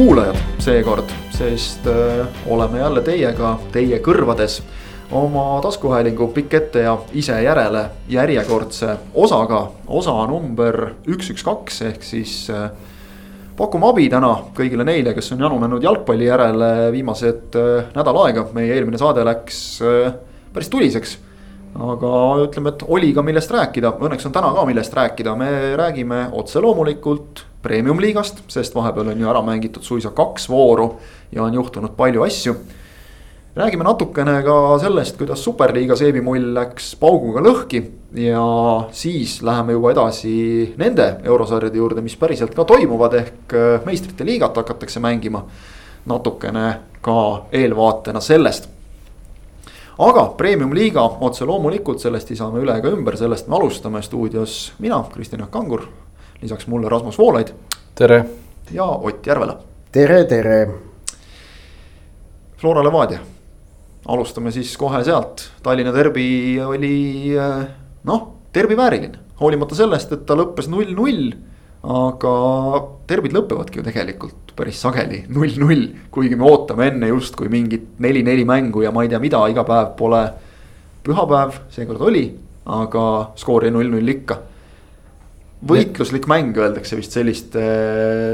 [0.00, 4.54] Kuulajad seekord, sest öö, oleme jälle teiega, teie kõrvades
[5.12, 12.06] oma taskuhäälingu pikk ette ja ise järele järjekordse osaga, osa number üks, üks, kaks ehk
[12.08, 12.70] siis öö,
[13.58, 18.72] pakume abi täna kõigile neile, kes on janunenud jalgpalli järele viimased öö, nädal aega, meie
[18.78, 19.60] eelmine saade läks
[20.54, 21.18] päris tuliseks.
[21.76, 26.30] Aga ütleme, et oli ka millest rääkida, õnneks on täna ka millest rääkida, me räägime
[26.32, 30.94] otse loomulikult premium-liigast, sest vahepeal on ju ära mängitud suisa kaks vooru
[31.32, 32.54] ja on juhtunud palju asju.
[33.56, 37.82] räägime natukene ka sellest, kuidas superliiga seebimull läks pauguga lõhki
[38.14, 38.44] ja
[38.92, 45.00] siis läheme juba edasi nende eurosarjade juurde, mis päriselt ka toimuvad, ehk meistrite liigat hakatakse
[45.00, 45.44] mängima.
[46.06, 48.68] natukene ka eelvaatena sellest
[50.00, 54.72] aga premium-liiga otse loomulikult, sellest ei saa me üle ega ümber, sellest me alustame stuudios
[54.80, 55.84] mina, Kristjan Jaak Kangur.
[56.42, 57.48] Lisaks mulle Rasmus Voolaid.
[57.94, 58.24] tere.
[58.72, 59.58] ja Ott Järvela.
[59.92, 60.68] tere, tere.
[62.56, 63.18] Flora Levadia,
[64.06, 67.32] alustame siis kohe sealt, Tallinna derbi oli
[68.04, 71.32] noh, derbi vääriline, hoolimata sellest, et ta lõppes null-null
[71.80, 72.32] aga
[73.08, 78.84] derbid lõpevadki ju tegelikult päris sageli null-null, kuigi me ootame enne justkui mingit neli-neli mängu
[78.84, 80.20] ja ma ei tea, mida iga päev pole
[81.04, 82.26] pühapäev, seekord oli,
[82.68, 83.04] aga
[83.40, 84.36] skoor jäi null-null ikka.
[85.66, 87.62] Võitluslik mäng öeldakse vist selliste,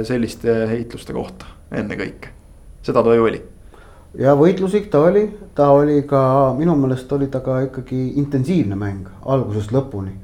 [0.07, 2.31] selliste heitluste kohta ennekõike,
[2.87, 3.43] seda ta ju oli.
[4.19, 9.11] ja võitluslik ta oli, ta oli ka minu meelest oli ta ka ikkagi intensiivne mäng
[9.27, 10.15] algusest lõpuni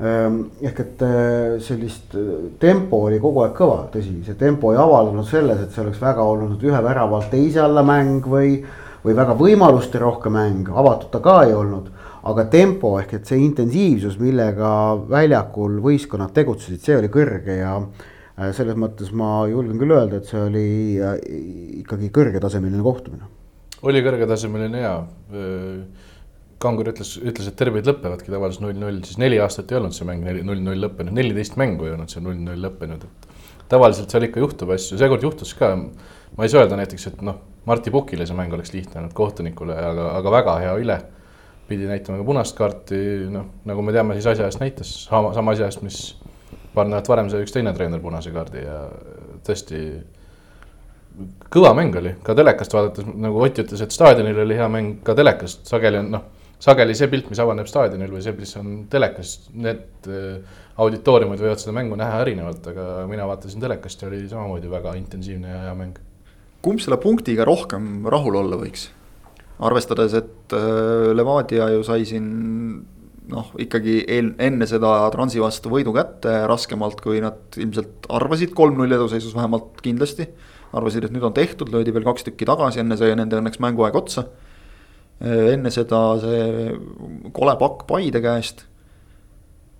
[0.00, 2.28] Ehm, ehk et äh, sellist äh,
[2.58, 6.24] tempo oli kogu aeg kõva, tõsi, see tempo ei avaldunud selles, et see oleks väga
[6.24, 8.62] olnud ühe väravalt teise alla mäng või.
[9.00, 11.86] või väga võimaluste rohke mäng, avatud ta ka ei olnud.
[12.28, 14.70] Aga tempo ehk et see intensiivsus, millega
[15.08, 20.28] väljakul võistkonnad tegutsesid, see oli kõrge ja äh, selles mõttes ma julgen küll öelda, et
[20.28, 20.66] see oli
[21.80, 23.28] ikkagi kõrgetasemeline kohtumine.
[23.82, 24.94] oli kõrgetasemeline ja
[26.60, 30.26] Kangur ütles, ütles, et derbid lõpevadki tavaliselt null-null, siis neli aastat ei olnud see mäng
[30.44, 33.30] null-null lõppenud, neliteist mängu ei olnud see null-null lõppenud, et
[33.70, 35.70] tavaliselt seal ikka juhtub asju, seekord juhtus ka.
[36.36, 39.72] ma ei saa öelda näiteks, et noh, Martti Pukile see mäng oleks lihtne olnud kohtunikule,
[39.72, 40.98] aga, aga väga hea üle.
[41.70, 43.00] Pidi näitama ka punast kaarti,
[43.32, 46.00] noh, nagu me teame, siis asja eest näitas, sama, sama asja eest, mis
[46.74, 48.80] paar nädalat varem sai üks teine treener punase kaardi ja
[49.46, 49.84] tõesti
[51.52, 55.14] kõva mäng oli, ka telekast vaadates, nagu Ott ütles, et staadionil oli hea mäng, ka
[55.18, 56.28] telekast sageli on noh
[56.60, 61.62] sageli see pilt, mis avaneb staadionil või see, mis on telekas, need äh, auditooriumid võivad
[61.62, 65.74] seda mängu näha erinevalt, aga mina vaatasin telekast ja oli samamoodi väga intensiivne ja hea
[65.78, 65.98] mäng.
[66.60, 68.90] kumb selle punktiga rohkem rahul olla võiks?
[69.60, 72.28] Arvestades, et äh, Levadia ju sai siin
[73.30, 78.98] noh, ikkagi eel, enne seda Transi vastu võidu kätte raskemalt, kui nad ilmselt arvasid, kolm-null
[78.98, 80.28] eduseisus vähemalt kindlasti.
[80.72, 83.96] arvasid, et nüüd on tehtud, löödi veel kaks tükki tagasi, enne sai nende õnneks mänguaeg
[83.98, 84.26] otsa
[85.20, 86.76] Äh, enne seda see
[87.36, 88.64] kole pakk Paide käest.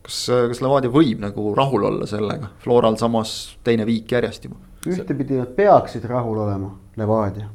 [0.05, 4.61] kas, kas Levadia võib nagu rahul olla sellega, Floral samas teine viik järjest juba?
[4.89, 7.49] ühtepidi nad peaksid rahul olema, Levadia.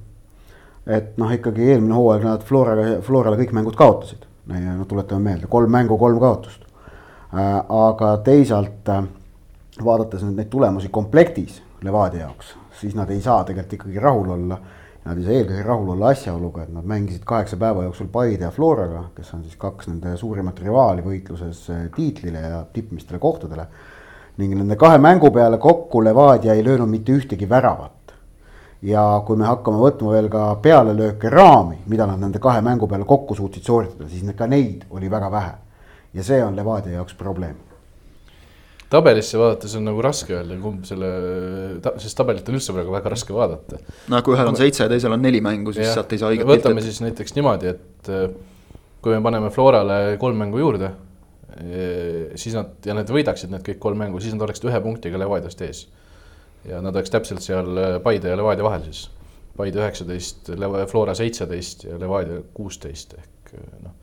[0.87, 4.25] Et noh, ikkagi eelmine hooaeg nad Florale, Florale kõik mängud kaotasid.
[4.47, 6.61] no tuletame meelde, kolm mängu, kolm kaotust.
[7.33, 9.03] Äh, aga teisalt äh,
[9.83, 14.59] vaadates nüüd neid tulemusi komplektis Levadia jaoks, siis nad ei saa tegelikult ikkagi rahul olla
[15.05, 18.49] Nad ei saa eelkõige rahul olla asjaoluga, et nad mängisid kaheksa päeva jooksul Paide ja
[18.49, 23.67] Floraga, kes on siis kaks nende suurimat rivaali võitluses eh, tiitlile ja tippmistele kohtadele.
[24.37, 27.91] ning nende kahe mängu peale kokku Levadia ei löönud mitte ühtegi väravat.
[28.81, 33.05] Ja kui me hakkame võtma veel ka pealelööke raami, mida nad nende kahe mängu peale
[33.05, 35.53] kokku suutsid sooritada, siis ka neid oli väga vähe.
[36.13, 37.55] ja see on Levadia jaoks probleem
[38.91, 41.09] tabelisse vaadates on nagu raske öelda, kumb selle,
[42.01, 43.79] sest tabelit on üldse praegu väga raske vaadata.
[44.11, 46.31] no kui ühel on seitse ja teisel on neli mängu, siis ja, sealt ei saa
[46.33, 46.61] õiget pilti.
[46.67, 48.29] võtame siis näiteks niimoodi, et äh,
[49.03, 50.91] kui me paneme Florale kolm mängu juurde,
[51.57, 55.21] äh, siis nad ja nad võidaksid need kõik kolm mängu, siis nad oleksid ühe punktiga
[55.21, 55.85] Levadiast ees.
[56.69, 59.09] Ja nad oleks täpselt seal äh, Paide ja Levadia vahel siis.
[59.55, 60.49] Paide üheksateist,
[60.91, 63.53] Flora seitseteist ja Levadia kuusteist ehk
[63.83, 63.93] noh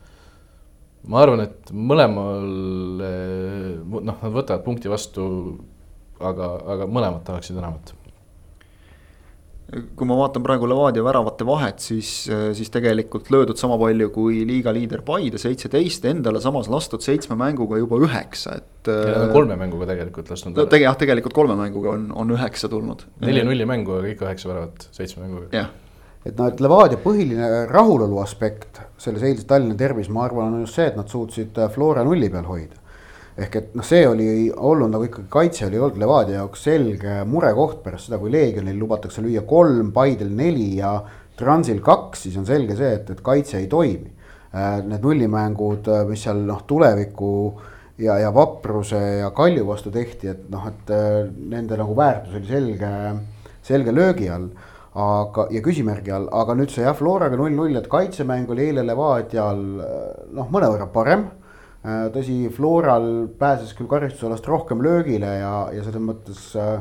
[1.09, 2.45] ma arvan, et mõlemal
[3.83, 5.25] noh, nad võtavad punkti vastu,
[6.23, 7.93] aga, aga mõlemad tahaksid enamat
[9.95, 12.11] kui ma vaatan praegu Levadia väravate vahet, siis,
[12.57, 17.79] siis tegelikult löödud sama palju kui liiga liider Paide, seitseteist, endale samas lastud seitsme mänguga
[17.81, 18.91] juba üheksa, et.
[19.33, 20.57] kolme mänguga tegelikult lasknud.
[20.57, 23.07] no tegelikult, jah, tegelikult kolme mänguga on, on üheksa tulnud.
[23.23, 25.49] neli-nulli mängu ja kõik üheksa väravat seitsme mänguga.
[25.55, 25.71] jah
[26.25, 30.79] et noh, et Levadia põhiline rahulolu aspekt selles eilses Tallinna derbis, ma arvan, on just
[30.79, 32.79] see, et nad suutsid äh, Flora nulli peal hoida.
[33.33, 37.81] Ehk et noh, see oli olnud nagu ikkagi kaitse oli olnud Levadia jaoks selge murekoht
[37.85, 40.99] pärast seda, kui Leegionil lubatakse lüüa kolm, Paidel neli ja
[41.37, 44.11] Transil kaks, siis on selge see, et, et kaitse ei toimi.
[44.53, 47.31] Äh, need nullimängud, äh, mis seal noh, tuleviku
[47.97, 52.51] ja, ja vapruse ja Kalju vastu tehti, et noh, et äh, nende nagu väärtus oli
[52.51, 52.91] selge,
[53.65, 54.51] selge löögi all.
[54.93, 59.63] Aga, ja küsimärgi all, aga nüüd see jah, Floraga null-null, et kaitsemäng oli eile Levadial
[60.37, 61.31] noh, mõnevõrra parem
[61.83, 66.77] tõsi, Floral pääses küll karistusalast rohkem löögile ja, ja selles mõttes äh,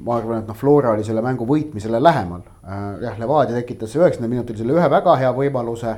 [0.00, 2.46] ma arvan, et noh, Flora oli selle mängu võitmisele lähemal.
[2.64, 5.94] Äh, jah, Levadia tekitas üheksakümnendal minutil selle ühe väga hea võimaluse.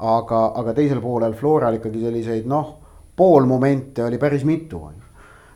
[0.00, 2.72] aga, aga teisel poolel Floral ikkagi selliseid noh,
[3.16, 5.06] poolmomente oli päris mitu on ju.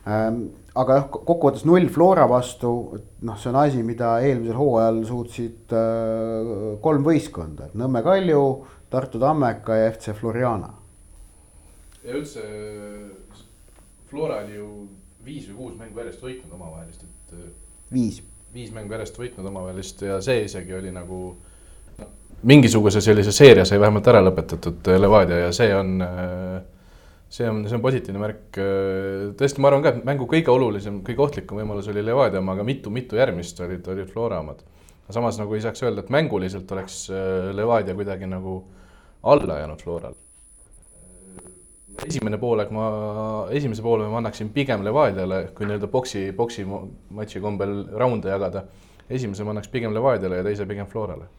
[0.05, 0.39] Ähm,
[0.77, 2.71] aga jah, kokkuvõttes null Flora vastu,
[3.25, 5.75] noh, see on asi, mida eelmisel hooajal suutsid
[6.81, 8.45] kolm võistkonda, et Nõmme Kalju,
[8.89, 10.73] Tartu Tammeka ja FC Floriana
[12.05, 12.43] ja üldse
[14.09, 14.69] Flora oli ju
[15.25, 17.33] viis või kuus mängu järjest võitnud omavahelist, et.
[17.33, 17.49] Äh,
[17.93, 18.21] viis.
[18.53, 21.19] viis mängu järjest võitnud omavahelist ja see isegi oli nagu
[21.97, 22.07] no,
[22.45, 26.59] mingisuguse sellise seeria sai vähemalt ära lõpetatud äh, Levadia ja see on äh,
[27.35, 28.59] see on, see on positiivne märk.
[29.39, 32.67] tõesti, ma arvan ka, et mängu kõige olulisem, kõige ohtlikum võimalus oli Levadia oma, aga
[32.67, 34.61] mitu-mitu järgmist olid, olid Flora omad.
[35.09, 37.07] samas nagu ei saaks öelda, et mänguliselt oleks
[37.57, 38.59] Levadia kuidagi nagu
[39.25, 40.15] alla jäänud Floral
[42.03, 42.87] esimene poolaeg ma,
[43.55, 48.65] esimese poole ma annaksin pigem Levadiale, kui nii-öelda boksi, boksi matši kombel raunde jagada.
[49.09, 51.29] esimese ma annaks pigem Levadiale ja teise pigem Florale.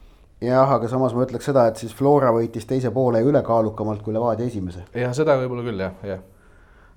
[0.40, 4.46] jah, aga samas ma ütleks seda, et siis Flora võitis teise poole ülekaalukamalt kui Levadia
[4.46, 4.86] esimese.
[4.94, 6.24] jah, seda võib-olla küll jah, jah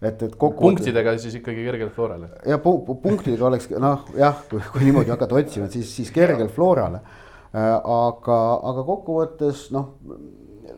[0.02, 0.62] et, et kokku.
[0.64, 2.30] punktidega siis ikkagi kergelt Florale.
[2.48, 7.02] ja pu punktidega oleks noh, jah, kui, kui niimoodi hakata otsima, siis, siis kergelt Florale.
[7.50, 8.38] Äh, aga,
[8.70, 9.96] aga kokkuvõttes noh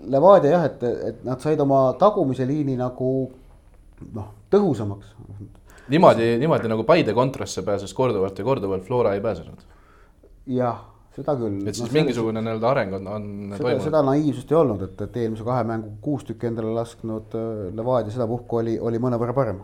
[0.10, 3.10] Levadia jah, et, et nad said oma tagumise liini nagu
[4.16, 5.16] noh, tõhusamaks.
[5.92, 9.68] niimoodi, niimoodi nagu Paide kontrasse pääses korduvalt ja korduvalt Flora ei pääsenud.
[10.48, 10.80] jah,
[11.16, 11.60] seda küll.
[11.68, 13.86] et siis no, mingisugune nii-öelda areng on, on seda, toimunud.
[13.90, 18.14] seda naiivsust ei olnud, et, et eelmise kahe mängu kuus tükki endale lasknud äh, Levadia
[18.16, 19.62] sedapuhku oli, oli mõnevõrra parem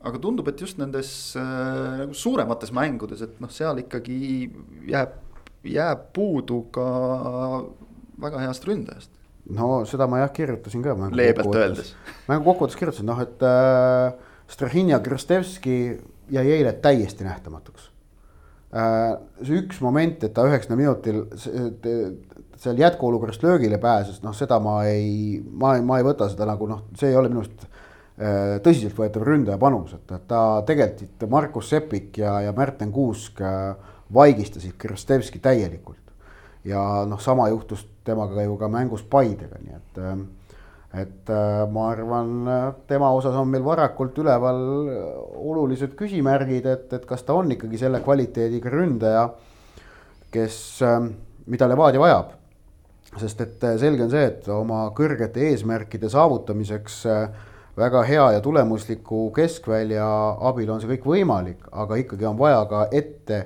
[0.00, 4.48] aga tundub, et just nendes äh, nagu suuremates mängudes, et noh, seal ikkagi
[4.88, 5.18] jääb,
[5.68, 6.86] jääb puudu ka
[8.22, 9.12] väga heast ründajast.
[9.56, 10.96] no seda ma jah kirjutasin ka.
[11.12, 11.94] leebelt öeldes.
[12.28, 14.12] mängu kokkuvõttes kirjutasin noh, et äh,
[14.50, 15.76] Strahin ja Krastevski
[16.30, 17.90] jäi eile täiesti nähtamatuks
[18.74, 19.16] äh,.
[19.42, 21.24] see üks moment, et ta üheksakümne minutil
[22.60, 26.68] seal jätkuolukorrast löögile pääses, noh, seda ma ei, ma ei, ma ei võta seda nagu
[26.68, 31.72] noh, see ei ole minu arust äh, tõsiseltvõetav ründaja panus, et, et ta tegelikult Markus
[31.72, 33.72] Sepik ja, ja Märten Kuusk äh,
[34.12, 36.10] vaigistasid Krastevski täielikult
[36.64, 40.18] ja noh, sama juhtus temaga ju ka mängus Paidega, nii et, äh,
[41.02, 42.32] et äh, ma arvan,
[42.90, 44.60] tema osas on meil varakult üleval
[45.38, 49.28] olulised küsimärgid, et, et kas ta on ikkagi selle kvaliteediga ründaja,
[50.34, 50.98] kes, äh,
[51.50, 52.36] mida Levadia vajab.
[53.18, 57.00] sest et selge on see, et oma kõrgete eesmärkide saavutamiseks
[57.76, 60.04] väga hea ja tulemusliku keskvälja
[60.46, 63.40] abil on see kõik võimalik, aga ikkagi on vaja ka ette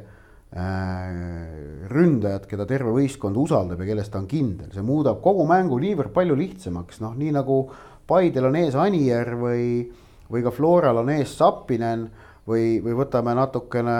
[1.90, 6.12] ründajat, keda terve võistkond usaldab ja kellest ta on kindel, see muudab kogu mängu niivõrd
[6.14, 7.58] palju lihtsamaks, noh, nii nagu
[8.06, 9.66] Paidel on ees Anier või,
[10.30, 12.06] või ka Floral on ees Sapinen
[12.46, 13.98] või, või võtame natukene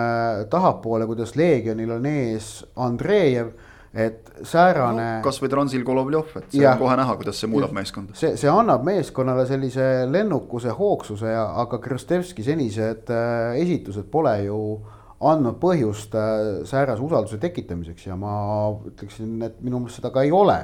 [0.53, 3.55] tahapoole, kuidas Leegionil on ees Andreev
[3.95, 5.23] et säärane no,.
[5.23, 8.17] kasvõi Transil Golovjov, et see ja, on kohe näha, kuidas see muudab meeskonda.
[8.19, 14.59] see, see annab meeskonnale sellise lennukuse, hoogsuse ja, aga Krõstevski senised äh, esitused pole ju
[15.23, 18.35] andnud põhjust äh, säärase usalduse tekitamiseks ja ma
[18.91, 20.59] ütleksin, et minu meelest seda ka ei ole.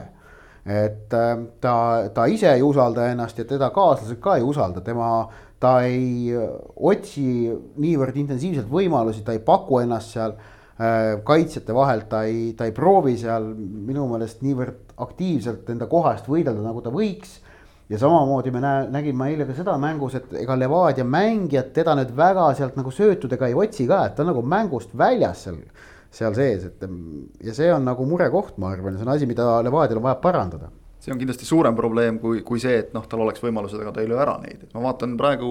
[0.60, 1.74] et äh, ta,
[2.14, 5.28] ta ise ei usalda ennast ja teda kaaslased ka ei usalda, tema,
[5.60, 6.34] ta ei
[6.76, 7.48] otsi
[7.80, 12.76] niivõrd intensiivselt võimalusi, ta ei paku ennast seal äh, kaitsjate vahelt, ta ei, ta ei
[12.76, 17.38] proovi seal minu meelest niivõrd aktiivselt enda koha eest võidelda, nagu ta võiks
[17.90, 22.12] ja samamoodi me näe-, nägime eile ka seda mängus, et ega Levadia mängijad teda nüüd
[22.16, 25.58] väga sealt nagu söötudega ei otsi ka, et ta on nagu mängust väljas seal,
[26.14, 26.86] seal sees, et
[27.46, 30.70] ja see on nagu murekoht, ma arvan, see on asi, mida Levadial on vaja parandada
[31.00, 34.02] see on kindlasti suurem probleem kui, kui see, et noh, tal oleks võimalused, aga ta
[34.02, 35.48] ei löö ära neid, et ma vaatan praegu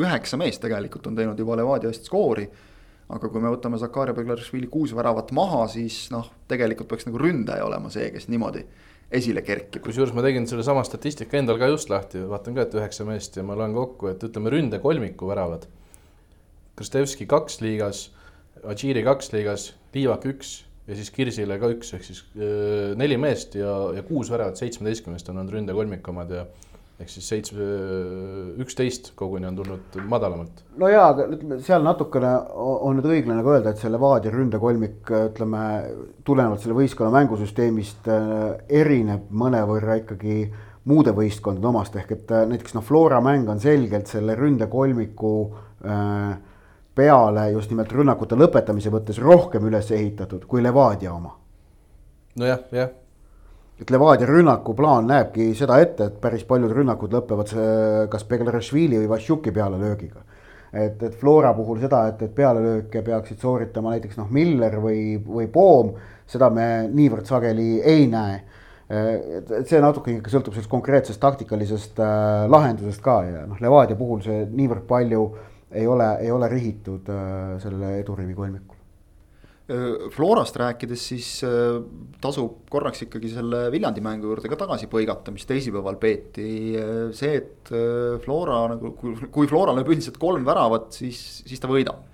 [0.00, 2.48] üheksa meest tegelikult on teinud juba Levadia eest skoori.
[3.06, 7.62] aga kui me võtame Zakaria Beglarishvili kuus väravat maha, siis noh, tegelikult peaks nagu ründaja
[7.62, 8.64] olema see, kes niimoodi
[9.10, 9.82] esile kerkib.
[9.84, 13.44] kusjuures ma tegin sellesama statistika endal ka just lahti, vaatan ka, et üheksa meest ja
[13.46, 15.66] ma loen kokku, et ütleme ründekolmiku väravad.
[16.76, 18.10] Kristevski kaks liigas,
[18.66, 23.56] Adžiri kaks liigas, Liivak üks ja siis Kirsile ka üks, ehk siis öö, neli meest
[23.58, 26.44] ja, ja kuus väravat seitsmeteistkümnest on olnud ründekolmiku omad ja
[26.96, 27.64] ehk siis seitsme,
[28.62, 30.62] üksteist koguni on tulnud madalamalt.
[30.80, 35.12] no jaa, aga ütleme seal natukene on nüüd õiglane ka öelda, et see Levadia ründekolmik,
[35.28, 35.64] ütleme
[36.24, 38.08] tulenevalt selle võistkonna mängusüsteemist
[38.80, 40.40] erineb mõnevõrra ikkagi
[40.88, 45.32] muude võistkondade omast, ehk et näiteks noh, Flora mäng on selgelt selle ründekolmiku
[45.84, 46.36] äh,
[46.96, 51.36] peale just nimelt rünnakute lõpetamise mõttes rohkem üles ehitatud kui Levadia oma.
[52.40, 52.94] nojah, jah
[53.80, 57.52] et Levadia rünnakuplaan näebki seda ette, et päris paljud rünnakud lõpevad
[58.12, 60.22] kas Beglarashvili või Vassiuki pealelöögiga.
[60.72, 65.46] et, et Flora puhul seda, et, et pealelööke peaksid sooritama näiteks noh, Miller või, või
[65.52, 65.92] Poom,
[66.26, 68.40] seda me niivõrd sageli ei näe.
[68.88, 73.96] et, et see natuke ikka sõltub sellest konkreetsest taktikalisest äh, lahendusest ka ja noh, Levadia
[73.96, 78.75] puhul see niivõrd palju äh, ei ole, ei ole rihitud äh, sellele edurivi kolmikule.
[79.66, 81.80] Florast rääkides, siis äh,
[82.22, 86.76] tasub korraks ikkagi selle Viljandi mängu juurde ka tagasi põigata, mis teisipäeval peeti.
[87.10, 88.92] see, et äh, Flora nagu,
[89.34, 92.04] kui Flora lööb üldiselt kolm väravat, siis, siis ta võidab.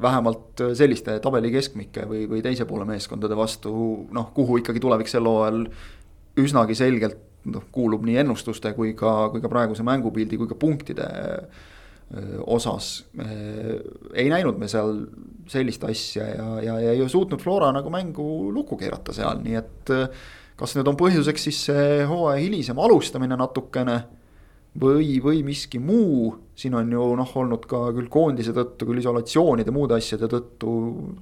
[0.00, 3.72] vähemalt selliste tabeli keskmike või, või teise poole meeskondade vastu,
[4.14, 5.66] noh, kuhu ikkagi tulevik sel hooajal
[6.38, 7.18] üsnagi selgelt
[7.50, 11.10] noh, kuulub nii ennustuste kui ka, kui ka praeguse mängupildi kui ka punktide
[12.46, 13.04] osas
[14.14, 15.04] ei näinud me seal
[15.50, 19.92] sellist asja ja, ja, ja ei suutnud Flora nagu mängu lukku keerata seal, nii et
[20.60, 23.96] kas nüüd on põhjuseks siis see hooaja hilisem alustamine natukene
[24.80, 29.74] või, või miski muu, siin on ju noh, olnud ka küll koondise tõttu, küll isolatsioonide,
[29.74, 30.74] muude asjade tõttu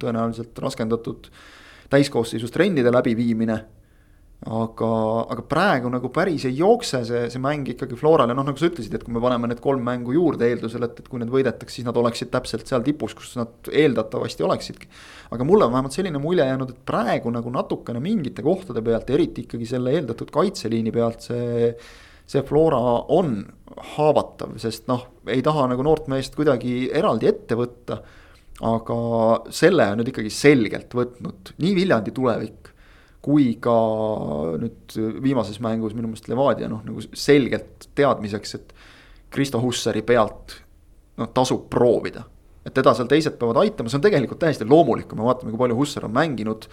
[0.03, 1.31] tõenäoliselt raskendatud
[1.89, 3.57] täiskoosseisus trennide läbiviimine
[4.47, 4.89] aga,
[5.35, 8.95] aga praegu nagu päris ei jookse see, see mäng ikkagi Florale, noh nagu sa ütlesid,
[8.95, 11.87] et kui me paneme need kolm mängu juurde eeldusel, et, et kui need võidetaks, siis
[11.89, 14.91] nad oleksid täpselt seal tipus, kus nad eeldatavasti oleksidki.
[15.35, 19.49] aga mulle on vähemalt selline mulje jäänud, et praegu nagu natukene mingite kohtade pealt, eriti
[19.49, 21.75] ikkagi selle eeldatud kaitseliini pealt see.
[22.29, 22.79] see Flora
[23.09, 23.41] on
[23.97, 27.99] haavatav, sest noh, ei taha nagu noort meest kuidagi eraldi ette võtta.
[28.69, 28.95] aga
[29.55, 32.68] selle on nüüd ikkagi selgelt võtnud nii Viljandi tulevik
[33.25, 33.75] kui ka
[34.61, 34.95] nüüd
[35.25, 38.75] viimases mängus minu meelest Levadia noh, nagu selgelt teadmiseks, et
[39.35, 40.59] Kristo Hussari pealt
[41.19, 42.25] noh, tasub proovida.
[42.69, 45.61] et teda seal teised peavad aitama, see on tegelikult täiesti loomulik, kui me vaatame, kui
[45.63, 46.67] palju Hussar on mänginud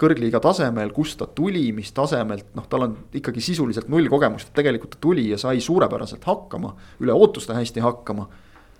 [0.00, 4.96] kõrgliiga tasemel, kust ta tuli, mis tasemelt, noh, tal on ikkagi sisuliselt null kogemust, tegelikult
[4.96, 6.72] ta tuli ja sai suurepäraselt hakkama,
[7.04, 8.30] üle ootuste hästi hakkama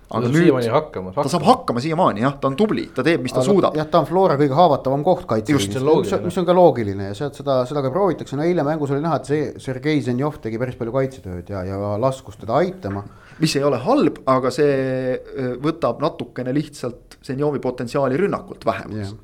[0.09, 1.81] aga nüüd siiamaani hakkama, ta saab hakkama.
[1.83, 3.77] siiamaani jah, ta on tubli, ta teeb, mis ta aga, suudab.
[3.79, 7.39] jah, ta on Flora kõige haavatavam koht kaitseliinis, mis, mis on ka loogiline ja sealt
[7.39, 10.77] seda, seda ka proovitakse, no eile mängus oli näha, et see Sergei Zenjov tegi päris
[10.79, 13.03] palju kaitsetööd ja, ja laskus teda aitama.
[13.39, 15.19] mis ei ole halb, aga see
[15.63, 19.15] võtab natukene lihtsalt Zenjovi potentsiaali rünnakult vähemaks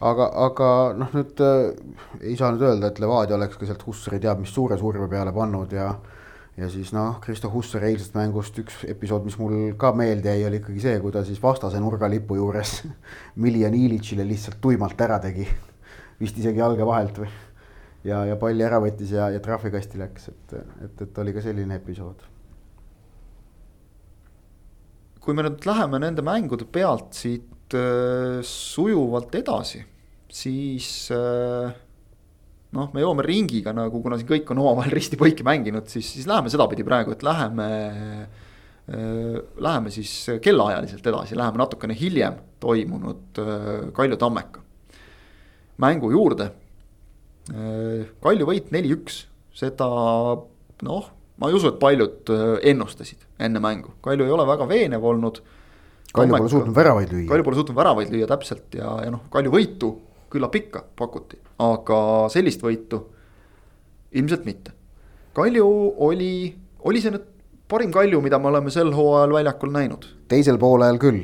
[0.00, 1.72] aga, aga noh, nüüd äh,
[2.22, 5.32] ei saa nüüd öelda, et Levadia oleks ka sealt Hussari teab mis suure surve peale
[5.36, 6.19] pannud ja äh,
[6.56, 10.60] ja siis noh, Kristo Hussar eilsest mängust üks episood, mis mul ka meelde jäi, oli
[10.60, 12.80] ikkagi see, kui ta siis vastase nurgalipu juures
[13.42, 15.46] Miljan Ilitšile lihtsalt tuimalt ära tegi.
[16.20, 17.30] vist isegi jalge vahelt või.
[18.04, 21.78] ja, ja palli ära võttis ja, ja trahvikasti läks, et, et, et oli ka selline
[21.80, 22.26] episood.
[25.20, 29.84] kui me nüüd läheme nende mängude pealt siit äh, sujuvalt edasi,
[30.32, 31.72] siis äh,
[32.76, 36.52] noh, me joome ringiga nagu, kuna siin kõik on omavahel risti-põiki mänginud, siis, siis läheme
[36.52, 38.46] sedapidi praegu, et läheme äh,.
[39.62, 40.10] Läheme siis
[40.42, 44.64] kellaajaliselt edasi, läheme natukene hiljem toimunud äh, Kalju Tammeka
[45.78, 46.48] mängu juurde
[47.52, 48.08] äh,.
[48.24, 49.20] Kalju võit neli-üks,
[49.54, 49.86] seda
[50.88, 51.06] noh,
[51.38, 55.38] ma ei usu, et paljud äh, ennustasid enne mängu, Kalju ei ole väga veenev olnud.
[56.10, 57.28] Kalju pole suutnud väravaid lüüa.
[57.30, 59.94] Kalju pole suutnud väravaid lüüa täpselt ja, ja noh, Kalju võitu
[60.30, 63.02] küllap ikka pakuti, aga sellist võitu
[64.18, 64.76] ilmselt mitte.
[65.34, 65.66] Kalju
[66.06, 66.32] oli,
[66.86, 67.26] oli see nüüd
[67.70, 70.08] parim Kalju, mida me oleme sel hooajal väljakul näinud?
[70.30, 71.22] teisel poolel küll.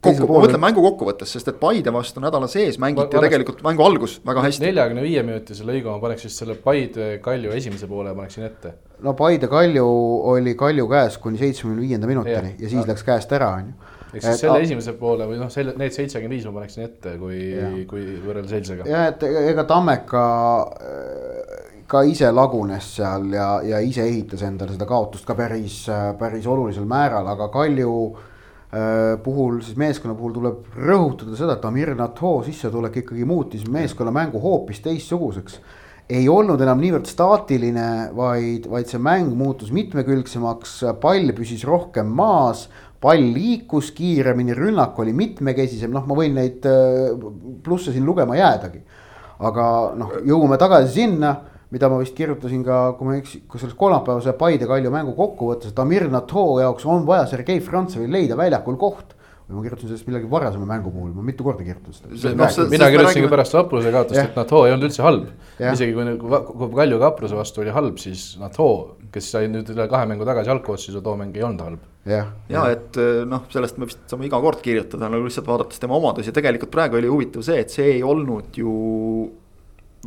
[0.00, 3.84] kokku, ma mõtlen mängu kokkuvõttes, sest et Paide vastu nädala sees mängiti ju tegelikult mängu
[3.84, 4.64] algus väga hästi.
[4.64, 8.74] neljakümne viie minutise lõigu ma paneks just selle Paide Kalju esimese poole paneksin ette.
[9.06, 9.86] no Paide Kalju
[10.34, 12.88] oli Kalju käes kuni seitsmekümne viienda minutini ja, ja siis ja.
[12.92, 16.36] läks käest ära, on ju ehk siis selle esimese poole või noh, selle, need seitsekümmend
[16.36, 17.40] viis ma paneksin ette, kui,
[17.90, 18.86] kui võrreldes eilsega.
[18.90, 20.24] ja et ega Tammeka
[20.66, 25.82] äh, ka ise lagunes seal ja, ja ise ehitas endale seda kaotust ka päris,
[26.20, 31.94] päris olulisel määral, aga Kalju äh, puhul, siis meeskonna puhul tuleb rõhutada seda, et Amir
[31.98, 35.60] Natho sissetulek ikkagi muutis meeskonna mängu hoopis teistsuguseks
[36.10, 42.64] ei olnud enam niivõrd staatiline, vaid, vaid see mäng muutus mitmekülgsemaks, pall püsis rohkem maas,
[43.00, 47.14] pall liikus kiiremini, rünnak oli mitmekesisem, noh, ma võin neid äh,
[47.64, 48.82] plusse siin lugema jäädagi.
[49.40, 49.64] aga
[49.96, 51.30] noh, jõuame tagasi sinna,
[51.72, 55.14] mida ma vist kirjutasin ka, kui ma ei eksi, kas selles kolmapäevase Paide Kalju mängu
[55.16, 59.14] kokkuvõttes, et Amir Nato jaoks on vaja Sergei Frantsevil leida väljakul koht
[59.50, 62.34] või ma kirjutasin sellest millegi varasema mängu puhul, ma mitu korda kirjutasin seda.
[62.38, 65.26] No, mina kirjutasin ka pärast Vapruse kaotust, et Nato ei olnud üldse halb.
[65.58, 68.68] isegi kui, kui Kalju Kapruse vastu oli halb, siis Nato,
[69.10, 71.88] kes sai nüüd üle kahe mängu tagasi algkoosseisu, too mäng ei olnud halb.
[72.08, 75.82] ja, ja, et eh, noh, sellest me vist saame iga kord kirjutada, nagu lihtsalt vaadates
[75.82, 78.72] tema omadusi ja tegelikult praegu oli huvitav see, et see ei olnud ju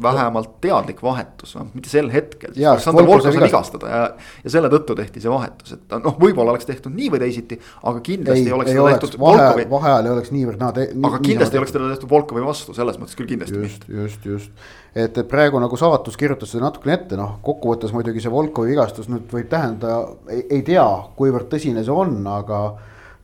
[0.02, 2.54] vähemalt teadlik vahetus, noh mitte sel hetkel.
[2.58, 4.06] Aleksandr Volkov sai vigastada ja,
[4.42, 8.02] ja selle tõttu tehti see vahetus, et noh, võib-olla oleks tehtud nii või teisiti, aga
[8.06, 9.66] kindlasti ei, oleks ei oleks, tehtud vahe, Volkovi.
[9.70, 13.20] vaheajal ei oleks niivõrd naa aga kindlasti ei oleks teda tehtud Volkovi vastu, selles mõttes
[13.20, 14.00] küll kindlasti just, mitte.
[14.00, 18.34] just, just, et, et praegu nagu saatus kirjutas seda natukene ette, noh, kokkuvõttes muidugi see
[18.34, 20.08] Volkovi vigastus nüüd võib tähendada,
[20.42, 20.88] ei tea,
[21.20, 22.64] kuivõrd tõsine see on, aga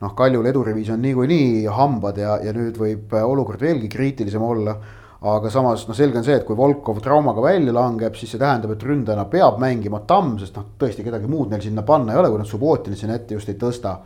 [0.00, 4.78] noh, Kaljul eduriviis on niikuinii hambad ja, ja nüüd võib olukord veelgi kriitilisem olla
[5.20, 8.72] aga samas noh, selge on see, et kui Volkov traumaga välja langeb, siis see tähendab,
[8.72, 12.30] et ründajana peab mängima Tamm, sest noh, tõesti kedagi muud neil sinna panna ei ole,
[12.32, 13.98] kui nad Subbotinit sinna ette just ei tõsta.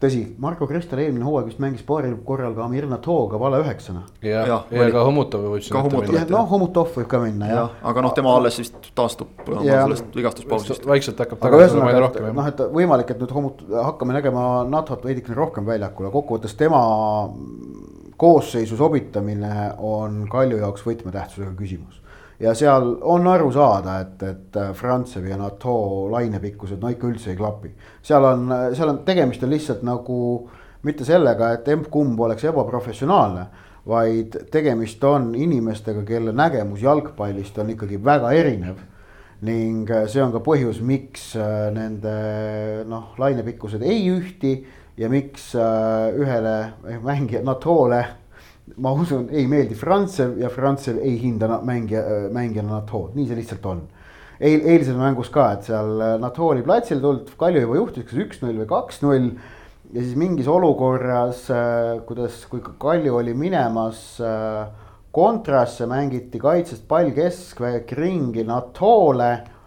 [0.00, 4.06] tõsi, Marko Kristel eelmine hooaeg vist mängis paaril korral ka Amir Natoga vale üheksana.
[4.22, 6.24] ja, ja, ja ka Homutov võib sinna ette minna.
[6.32, 7.66] noh, Homutov võib ka minna jah ja,.
[7.92, 10.88] aga noh, tema alles vist taastub sellest vigastuspausist.
[10.88, 12.32] vaikselt hakkab tagasi tulema rohkem.
[12.40, 16.80] noh, et võimalik, et nüüd Homut-, hakkame nägema Natot veidikene rohkem väljakul, aga kokkuvõttes tema
[18.18, 22.02] koosseisu sobitamine on Kalju jaoks võtmetähtsusega küsimus.
[22.40, 27.38] ja seal on aru saada, et, et Frantsevi ja NATO lainepikkused no ikka üldse ei
[27.38, 27.72] klapi.
[28.02, 30.18] seal on, seal on tegemist on lihtsalt nagu
[30.82, 33.46] mitte sellega, et emb-kumb oleks ebaprofessionaalne,
[33.88, 38.78] vaid tegemist on inimestega, kelle nägemus jalgpallist on ikkagi väga erinev
[39.46, 41.30] ning see on ka põhjus, miks
[41.74, 42.14] nende
[42.90, 44.56] noh, lainepikkused ei ühti
[44.98, 46.54] ja miks äh, ühele
[47.04, 48.00] mängija, Natole
[48.82, 53.38] ma usun, ei meeldi Frantsev ja Frantsev ei hinda mängija, äh, mängijana Natood, nii see
[53.38, 53.84] lihtsalt on.
[54.38, 58.24] eil, eilses mängus ka, et seal äh, Nato oli platsile tulnud, Kalju juba juhtis kas
[58.26, 59.30] üks-null või kaks-null.
[59.94, 61.46] ja siis mingis olukorras,
[62.06, 64.02] kuidas, kui Kalju oli minemas
[65.14, 69.57] kontrasse, mängiti kaitsest pall keskväik ringi Natole Äh,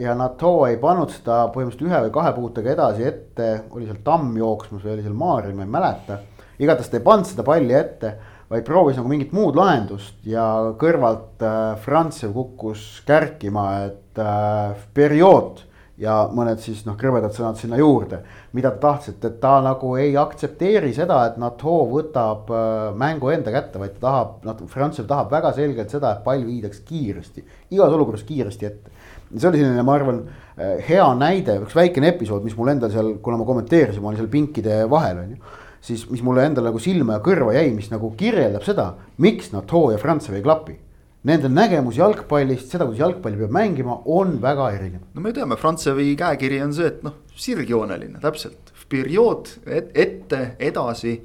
[0.00, 4.32] ja NATO ei pannud seda põhimõtteliselt ühe või kahe puutega edasi ette, oli seal tamm
[4.38, 6.18] jooksmas või oli seal Maaril, ma ei mäleta.
[6.58, 8.14] igatahes ta ei pannud seda palli ette,
[8.50, 10.46] vaid proovis nagu mingit muud lahendust ja
[10.80, 15.62] kõrvalt äh, Frantsev kukkus kärkima, et äh, periood
[16.00, 18.22] ja mõned siis noh, krõbedad sõnad sinna juurde.
[18.52, 23.52] mida ta tahtis, et, ta nagu ei aktsepteeri seda, et NATO võtab äh, mängu enda
[23.54, 28.26] kätte, vaid ta tahab, Frantsev tahab väga selgelt seda, et pall viidaks kiiresti, igas olukorras
[28.26, 28.90] kiiresti ette
[29.34, 30.22] see oli selline, ma arvan,
[30.58, 34.20] äh, hea näide, üks väikene episood, mis mul endal seal, kuna ma kommenteerisin, ma olin
[34.20, 35.60] seal pinkide vahel, on ju.
[35.84, 38.86] siis, mis mulle endale nagu silma ja kõrva jäi, mis nagu kirjeldab seda,
[39.20, 40.78] miks NATO ja Prantsusmaa ei klapi.
[41.24, 45.06] Nende nägemus jalgpallist, seda, kuidas jalgpalli peab mängima, on väga erinev.
[45.14, 51.16] no me teame, Prantsusmaa käekiri on see, et noh, sirgjooneline täpselt, periood et, ette, edasi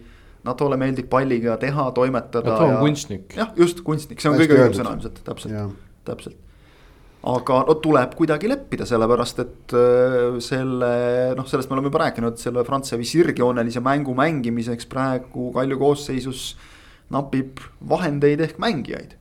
[0.48, 2.54] NATO-le meeldib palliga teha, toimetada.
[2.54, 3.34] NATO on ja, kunstnik.
[3.36, 5.76] jah, just kunstnik, see on Hästi kõige õigem sõna ilmselt, täpselt,
[6.08, 6.46] täpselt
[7.28, 10.92] aga no tuleb kuidagi leppida, sellepärast et äh, selle
[11.36, 16.54] noh, sellest me oleme juba rääkinud, selle Frantsevi sirgjoonelise mängu mängimiseks praegu Kalju koosseisus
[17.12, 17.60] napib
[17.90, 19.19] vahendeid ehk mängijaid.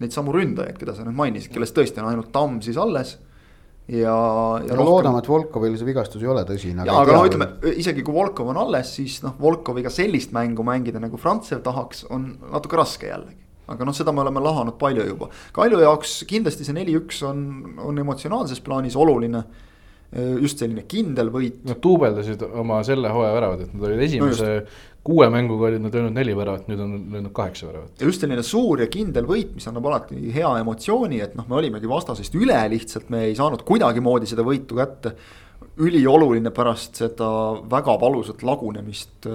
[0.00, 3.18] Neid samu ründajaid, keda sa nüüd mainisid, kellest tõesti on ainult Tamm siis alles.
[3.90, 4.14] ja,
[4.64, 4.78] ja.
[4.78, 6.86] no loodame, et Volkovil see vigastus ei ole tõsine.
[6.86, 11.02] ja, aga noh, ütleme isegi kui Volkov on alles, siis noh, Volkoviga sellist mängu mängida
[11.02, 15.30] nagu Frantsev tahaks, on natuke raske jällegi aga noh, seda me oleme lahanud palju juba.
[15.56, 17.42] Kalju jaoks kindlasti see neli-üks on,
[17.86, 19.44] on emotsionaalses plaanis oluline.
[20.42, 21.60] just selline kindel võit.
[21.62, 25.94] Nad duubeldasid oma selle hooaja väravad, et nad olid esimese no kuue mänguga olid nad
[25.96, 27.92] löönud neli väravat, nüüd on löönud kaheksa väravat.
[28.00, 31.60] ja just selline suur ja kindel võit, mis annab alati hea emotsiooni, et noh, me
[31.60, 35.16] olimegi vastasest üle lihtsalt, me ei saanud kuidagimoodi seda võitu kätte
[35.80, 37.28] ülioluline pärast seda
[37.70, 39.28] väga valusat lagunemist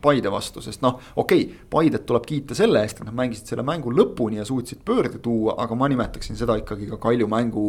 [0.00, 3.64] Paide vastu, sest noh, okei okay,, Paidet tuleb kiita selle eest, et nad mängisid selle
[3.66, 7.66] mängu lõpuni ja suutsid pöörde tuua, aga ma nimetaksin seda ikkagi ka Kalju mängu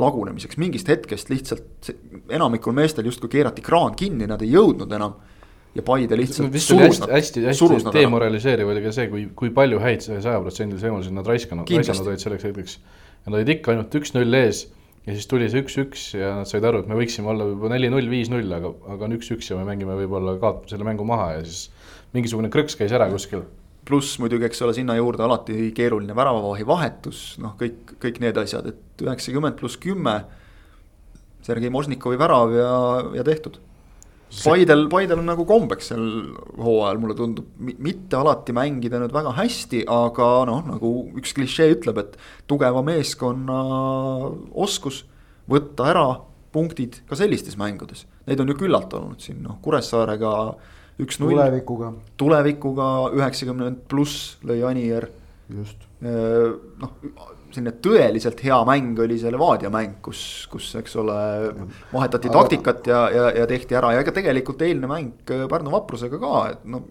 [0.00, 1.92] lagunemiseks, mingist hetkest lihtsalt
[2.32, 5.18] enamikul meestel justkui keerati kraan kinni, nad ei jõudnud enam
[5.74, 7.10] ja Paide lihtsalt surus nad.
[7.16, 12.12] hästi, hästi demoraliseeriv oli ka see, kui, kui palju häid sajaprotsendilisi võimalusi nad raiskanud, raisanud
[12.12, 12.76] olid selleks hetkeks.
[13.24, 14.64] ja nad olid ikka ainult üks-null ees
[15.04, 18.06] ja siis tuli see üks-üks ja nad said aru, et me võiksime olla juba neli-null,
[18.12, 21.66] viis-null, aga, aga on üks-üks ja me mängime võib-olla, kaotame selle mängu maha ja siis
[22.14, 23.42] mingisugune krõks käis ära kuskil.
[23.84, 28.70] pluss muidugi, eks ole, sinna juurde alati keeruline väravavahi vahetus, noh, kõik, kõik need asjad,
[28.70, 30.22] et üheksakümmend pluss kümme.
[31.44, 32.68] Sergei Možnikovi värav ja,
[33.18, 33.58] ja tehtud
[34.42, 36.04] Paidel, Paidel on nagu kombeks sel
[36.58, 42.00] hooajal, mulle tundub, mitte alati mängida nüüd väga hästi, aga noh, nagu üks klišee ütleb,
[42.02, 42.16] et
[42.50, 43.60] tugeva meeskonna
[44.66, 45.04] oskus
[45.50, 46.06] võtta ära
[46.54, 48.04] punktid ka sellistes mängudes.
[48.28, 50.32] Neid on ju küllalt olnud siin noh, Kuressaarega
[51.02, 51.34] üks-null.
[51.34, 51.92] tulevikuga.
[52.20, 55.08] tulevikuga üheksakümmend pluss lõi Anier.
[55.50, 55.88] just.
[56.00, 56.94] noh,
[57.54, 61.16] selline tõeliselt hea mäng oli see Levadia mäng, kus, kus, eks ole,
[61.92, 62.40] vahetati Aga...
[62.40, 66.64] taktikat ja, ja, ja tehti ära ja ega tegelikult eilne mäng Pärnu vaprusega ka, et
[66.70, 66.86] noh.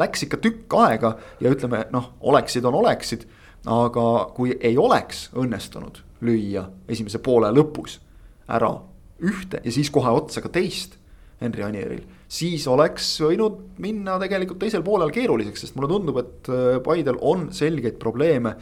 [0.00, 3.26] Läks ikka tükk aega ja ütleme noh, oleksid on oleksid.
[3.66, 7.98] aga kui ei oleks õnnestunud lüüa esimese poole lõpus
[8.46, 8.70] ära
[9.18, 10.94] ühte ja siis kohe otsa ka teist
[11.40, 12.04] Henri Anieril.
[12.28, 16.50] siis oleks võinud minna tegelikult teisel poolel keeruliseks, sest mulle tundub, et
[16.84, 18.54] Paidel on selgeid probleeme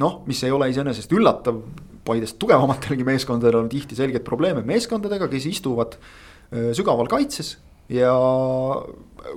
[0.00, 1.62] noh, mis ei ole iseenesest üllatav,
[2.02, 7.58] Paidest tugevamatelgi meeskondadel on tihti selgeid probleeme meeskondadega, kes istuvad äh, sügaval kaitses.
[7.92, 8.10] ja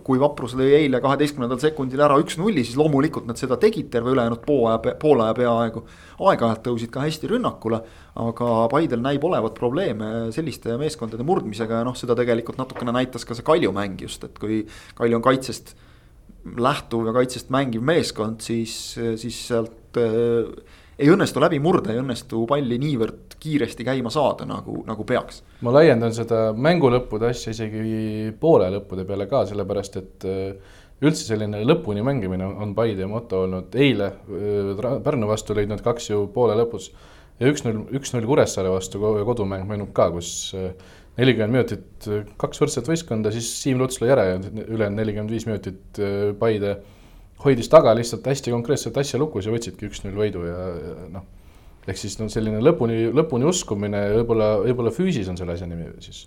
[0.05, 4.41] kui Vaprus lõi eile kaheteistkümnendal sekundil ära üks-nulli, siis loomulikult nad seda tegid terve ülejäänud
[4.45, 5.83] poolaja, poolaja peaaegu.
[6.25, 7.81] aeg-ajalt tõusid ka hästi rünnakule,
[8.25, 13.37] aga Paidel näib olevat probleeme selliste meeskondade murdmisega ja noh, seda tegelikult natukene näitas ka
[13.37, 14.63] see Kalju mäng just, et kui
[14.97, 15.75] Kalju on kaitsest
[16.45, 18.75] lähtuv ja kaitsest mängiv meeskond, siis,
[19.21, 20.51] siis sealt äh,
[20.99, 25.41] ei õnnestu läbi murda, ei õnnestu palli niivõrd kiiresti käima saada, nagu, nagu peaks.
[25.65, 31.25] ma laiendan seda mängu lõppude asja isegi poole lõppude peale ka, sellepärast et äh, üldse
[31.27, 36.25] selline lõpuni mängimine on Paide moto olnud, eile äh, Pärnu vastu lõid nad kaks ju
[36.33, 36.91] poole lõpus
[37.41, 40.71] ja üks-null, üks-null Kuressaare vastu kodumäng meenub ka, kus äh,
[41.19, 42.09] nelikümmend minutit
[42.41, 46.77] kaks võrdset võistkonda, siis Siim Luts lõi ära ja ülejäänud nelikümmend viis minutit äh, Paide
[47.43, 51.25] hoidis taga lihtsalt hästi konkreetselt asja lukus ja võtsidki üks-null võidu ja, ja noh.
[51.85, 56.25] ehk siis no selline lõpuni, lõpuni uskumine võib-olla, võib-olla füüsis on selle asja nimi siis.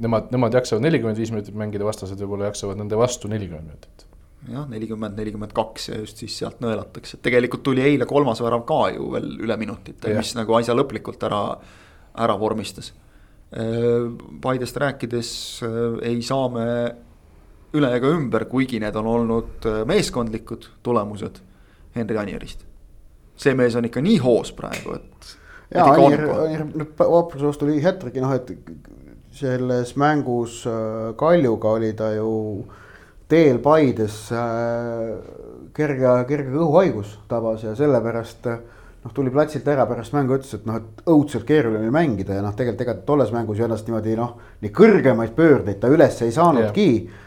[0.00, 4.06] Nemad, nemad jaksavad nelikümmend viis minutit mängida, vastased võib-olla jaksavad nende vastu nelikümmend minutit
[4.48, 8.64] jah, nelikümmend, nelikümmend kaks ja just siis sealt nõelatakse, et tegelikult tuli eile kolmas värav
[8.68, 11.40] ka ju veel üle minutite, mis nagu asja lõplikult ära,
[12.24, 12.92] ära vormistas
[14.42, 15.30] Paidest rääkides
[15.62, 16.66] äh, ei saa me
[17.74, 21.40] üle ega ümber, kuigi need on olnud äh, meeskondlikud tulemused
[21.94, 22.64] Henri Anierist.
[23.36, 25.30] see mees on ikka nii hoos praegu, et.
[25.74, 26.66] ja Anier, Anier
[26.98, 28.52] vapruse vastu lõi hätriki, noh et
[29.34, 30.60] selles mängus
[31.18, 32.30] Kaljuga oli ta ju
[33.28, 34.18] teel Paides
[35.74, 38.62] kerge, kerge kõhuhaigus tabas ja sellepärast äh,
[39.04, 42.54] noh, tuli platsilt ära pärast mängu, ütles, et noh, et õudselt keeruline mängida ja noh,
[42.56, 46.88] tegelikult ega tolles mängus ju ennast niimoodi noh, nii kõrgemaid pöördeid ta üles ei saanudki.
[47.04, 47.20] Yeah..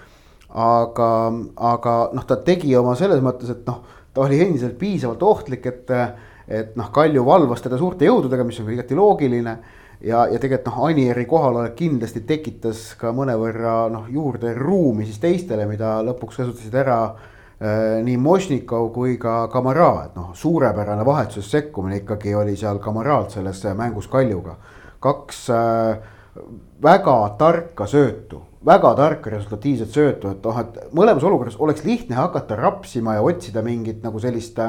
[0.58, 1.12] aga,
[1.70, 5.92] aga noh, ta tegi oma selles mõttes, et noh, ta oli endiselt piisavalt ohtlik, et,
[6.48, 9.58] et noh, Kalju valvas teda suurte jõududega, mis on ka igati loogiline.
[10.02, 15.66] Ja, ja tegelikult noh, Anieri kohalolek kindlasti tekitas ka mõnevõrra noh, juurde ruumi siis teistele,
[15.70, 17.00] mida lõpuks kasutasid ära
[18.04, 23.63] nii Mošnikov kui ka Kamara, et noh, suurepärane vahetuses sekkumine ikkagi oli seal Kamaralt selles
[23.76, 24.56] mängus Kaljuga.
[25.00, 25.98] kaks äh,
[26.84, 32.56] väga tarka söötu, väga tarka resultatiivset söötu, et noh, et mõlemas olukorras oleks lihtne hakata
[32.56, 34.60] rapsima ja otsida mingit nagu sellist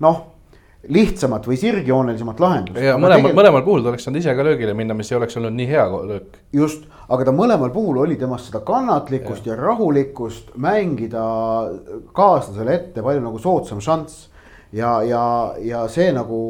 [0.00, 0.39] noh
[0.88, 2.80] lihtsamat või sirgjoonelisemat lahendust.
[2.80, 5.36] ja mõlemal tegel..., mõlemal puhul ta oleks saanud ise ka löögile minna, mis ei oleks
[5.36, 6.38] olnud nii hea löök.
[6.56, 11.24] just, aga ta mõlemal puhul oli temast seda kannatlikkust ja, ja rahulikkust mängida
[12.16, 14.28] kaaslasele ette palju nagu soodsam šanss.
[14.72, 15.22] ja, ja,
[15.60, 16.40] ja see nagu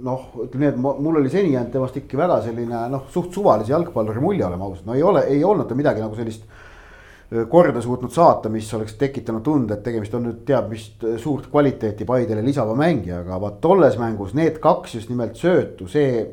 [0.00, 3.74] noh, ütleme nii, et mul oli seni jäänud temast ikka väga selline noh, suht suvalise
[3.74, 6.48] jalgpalluri mulje, oleme ausad, no ei ole, ei olnud ta midagi nagu sellist
[7.50, 10.88] korda suutnud saata, mis oleks tekitanud tunde, et tegemist on nüüd teab mis
[11.22, 16.24] suurt kvaliteeti Paidele lisava mängijaga, aga tolles mängus need kaks just nimelt söötu, see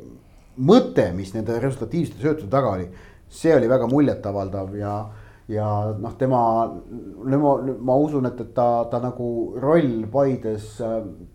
[0.61, 2.87] mõte, mis nende resultatiivsete söötude taga oli,
[3.33, 4.95] see oli väga muljetavaldav ja
[5.51, 5.67] ja
[5.99, 6.39] noh, tema,
[6.71, 9.27] ma, usun, et, et ta, ta nagu
[9.59, 10.77] roll Paides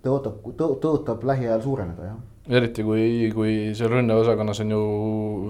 [0.05, 2.17] tõotab, tõotab lähiajal suureneda, jah.
[2.59, 4.83] eriti kui, kui seal ründeosakonnas on ju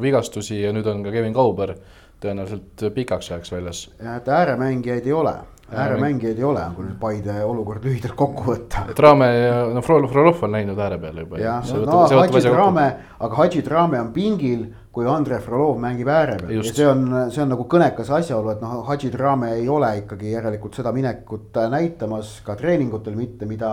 [0.02, 1.76] vigastusi ja nüüd on ka Kevin Kauber
[2.22, 3.84] tõenäoliselt pikaks ajaks väljas.
[4.02, 5.34] ja et ääremängijaid ei ole,
[5.70, 8.84] ääremängijaid ei ole, kui nüüd Paide olukord lühidalt kokku võtta.
[8.96, 11.38] Trame ja no Frolov on läinud ääre peale juba.
[11.42, 12.86] jah, no Hadži Trame,
[13.18, 17.44] aga Hadži Trame on pingil, kui Andrei Frolov mängib ääre peal ja see on, see
[17.44, 22.38] on nagu kõnekas asjaolu, et noh, Hadži Trame ei ole ikkagi järelikult seda minekut näitamas
[22.46, 23.72] ka treeningutel mitte, mida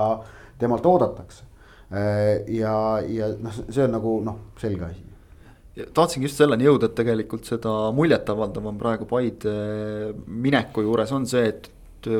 [0.59, 1.43] temalt oodatakse.
[2.47, 2.77] ja,
[3.07, 5.04] ja noh, see on nagu noh, selge asi
[5.75, 9.55] tahtsingi just selleni jõuda, et tegelikult seda muljetavaldavam praegu Paide
[10.25, 11.71] mineku juures on see, et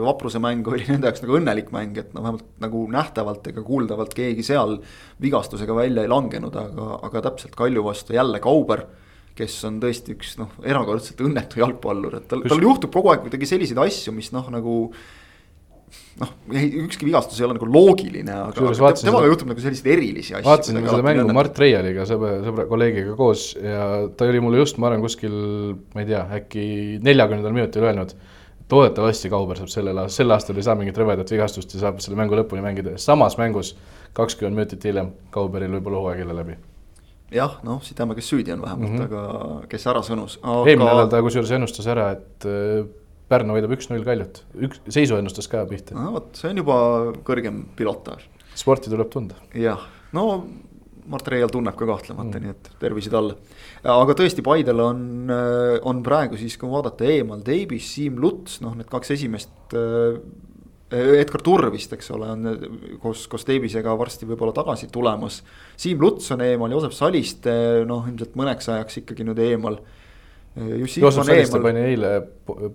[0.01, 4.15] vapruse mäng oli nende jaoks nagu õnnelik mäng, et noh, vähemalt nagu nähtavalt ega kuuldavalt
[4.17, 4.79] keegi seal
[5.23, 8.85] vigastusega välja ei langenud, aga, aga täpselt Kalju vastu jälle Kauber.
[9.35, 13.49] kes on tõesti üks noh, erakordselt õnnetu jalgpallur, et tal, tal juhtub kogu aeg kuidagi
[13.49, 14.75] selliseid asju, mis noh, nagu
[16.21, 16.31] noh,
[16.85, 20.47] ükski vigastus ei ole nagu loogiline, aga, aga temaga juhtub nagu selliseid erilisi asju.
[20.47, 24.89] vaatasin seda mängu Mart Reialiga, sõbra, sõbra, kolleegiga koos ja ta oli mulle just, ma
[24.89, 25.35] arvan, kuskil,
[25.95, 26.67] ma ei tea, äkki
[27.05, 28.15] neljakümnendal minutil öelnud.
[28.71, 32.17] loodetavasti Kauber saab sellel aastal, sel aastal ei saa mingit rõvedat vigastust ja saab selle
[32.17, 33.75] mängu lõpuni mängida, samas mängus
[34.15, 36.55] kakskümmend minutit hiljem Kauberil võib-olla hooaeg jälle läbi
[37.35, 39.05] jah, noh, siit teame, kes süüdi on vähemalt mm, -hmm.
[39.09, 40.61] aga kes ära sõnus aga....
[40.69, 42.47] eelmine nädal ta kusjuures ennustas ära, et
[43.31, 45.97] Pärnu võidab üks-null Kaljut, üks, seisu ennustas ka pihta.
[45.97, 46.77] no vot, see on juba
[47.25, 48.27] kõrgem pilotaaž.
[48.53, 49.39] sporti tuleb tunda.
[49.57, 49.81] jah,
[50.15, 50.27] no
[51.09, 53.37] Mart Reial tunneb ka kahtlemata mm., nii et tervisi talle.
[53.85, 58.73] aga tõesti, Paidel on, äh, on praegu siis, kui vaadata eemal, Deibis, Siim Luts, noh,
[58.77, 60.17] need kaks esimest äh,
[60.95, 65.39] Edgar Turr vist, eks ole, on koos, koos Davisega varsti võib-olla tagasi tulemas.
[65.81, 67.55] Siim Luts on eemal, Joosep Saliste
[67.89, 69.79] noh, ilmselt mõneks ajaks ikkagi nüüd eemal.
[70.55, 72.15] Joosep Saliste pani eile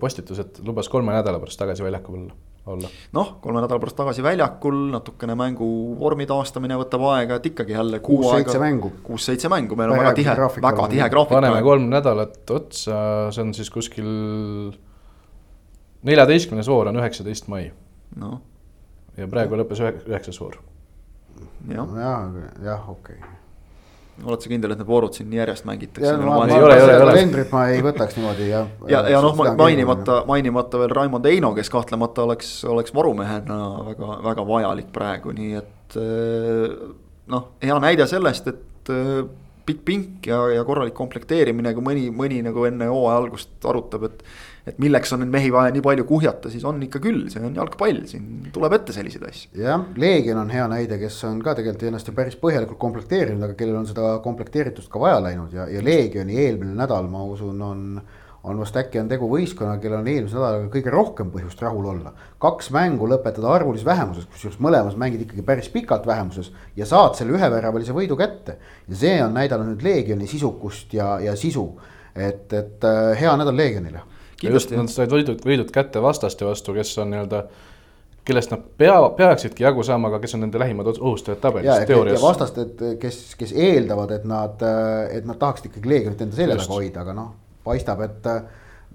[0.00, 2.26] postituse, et lubas kolme nädala pärast tagasi väljakul
[2.68, 5.68] olla noh, kolme nädala pärast tagasi väljakul, natukene mängu
[6.00, 8.92] vormi taastamine võtab aega, et ikkagi jälle kuus-seitse mängu.
[9.06, 11.34] kuus-seitse mängu, meil on väga tihe, väga tihe graafik.
[11.38, 13.00] paneme kolm nädalat otsa,
[13.32, 14.12] see on siis kuskil
[16.04, 17.70] neljateistkümnes voor on üheksateist mai
[18.20, 18.40] noh.
[19.16, 20.60] ja praegu lõppes üheksas voor.
[21.72, 21.96] jah,
[22.60, 23.39] jah, okei
[24.24, 26.14] oled sa kindel, et need voorud siin järjest mängitakse?
[27.10, 28.62] kalendrit ma ei võtaks niimoodi ja.
[28.86, 34.16] ja, ja, ja noh, mainimata, mainimata veel Raimond Eino, kes kahtlemata oleks, oleks varumehena väga,
[34.30, 36.00] väga vajalik praegu, nii et.
[36.00, 36.66] Eh,
[37.30, 39.22] noh, hea näide sellest, et eh,
[39.66, 44.24] pikk pink ja, ja korralik komplekteerimine, kui mõni, mõni nagu enne hooaja algust arutab, et
[44.66, 47.56] et milleks on neid mehi vaja nii palju kuhjata, siis on ikka küll, see on
[47.56, 49.50] jalgpall, siin tuleb ette selliseid asju.
[49.62, 53.58] jah, Leegion on hea näide, kes on ka tegelikult ennast ju päris põhjalikult komplekteerinud, aga
[53.58, 58.02] kellel on seda komplekteeritust ka vaja läinud ja, ja Leegioni eelmine nädal, ma usun, on
[58.44, 62.12] on vast äkki on tegu võistkonnaga, kellel on eelmise nädalaga kõige rohkem põhjust rahul olla.
[62.40, 67.36] kaks mängu lõpetada arvulises vähemuses, kusjuures mõlemas mängid ikkagi päris pikalt vähemuses ja saad selle
[67.36, 68.56] üheväravalise võidu kätte.
[68.88, 71.66] ja see on näidanud nüüd Leegioni sisukust ja, ja sisu,
[72.14, 74.00] et, et äh, hea nädal Leegionile
[74.42, 77.44] just nad said võidud, võidud kätte vastaste vastu, kes on nii-öelda
[78.24, 82.22] kellest nad pea, peaksidki jagu saama, aga kes on nende lähimad ohustajad tabelis teoorias.
[82.22, 84.64] vastased, kes, kes eeldavad, et nad,
[85.10, 87.30] et nad tahaksid ikkagi Leegionit enda selja taga hoida, aga noh,
[87.64, 88.28] paistab, et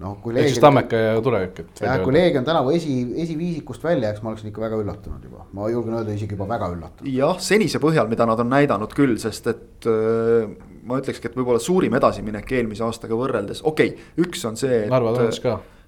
[0.02, 0.46] noh, kui Leegion.
[0.46, 1.82] ehk siis Tammeka ja tulevik, et.
[1.84, 5.68] jah, kui Leegion tänavu esi, esiviisikust välja jääks, ma oleksin ikka väga üllatunud juba, ma
[5.72, 7.10] julgen öelda isegi juba väga üllatunud.
[7.12, 10.46] jah, senise põhjal, mida nad on näidanud küll, sest et äh,
[10.86, 14.84] ma ütlekski, et võib-olla suurim edasiminek eelmise aastaga võrreldes, okei okay,, üks on see.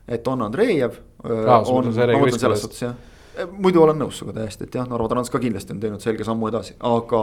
[0.08, 1.50] Et on Andreejev äh,.
[1.68, 1.90] on,
[2.62, 2.94] suhtes jah,
[3.60, 6.48] muidu olen nõus sinuga täiesti, et jah, Narva Trans ka kindlasti on teinud selge sammu
[6.50, 7.22] edasi, aga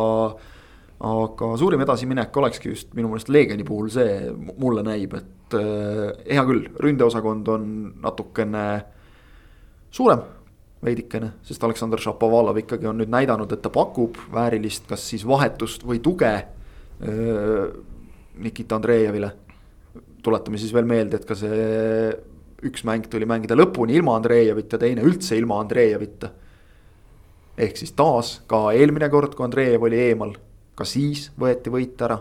[1.05, 4.29] aga suurim edasiminek olekski just minu meelest Leegioni puhul see,
[4.61, 7.67] mulle näib, et äh, hea küll, ründeosakond on
[8.05, 8.65] natukene
[9.91, 10.23] suurem,
[10.85, 15.83] veidikene, sest Aleksandr Šapovalov ikkagi on nüüd näidanud, et ta pakub väärilist, kas siis vahetust
[15.88, 16.54] või tuge äh,
[18.36, 19.31] Nikita Andreejevile.
[20.23, 22.15] tuletame siis veel meelde, et ka see
[22.65, 26.31] üks mäng tuli mängida lõpuni ilma Andreejevita, teine üldse ilma Andreejevita.
[27.58, 30.34] ehk siis taas ka eelmine kord, kui Andreejev oli eemal
[30.75, 32.19] ka siis võeti võit ära.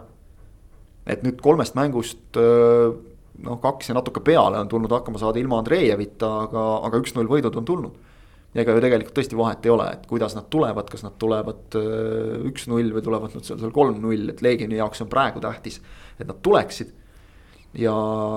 [1.07, 6.31] et nüüd kolmest mängust noh, kaks ja natuke peale on tulnud hakkama saada ilma Andreejevita,
[6.47, 7.99] aga, aga üks-null võidud on tulnud.
[8.55, 11.75] Ja ega ju tegelikult tõesti vahet ei ole, et kuidas nad tulevad, kas nad tulevad
[12.51, 15.81] üks-null või tulevad nad seal, seal kolm-null, et Leegioni jaoks on praegu tähtis,
[16.19, 16.95] et nad tuleksid.
[17.75, 17.95] ja,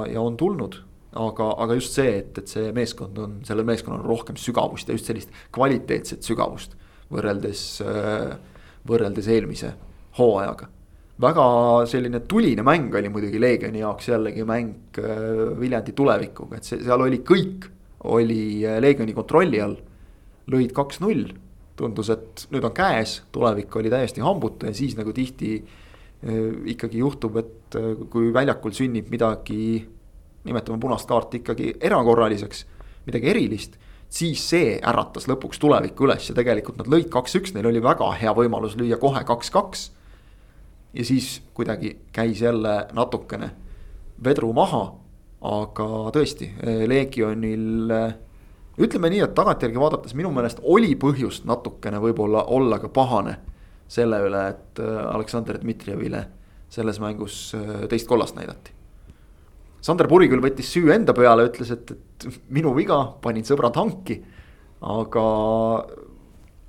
[0.09, 0.79] ja on tulnud,
[1.13, 4.97] aga, aga just see, et, et see meeskond on, sellel meeskonnal on rohkem sügavust ja
[4.97, 6.73] just sellist kvaliteetset sügavust
[7.13, 7.61] võrreldes,
[8.87, 9.73] võrreldes eelmise
[10.17, 10.67] hooajaga.
[11.21, 11.43] väga
[11.89, 17.01] selline tuline mäng oli muidugi Leegioni jaoks jällegi mäng äh, Viljandi tulevikuga, et see, seal
[17.01, 17.65] oli kõik,
[18.13, 19.77] oli äh, Leegioni kontrolli all.
[20.51, 21.27] Lõid kaks-null,
[21.77, 26.39] tundus, et nüüd on käes, tulevik oli täiesti hambutu ja siis nagu tihti äh,
[26.73, 27.77] ikkagi juhtub, et
[28.09, 29.83] kui väljakul sünnib midagi,
[30.47, 32.63] nimetame punast kaarti ikkagi erakorraliseks,
[33.09, 33.77] midagi erilist
[34.09, 38.33] siis see äratas lõpuks tulevikku üles ja tegelikult nad lõid kaks-üks, neil oli väga hea
[38.35, 39.89] võimalus lüüa kohe kaks-kaks
[40.95, 43.51] ja siis kuidagi käis jälle natukene
[44.23, 44.85] vedru maha.
[45.41, 46.47] aga tõesti,
[46.89, 47.91] Legionil
[48.77, 53.37] ütleme nii, et tagantjärgi vaadates minu meelest oli põhjust natukene võib-olla olla ka pahane
[53.87, 56.25] selle üle, et äh, Aleksandr Dmitrijevile
[56.69, 58.73] selles mängus äh, teist kollast näidati.
[59.81, 64.17] Sander Puri küll võttis süü enda peale, ütles, et, et minu viga, panin sõbra tanki.
[64.81, 65.23] aga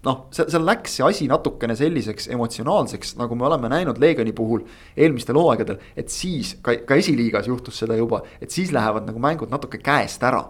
[0.07, 4.63] noh, seal, seal läks see asi natukene selliseks emotsionaalseks, nagu me oleme näinud Leegioni puhul
[4.97, 5.81] eelmistel hooaegadel.
[5.97, 10.23] et siis ka, ka esiliigas juhtus seda juba, et siis lähevad nagu mängud natuke käest
[10.23, 10.45] ära.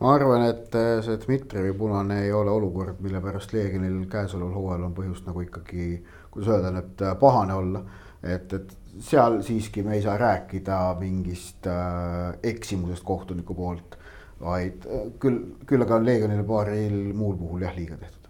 [0.00, 4.86] Ma arvan, et äh, see Dmitrijevi punane ei ole olukord, mille pärast Leegionil käesoleval hooajal
[4.88, 5.88] on põhjust nagu ikkagi,
[6.30, 7.82] kuidas öelda, nüüd äh, pahane olla.
[8.22, 13.98] et, et seal siiski me ei saa rääkida mingist äh, eksimusest kohtuniku poolt,
[14.40, 18.20] vaid äh, küll, küll aga on Leegionile paaril muul puhul jah liiga tehtud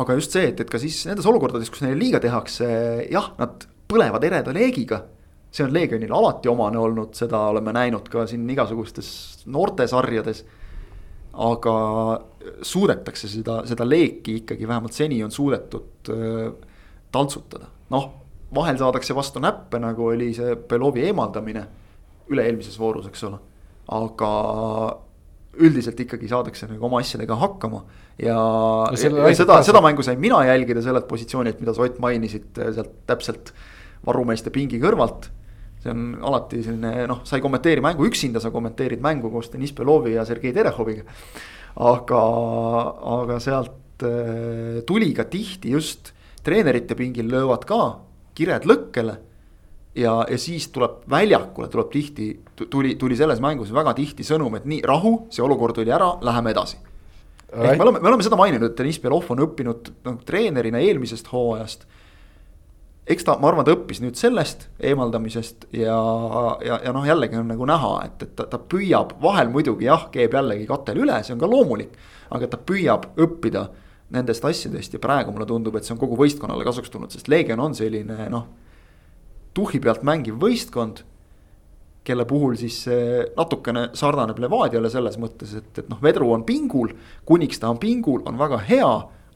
[0.00, 2.66] aga just see, et, et ka siis nendes olukordades, kus neile liiga tehakse,
[3.12, 5.02] jah, nad põlevad ereda leegiga.
[5.54, 9.08] See on Leegionile alati omane olnud, seda oleme näinud ka siin igasugustes
[9.46, 10.44] noortesarjades.
[11.34, 11.74] aga
[12.62, 16.52] suudetakse seda, seda leeki ikkagi vähemalt seni on suudetud äh,
[17.12, 18.12] taltsutada, noh.
[18.54, 21.64] vahel saadakse vastu näppe, nagu oli see Belovi eemaldamine
[22.30, 23.40] üle-eelmises voorus, eks ole.
[23.94, 24.30] aga
[25.58, 27.84] üldiselt ikkagi saadakse nagu oma asjadega hakkama
[28.18, 28.34] ja,
[28.90, 32.72] ja, ja seda, seda mängu sain mina jälgida sellelt positsioonilt, mida sa Ott mainisid äh,
[32.74, 33.54] sealt täpselt
[34.06, 35.30] varumeeste pingi kõrvalt.
[35.84, 39.76] See on alati selline noh, sa ei kommenteeri mängu üksinda, sa kommenteerid mängu koos Deniss
[39.76, 41.04] Belovi ja Sergei Terehoviga.
[41.74, 42.22] aga,
[43.18, 47.80] aga sealt äh, tuli ka tihti just treenerite pingil löövad ka
[48.34, 49.18] kired lõkkele
[49.98, 52.32] ja, ja siis tuleb väljakule tuleb tihti,
[52.70, 56.54] tuli, tuli selles mängus väga tihti sõnum, et nii rahu, see olukord oli ära, läheme
[56.54, 56.80] edasi
[57.54, 61.30] ehk me oleme, me oleme seda maininud, et Deniss Belov on õppinud noh treenerina eelmisest
[61.32, 61.86] hooajast.
[63.06, 65.96] Eks ta, ma arvan, ta õppis nüüd sellest eemaldamisest ja,
[66.64, 70.08] ja, ja noh, jällegi on nagu näha, et, et ta, ta püüab vahel muidugi jah,
[70.14, 71.96] keeb jällegi katel üle, see on ka loomulik.
[72.34, 73.68] aga ta püüab õppida
[74.14, 77.60] nendest asjadest ja praegu mulle tundub, et see on kogu võistkonnale kasuks tulnud, sest Leegion
[77.60, 78.46] on selline noh.
[79.54, 81.04] tuhhi pealt mängiv võistkond
[82.04, 82.82] kelle puhul siis
[83.36, 86.92] natukene sarnaneb Levadiale selles mõttes, et, et noh, vedru on pingul,
[87.24, 88.90] kuniks ta on pingul, on väga hea.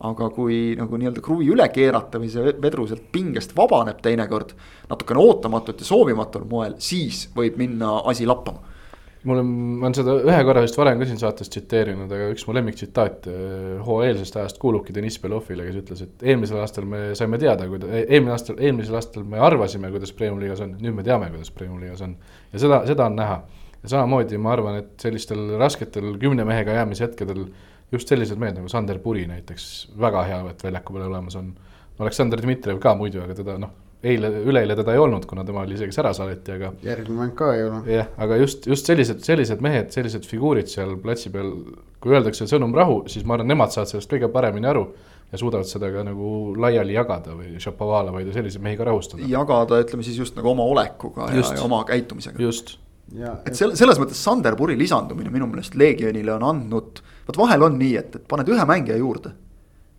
[0.06, 4.54] Aga kui nagu nii-öelda kruvi üle keerata või see vedru sealt pingest vabaneb teinekord
[4.90, 8.76] natukene ootamatult ja soovimatul moel, siis võib minna asi lappama
[9.26, 9.48] mul on,
[9.80, 13.28] ma olen seda ühe korra vist varem ka siin saates tsiteerinud, aga üks mu lemmiktsitaat
[13.30, 17.90] eh, hooaeelsest ajast kuulubki Deniss Belovile, kes ütles, et eelmisel aastal me saime teada, kuida-,
[17.90, 21.50] e-, eelmine aastal, eelmisel aastal me arvasime, kuidas Premium liigas on, nüüd me teame, kuidas
[21.54, 22.14] Premium liigas on.
[22.52, 23.40] ja seda, seda on näha.
[23.82, 27.48] ja samamoodi ma arvan, et sellistel rasketel kümne mehega jäämise hetkedel
[27.92, 29.66] just sellised mehed nagu Sander Puri näiteks,
[29.98, 31.52] väga hea, et väljaku peal olemas on.
[31.98, 35.74] Aleksandr Dmitrijev ka muidu, aga teda noh eile, üleeile teda ei olnud, kuna tema oli
[35.74, 36.70] isegi ära saadeti, aga.
[36.86, 37.80] järgmine mäng ka ei ole.
[37.90, 41.50] jah, aga just, just sellised, sellised mehed, sellised figuurid seal platsi peal,
[42.02, 44.86] kui öeldakse sõnum rahu, siis ma arvan, nemad saavad sellest kõige paremini aru
[45.32, 49.26] ja suudavad seda ka nagu laiali jagada või šapovalavaid ja selliseid mehi ka rahustada.
[49.28, 51.56] jagada, ütleme siis just nagu oma olekuga just.
[51.56, 52.40] ja, ja oma käitumisega.
[52.42, 52.76] just.
[53.18, 57.78] et selle, selles mõttes Sander Puri lisandumine minu meelest Legionile on andnud, vot vahel on
[57.78, 59.34] nii, et, et paned ühe mängija juurde.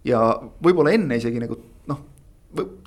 [0.07, 0.21] ja
[0.63, 1.57] võib-olla enne isegi nagu
[1.91, 1.99] noh,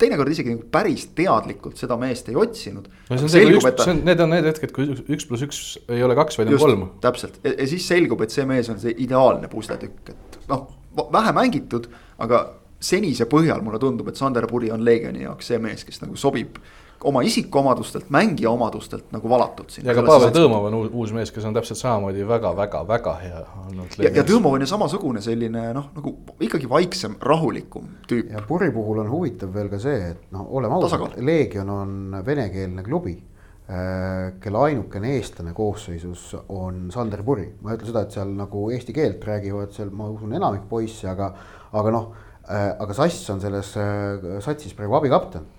[0.00, 2.88] teinekord isegi nagu päris teadlikult seda meest ei otsinud.
[2.88, 5.46] no see on see, kui üks, see on, need on need hetked, kui üks pluss
[5.46, 5.60] üks
[5.92, 6.86] ei ole kaks, vaid on kolm.
[7.04, 10.66] täpselt ja, ja siis selgub, et see mees on see ideaalne pusletükk, et noh,
[11.12, 11.88] vähe mängitud,
[12.22, 12.44] aga
[12.82, 16.58] senise põhjal mulle tundub, et Sander Puri on Leegioni jaoks see mees, kes nagu sobib
[17.04, 19.86] oma isikuomadustelt, mängija omadustelt nagu valatud siin.
[19.86, 23.96] ja ka Pavel Tõõmov on uus mees, kes on täpselt samamoodi väga-väga-väga hea olnud.
[23.98, 28.32] ja, ja Tõõmov on ju samasugune selline noh, nagu ikkagi vaiksem, rahulikum tüüp.
[28.32, 32.84] ja Puri puhul on huvitav veel ka see, et noh, oleme ausad, Leegion on venekeelne
[32.86, 38.36] klubi äh, kelle ainukene eestlane koosseisus on Sander Puri, ma ei ütle seda, et seal
[38.38, 41.32] nagu eesti keelt räägivad seal, ma usun, enamik poisse, aga,
[41.72, 42.12] aga noh
[42.46, 45.50] äh,, aga Sass on selles äh, satsis praegu abikapten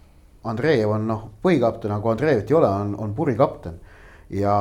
[0.43, 3.79] Andreev on noh, põhikapten, aga kui Andreevit ei ole, on, on purikapten.
[4.33, 4.55] ja,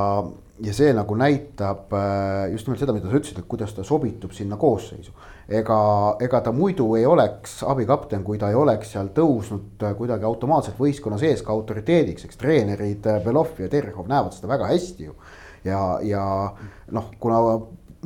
[0.63, 4.35] ja see nagu näitab äh, just nimelt seda, mida sa ütlesid, et kuidas ta sobitub
[4.37, 5.13] sinna koosseisu.
[5.49, 5.79] ega,
[6.23, 10.79] ega ta muidu ei oleks abikapten, kui ta ei oleks seal tõusnud äh, kuidagi automaatselt
[10.79, 15.17] võistkonna sees ka autoriteediks, eks treenerid äh, Belov ja Terhov näevad seda väga hästi ju.
[15.65, 16.25] ja, ja
[16.91, 17.43] noh, kuna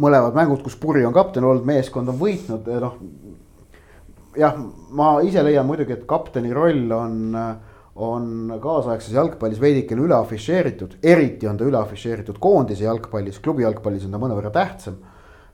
[0.00, 2.96] mõlemad mängud, kus Puri on kapten olnud, meeskond on võitnud, noh
[4.36, 4.56] jah,
[4.96, 7.16] ma ise leian muidugi, et kapteni roll on,
[7.96, 14.04] on kaasaegses jalgpallis veidikene üle afišeeritud, eriti on ta üle afišeeritud koondise jalgpallis, klubi jalgpallis
[14.06, 14.98] on ta mõnevõrra tähtsam.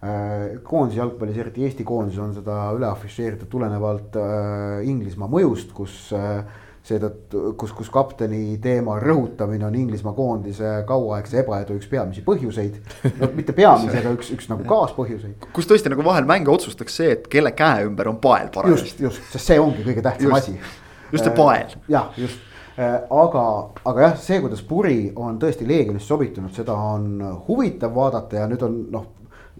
[0.02, 6.08] Äh, koondise jalgpallis, eriti Eesti koondises on seda üle afišeeritud tulenevalt äh, Inglismaa mõjust, kus
[6.18, 6.42] äh,
[6.82, 12.80] seetõttu, kus, kus kapteni teema rõhutamine on Inglismaa koondise kauaaegse ebaedu üks peamisi põhjuseid.
[13.20, 15.46] no mitte peamisi, aga üks, üks nagu kaaspõhjuseid.
[15.54, 18.90] kus tõesti nagu vahel mänge otsustaks see, et kelle käe ümber on pael parajasti.
[18.90, 20.81] just, just, sest see ongi kõige tähtsam just, asi.
[21.12, 21.68] Just see pael.
[21.68, 22.38] Äh, jah, just
[22.76, 23.46] äh, aga,
[23.84, 28.64] aga jah, see, kuidas Puri on tõesti Leegionisse sobitunud, seda on huvitav vaadata ja nüüd
[28.66, 29.10] on noh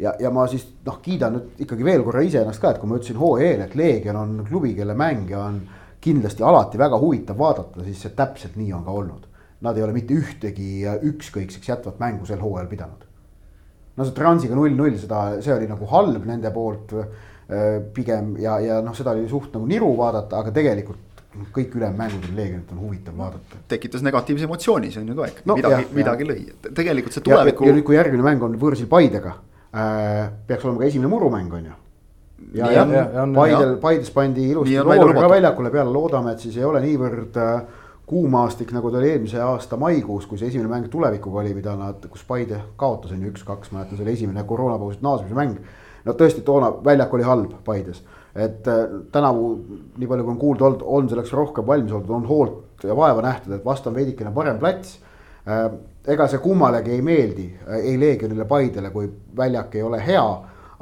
[0.01, 2.99] ja, ja ma siis noh, kiidan nüüd ikkagi veel korra iseennast ka, et kui ma
[2.99, 5.61] ütlesin hooajal, et Leegion on klubi, kelle mänge on
[6.03, 9.29] kindlasti alati väga huvitav vaadata, siis see täpselt nii on ka olnud.
[9.63, 13.05] Nad ei ole mitte ühtegi ükskõikseks jätvat mängu sel hooajal pidanud.
[13.97, 18.81] no see Transiga null-null, seda, see oli nagu halb nende poolt äh, pigem ja, ja
[18.83, 21.12] noh, seda oli suht nagu niru vaadata, aga tegelikult
[21.53, 23.61] kõik ülejäänud mängud on Leegionit on huvitav vaadata.
[23.69, 27.25] tekitas negatiivse emotsiooni, see on ju ka ikkagi no, midagi, midagi lõi, et tegelikult see
[27.25, 27.69] tuleviku.
[27.69, 29.33] ja nüüd, kui järgmine mäng on võõrsil Paidega
[29.73, 31.77] äh,, peaks olema ka esimene murumäng, on ju.
[32.59, 36.59] ja, ja, ja, ja Paidel, Paides pandi ilusti loor ka väljakule peale, loodame, et siis
[36.61, 37.53] ei ole niivõrd äh,
[38.07, 42.03] kuumaastik, nagu ta oli eelmise aasta maikuus, kui see esimene mäng tulevikuga oli, mida nad,
[42.13, 45.63] kus Paide kaotas on ju üks-kaks, mäletan, see oli esimene koroonapausist naasmise mäng.
[46.05, 48.03] no tõesti, toona väljak oli halb Paides
[48.35, 49.49] et äh, tänavu,
[49.99, 53.25] nii palju kui on kuulda olnud, on selleks rohkem valmis oldud, on hoolt ja vaeva
[53.25, 54.97] nähtud, et vastu on veidikene parem plats.
[55.47, 55.67] Äh,
[56.13, 60.27] ega see kummalegi ei meeldi, äh, ei Leegionile, Paidele, kui väljak ei ole hea.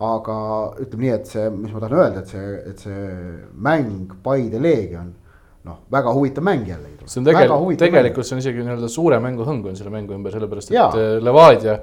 [0.00, 0.34] aga
[0.80, 3.00] ütleme nii, et see, mis ma tahan öelda, et see, et see
[3.60, 5.10] mäng Paide Leegion
[5.68, 7.04] noh, väga huvitav mäng jällegi.
[7.04, 10.32] see on tegelikult, tegelikult see on isegi nii-öelda suure mängu hõng on selle mängu ümber,
[10.32, 10.86] sellepärast et ja.
[11.20, 11.76] Levadia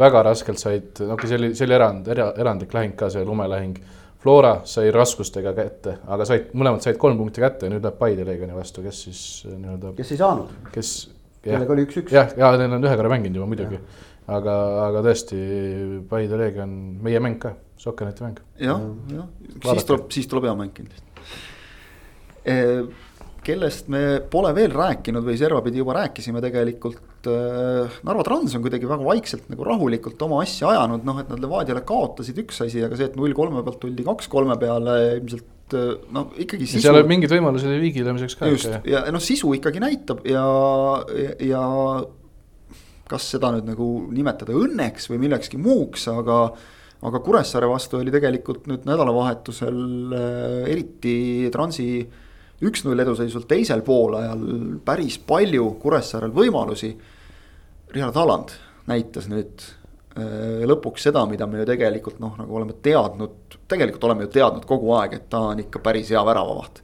[0.00, 3.76] väga raskelt said, noh, see oli, see oli erand, erandlik lahing ka, see lumelahing
[4.20, 8.26] Flora sai raskustega kätte, aga said, mõlemad said kolm punkti kätte ja nüüd läheb Paide
[8.28, 9.94] Leegioni vastu, kes siis äh, nii-öelda.
[9.96, 10.54] kes ei saanud.
[10.74, 10.94] kes.
[11.46, 12.12] kellega oli üks-üks.
[12.12, 13.80] jah, ja neil on ühe korra mänginud juba muidugi.
[14.28, 14.56] aga,
[14.86, 15.38] aga tõesti,
[16.10, 18.42] Paide Leegion, meie mäng ka, Sokkerneti mäng.
[18.60, 19.30] jah, jah,
[19.70, 21.08] siis tuleb, siis tuleb hea mäng kindlasti
[22.44, 22.56] e
[23.44, 27.00] kellest me pole veel rääkinud või servapidi juba rääkisime tegelikult.
[27.28, 31.42] Äh, Narva Trans on kuidagi väga vaikselt nagu rahulikult oma asja ajanud, noh, et nad
[31.42, 35.76] Levadiale kaotasid üks asi, aga see, et null kolme pealt tuldi kaks kolme peale ilmselt
[35.76, 36.84] äh, no ikkagi sisu.
[36.86, 38.48] seal oli mingeid võimalusi oli viigi löömiseks ka.
[38.48, 40.46] just ja noh, sisu ikkagi näitab ja,
[41.12, 41.64] ja, ja
[43.10, 46.46] kas seda nüüd nagu nimetada õnneks või millekski muuks, aga
[47.04, 49.78] aga Kuressaare vastu oli tegelikult nüüd nädalavahetusel
[50.16, 51.20] äh, eriti
[51.52, 52.26] Transi äh,
[52.66, 54.42] üks-null eduseisult teisel poolajal
[54.84, 56.92] päris palju Kuressaarel võimalusi.
[57.90, 58.52] Richard Aland
[58.90, 64.26] näitas nüüd äh, lõpuks seda, mida me ju tegelikult noh, nagu oleme teadnud, tegelikult oleme
[64.26, 66.82] ju teadnud kogu aeg, et ta on ikka päris hea väravavaht.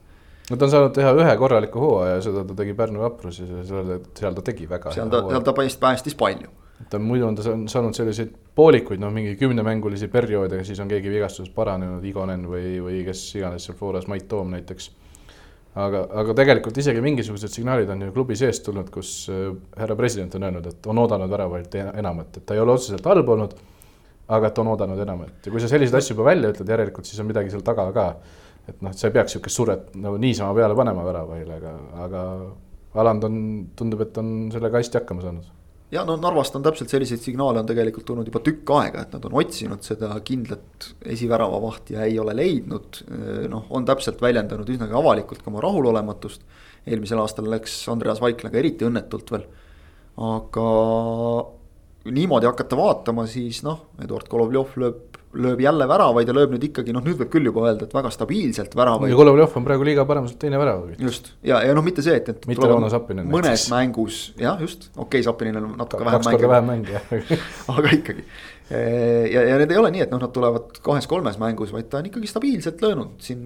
[0.49, 3.65] no ta on saanud teha ühe korraliku hooaja ja seda ta tegi Pärnu Vapruses ja
[3.67, 4.95] seal, seal ta tegi väga.
[4.95, 6.49] seal ta, seal ta päästis, palju.
[6.89, 11.55] ta muidu on ta saanud selliseid poolikuid, noh mingi kümnemängulisi perioode, siis on keegi vigastusest
[11.55, 14.91] paranenud, Igonen või, või kes iganes seal Floras, Mait Toom näiteks
[15.77, 19.49] aga, aga tegelikult isegi mingisugused signaalid on ju klubi seest tulnud, kus äh,
[19.79, 23.33] härra president on öelnud, et on oodanud väravaid enamat, et ta ei ole otseselt halb
[23.35, 23.57] olnud,
[24.37, 27.19] aga et on oodanud enamat ja kui sa selliseid asju juba välja ütled, järelikult siis
[27.23, 28.07] on midagi seal taga ka.
[28.67, 31.75] et noh, sa ei peaks niisugust survet nagu niisama peale panema väravaile, aga,
[32.07, 32.23] aga
[32.97, 33.37] Aland on,
[33.77, 35.56] tundub, et on sellega hästi hakkama saanud
[35.91, 39.27] ja no Narvast on täpselt selliseid signaale on tegelikult tulnud juba tükk aega, et nad
[39.29, 43.03] on otsinud seda kindlat esiväravavahti ja ei ole leidnud.
[43.49, 46.41] noh, on täpselt väljendanud üsnagi avalikult ka oma rahulolematust.
[46.87, 49.47] eelmisel aastal läks Andreas Vaiklaga eriti õnnetult veel.
[50.17, 50.67] aga
[52.11, 55.06] niimoodi hakata vaatama, siis noh, Eduard Golovjov lööb
[55.37, 58.11] lööb jälle väravaid ja lööb nüüd ikkagi noh, nüüd võib küll juba öelda, et väga
[58.13, 59.11] stabiilselt väravaid.
[59.11, 60.89] ja Golovjov on praegu liiga paremuselt teine värav.
[61.01, 62.49] just ja, ja noh, mitte see, et, et.
[62.49, 63.29] mitte Rauno Sappinen.
[63.31, 63.71] mõnes näiteks.
[63.73, 66.29] mängus jah, just, okei okay,, Sappinil on natuke vähem mänge.
[66.29, 68.27] kaks korda vähem mänge jah aga ikkagi
[68.69, 72.09] ja, ja need ei ole nii, et noh, nad tulevad kahes-kolmes mängus, vaid ta on
[72.09, 73.45] ikkagi stabiilselt löönud siin,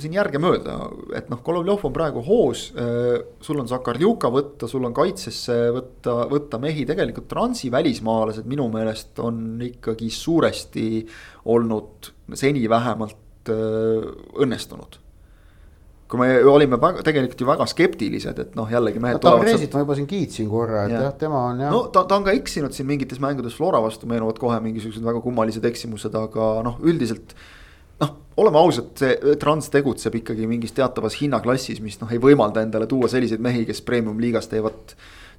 [0.00, 0.78] siin järgemööda.
[1.18, 2.68] et noh, Golovjov on praegu hoos.
[3.40, 9.22] sul on Sakarjuka võtta, sul on kaitsesse võtta, võtta mehi, tegelikult Transi välismaalased minu meelest
[9.22, 10.86] on ikkagi suuresti
[11.54, 15.05] olnud seni vähemalt õnnestunud
[16.16, 19.24] kui me olime väga, tegelikult ju väga skeptilised, et noh, jällegi mehed no,.
[19.26, 21.02] Tavareesit ma juba siin kiitsin korra, et ja.
[21.08, 21.74] jah, tema on jah.
[21.74, 25.20] no ta, ta on ka eksinud siin mingites mängudes Flora vastu meenuvad kohe mingisugused väga
[25.24, 27.36] kummalised eksimused, aga noh, üldiselt.
[28.02, 32.88] noh, oleme ausad, see Trans tegutseb ikkagi mingis teatavas hinnaklassis, mis noh, ei võimalda endale
[32.90, 34.96] tuua selliseid mehi, kes premium-liigas teevad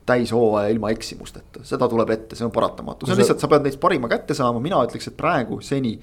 [0.08, 3.82] täishooaja ilma eksimusteta, seda tuleb ette, see on paratamatu, see on lihtsalt, sa pead neist
[3.82, 5.98] parima kätte saama, mina ütleks, et praegu seni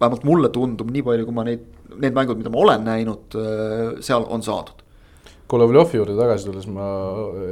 [0.00, 1.62] vähemalt mulle tundub, nii palju, kui ma neid,
[1.94, 4.82] need mängud, mida ma olen näinud, äh, seal on saadud.
[5.46, 6.86] Golovjovi juurde tagasi tulles ma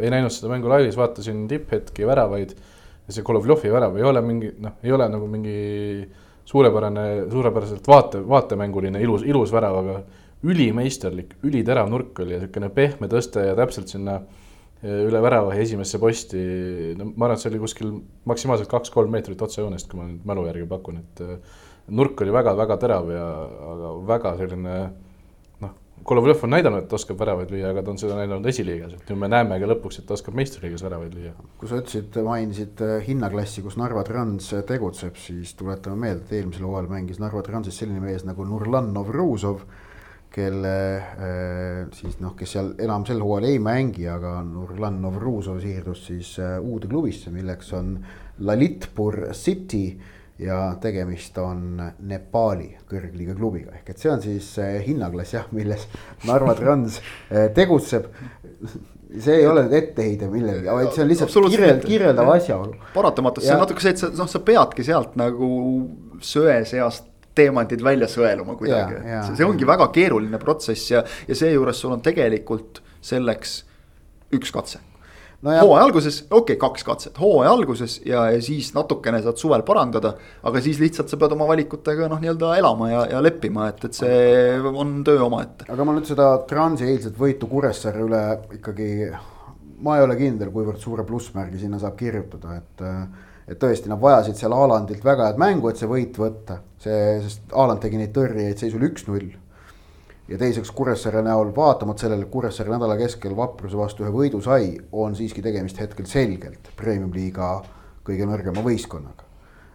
[0.01, 2.57] ei näinud seda mängu laivis, vaatasin tipphetki väravaid.
[3.07, 5.57] ja see Golovjovi värav ei ole mingi noh, ei ole nagu mingi
[6.49, 9.99] suurepärane, suurepäraselt vaate, vaatemänguline ilus, ilus värav, aga
[10.45, 16.01] ülimeisterlik, üliterav nurk oli ja niisugune pehme tõste ja täpselt sinna äh, üle värava esimesse
[16.03, 16.41] posti,
[16.99, 17.95] no ma arvan, et see oli kuskil
[18.29, 22.77] maksimaalselt kaks-kolm meetrit otsejoonest, kui ma nüüd mälu järgi pakun, et äh, nurk oli väga-väga
[22.81, 23.25] terav ja,
[23.73, 24.77] aga väga selline
[25.63, 25.73] noh,
[26.05, 29.13] Kolovlev on näidanud, et ta oskab väravaid lüüa, aga ta on seda näidanud esiliigas, et
[29.13, 31.33] nüüd me näeme ka lõpuks, et ta oskab meistriliigas väravaid lüüa.
[31.61, 36.93] kui sa ütlesid, mainisid hinnaklassi, kus Narva Trans tegutseb, siis tuletame meelde, et eelmisel hooajal
[36.93, 39.65] mängis Narva Transis selline mees nagu Nurlan Novruzov,
[40.35, 46.09] kelle äh, siis noh, kes seal enam sel hooajal ei mängi, aga Nurlan Novruzov siirdus
[46.09, 47.95] siis äh, uude klubisse, milleks on
[48.43, 49.87] Lalitpur City
[50.39, 51.79] ja tegemist on
[52.09, 54.49] Nepaali kõrgliiga klubiga, ehk et see on siis
[54.87, 55.87] hinnaklass jah, milles
[56.27, 56.99] Narva Trans
[57.31, 58.09] eh, tegutseb.
[59.15, 62.79] see ei ole nüüd etteheide millelegi, vaid see on lihtsalt kirjeld, kirjeldav asjaolu.
[62.95, 65.51] paratamatult, see on natuke see, et sa noh, sa peadki sealt nagu
[66.25, 71.79] söe seast teemantid välja sõeluma kuidagi, see, see ongi väga keeruline protsess ja, ja seejuures
[71.79, 73.61] sul on tegelikult selleks
[74.35, 74.83] üks katse
[75.45, 79.65] no hooaja alguses, okei okay,, kaks katset, hooaja alguses ja, ja siis natukene saad suvel
[79.67, 80.15] parandada.
[80.43, 84.01] aga siis lihtsalt sa pead oma valikutega noh, nii-öelda elama ja, ja leppima, et, et
[84.01, 85.69] see on töö omaette.
[85.73, 88.25] aga ma nüüd seda Transi eilset võitu Kuressaare üle
[88.59, 88.89] ikkagi,
[89.85, 92.89] ma ei ole kindel, kuivõrd suure plussmärgi sinna saab kirjutada, et
[93.45, 96.63] et tõesti, nad vajasid seal Haalandilt väga head mängu, et see võit võtta.
[96.81, 99.35] see, sest Haaland tegi neid tõrjeid seisul üks-null
[100.29, 104.73] ja teiseks Kuressaare näol, vaatamata sellele, et Kuressaare nädala keskel Vapruse vastu ühe võidu sai,
[104.93, 107.59] on siiski tegemist hetkel selgelt premium-liiga
[108.05, 109.29] kõige nõrgema võistkonnaga.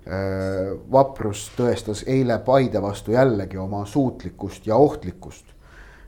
[0.09, 5.45] Äh, Vaprus tõestas eile Paide vastu jällegi oma suutlikkust ja ohtlikkust.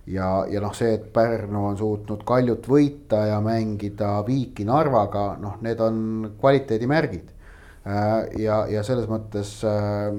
[0.07, 5.59] ja, ja noh, see, et Pärnu on suutnud Kaljut võita ja mängida Viiki Narvaga, noh,
[5.61, 7.29] need on kvaliteedimärgid.
[7.85, 10.09] Äh, ja, ja selles mõttes äh,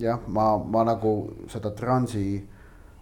[0.00, 1.12] jah, ma, ma nagu
[1.52, 2.40] seda Transi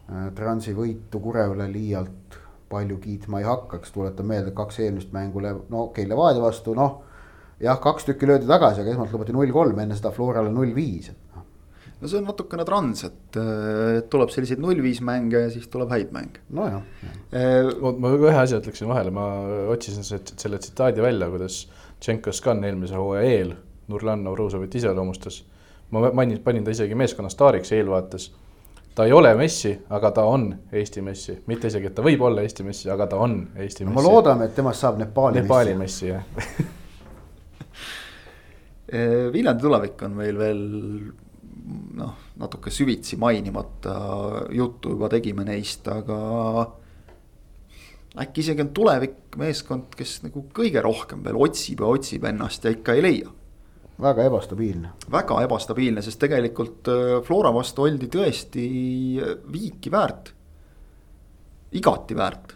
[0.06, 2.36] Transi võitu Kurevale liialt
[2.70, 7.00] palju kiitma ei hakkaks, tuletan meelde, kaks eelmist mängu, no okei okay,, Levadia vastu, noh.
[7.62, 11.10] jah, kaks tükki löödi tagasi, aga esmalt lubati null kolm, enne seda Florale null viis,
[11.12, 11.44] et noh.
[12.00, 13.38] no see on natukene trans, et
[14.12, 16.42] tuleb selliseid null viis mänge ja siis tuleb häid mänge.
[16.58, 16.82] nojah
[17.30, 17.70] eh,.
[18.02, 19.28] ma ühe asja ütleksin vahele, ma
[19.74, 21.64] otsisin selle tsitaadi välja, kuidas
[22.00, 23.54] Tšenkos ka eelmise hooaja eel
[23.88, 25.44] Nurlan Novruzovit iseloomustas.
[25.90, 28.32] ma mainin, panin ta isegi meeskonna staariks eelvaates
[28.96, 32.40] ta ei ole Messi, aga ta on Eesti Messi, mitte isegi, et ta võib olla
[32.46, 34.00] Eesti Messi, aga ta on Eesti no, Messi.
[34.00, 36.06] me loodame, et temast saab Nepaali, Nepaali Messi.
[36.06, 36.24] Messi, jah
[38.96, 40.62] eh, Viljandi tulevik on meil veel
[42.00, 43.94] noh, natuke süvitsi mainimata
[44.56, 46.16] juttu juba tegime neist, aga
[48.24, 52.70] äkki isegi on tulevik meeskond, kes nagu kõige rohkem veel otsib ja otsib ennast ja
[52.72, 53.28] ikka ei leia
[54.02, 54.90] väga ebastabiilne.
[55.10, 58.66] väga ebastabiilne, sest tegelikult äh, Flora vastu oldi tõesti
[59.20, 60.32] äh, viiki väärt.
[61.72, 62.54] igati väärt.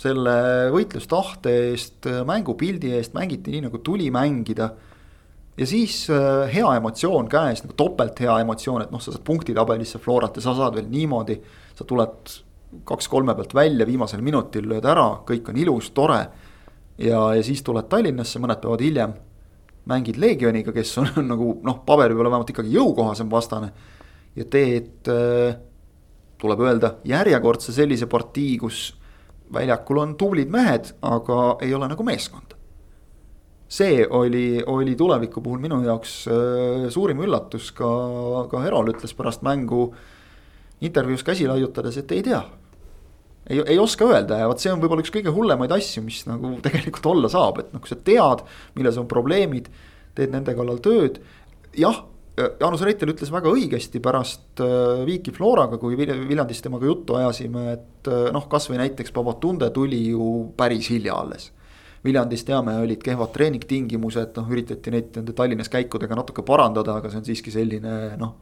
[0.00, 4.70] selle võitlustahte eest, äh, mängupildi eest mängiti nii nagu tuli mängida.
[5.56, 6.06] ja siis
[6.52, 10.54] hea emotsioon käes, nagu topelt hea emotsioon, et noh, sa saad punktitabelisse Florat ja sa
[10.54, 11.40] saad veel niimoodi.
[11.74, 12.38] sa tuled
[12.86, 16.28] kaks-kolme pealt välja, viimasel minutil lööd ära, kõik on ilus, tore.
[16.98, 19.18] ja, ja siis tuled Tallinnasse mõned päevad hiljem
[19.88, 23.72] mängid Leegioniga, kes on, on nagu noh, paberi peal vähemalt ikkagi jõukohasem vastane.
[24.36, 25.58] ja teed äh,,
[26.40, 28.94] tuleb öelda, järjekordse sellise partii, kus
[29.52, 32.56] väljakul on tublid mehed, aga ei ole nagu meeskonda.
[33.70, 37.90] see oli, oli tuleviku puhul minu jaoks äh, suurim üllatus, ka,
[38.50, 39.92] ka Herol ütles pärast mängu
[40.80, 42.40] intervjuus käsi laiutades, et ei tea
[43.48, 46.56] ei, ei oska öelda ja vot see on võib-olla üks kõige hullemaid asju, mis nagu
[46.66, 48.44] tegelikult olla saab, et noh, kui sa tead,
[48.78, 49.70] milles on probleemid,
[50.18, 51.20] teed nende kallal tööd.
[51.78, 52.04] jah,
[52.40, 58.10] Jaanus Reitel ütles väga õigesti pärast äh, Viiki Floraga, kui Viljandis temaga juttu ajasime, et
[58.10, 61.50] äh, noh, kasvõi näiteks Babatunde tuli ju päris hilja alles.
[62.00, 67.20] Viljandis teame, olid kehvad treeningtingimused, noh üritati neid nende Tallinnas käikudega natuke parandada, aga see
[67.20, 68.38] on siiski selline noh,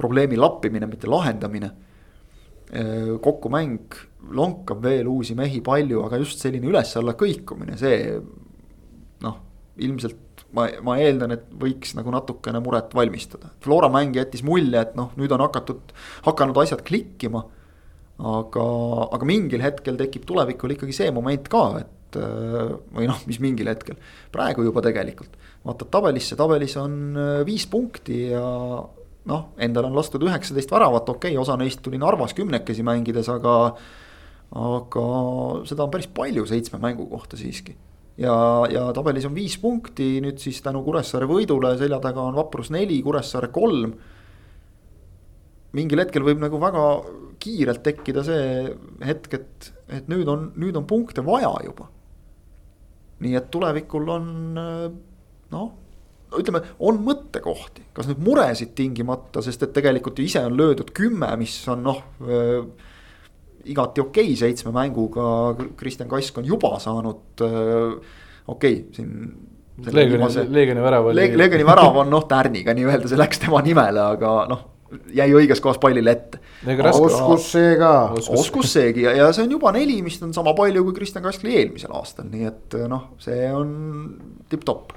[0.00, 1.89] probleemi lappimine, mitte lahendamine Äh,
[2.70, 3.96] kokkumäng
[4.36, 8.14] lonkab veel uusi mehi palju, aga just selline üles-alla kõikumine, see
[9.24, 9.38] noh,
[9.82, 13.52] ilmselt ma, ma eeldan, et võiks nagu natukene muret valmistada.
[13.64, 15.94] Flora mäng jättis mulje, et noh, nüüd on hakatud,
[16.26, 17.46] hakanud asjad klikkima.
[18.20, 18.62] aga,
[19.16, 23.70] aga mingil hetkel tekib tulevikul ikkagi see moment ka, et äh, või noh, mis mingil
[23.72, 23.96] hetkel,
[24.32, 25.38] praegu juba tegelikult.
[25.64, 28.44] vaatad tabelisse, tabelis on äh, viis punkti ja
[29.28, 33.56] noh, endale on lastud üheksateist väravat, okei okay,, osa neist tuli Narvas kümnekesi mängides, aga.
[34.50, 35.02] aga
[35.68, 37.76] seda on päris palju seitsme mängu kohta siiski.
[38.18, 38.34] ja,
[38.70, 43.02] ja tabelis on viis punkti, nüüd siis tänu Kuressaare võidule selja taga on Vaprus neli,
[43.02, 43.94] Kuressaare kolm.
[45.72, 46.86] mingil hetkel võib nagu väga
[47.40, 48.72] kiirelt tekkida see
[49.06, 51.88] hetk, et, et nüüd on, nüüd on punkte vaja juba.
[53.20, 54.26] nii et tulevikul on
[55.50, 55.70] noh
[56.38, 61.30] ütleme, on mõttekohti, kas nüüd muresid tingimata, sest et tegelikult ju ise on löödud kümme,
[61.40, 62.02] mis on noh.
[63.64, 69.16] igati okei okay, seitsme mänguga, Kristjan Kask on juba saanud okei okay,, siin.
[69.80, 71.22] Leegioni, Leegioni värav oli.
[71.40, 74.66] Leegioni värav on noh tärniga nii-öelda, see läks tema nimele, aga noh
[75.14, 76.40] jäi õiges kohas pallile ette.
[76.90, 77.90] oskus seega.
[78.36, 81.54] oskus seegi ja, ja see on juba neli, mis on sama palju kui Kristjan Kaskli
[81.60, 83.70] eelmisel aastal, nii et noh, see on
[84.50, 84.96] tipp-topp.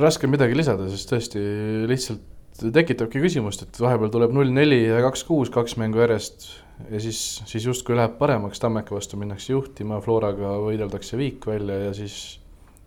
[0.00, 1.42] Raske midagi lisada, sest tõesti
[1.90, 2.32] lihtsalt
[2.72, 6.48] tekitabki küsimust, et vahepeal tuleb null neli ja kaks kuus, kaks mängu järjest.
[6.90, 11.94] ja siis, siis justkui läheb paremaks, Tammeka vastu minnakse juhtima, Floraga võideldakse viik välja ja
[11.96, 12.38] siis,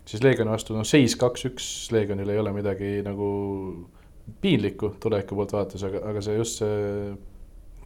[0.06, 3.30] siis Leegioni vastu, noh seis kaks-üks, Leegionil ei ole midagi nagu
[4.42, 7.16] piinlikku tuleviku poolt vaadates, aga, aga see just see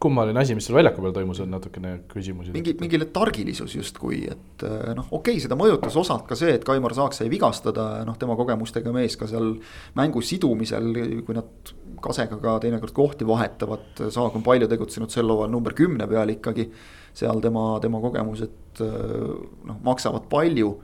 [0.05, 2.53] kummaline asi, mis seal väljaku peal toimus, on natukene küsimusi.
[2.55, 6.67] mingi, mingi targilisus justkui, et eh, noh, okei okay,, seda mõjutas osalt ka see, et
[6.67, 9.55] Kaimar Saak sai vigastada, noh, tema kogemustega mees ka seal
[9.99, 10.93] mängu sidumisel,
[11.27, 11.75] kui nad
[12.05, 16.69] Kasega ka teinekord kohti vahetavad, Saag on palju tegutsenud sel hooajal number kümne peal ikkagi.
[17.15, 19.29] seal tema, tema kogemused eh,
[19.71, 20.75] noh, maksavad palju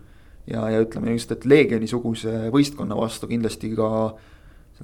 [0.47, 3.91] ja, ja ütleme just, et Leegioni-suguse võistkonna vastu kindlasti ka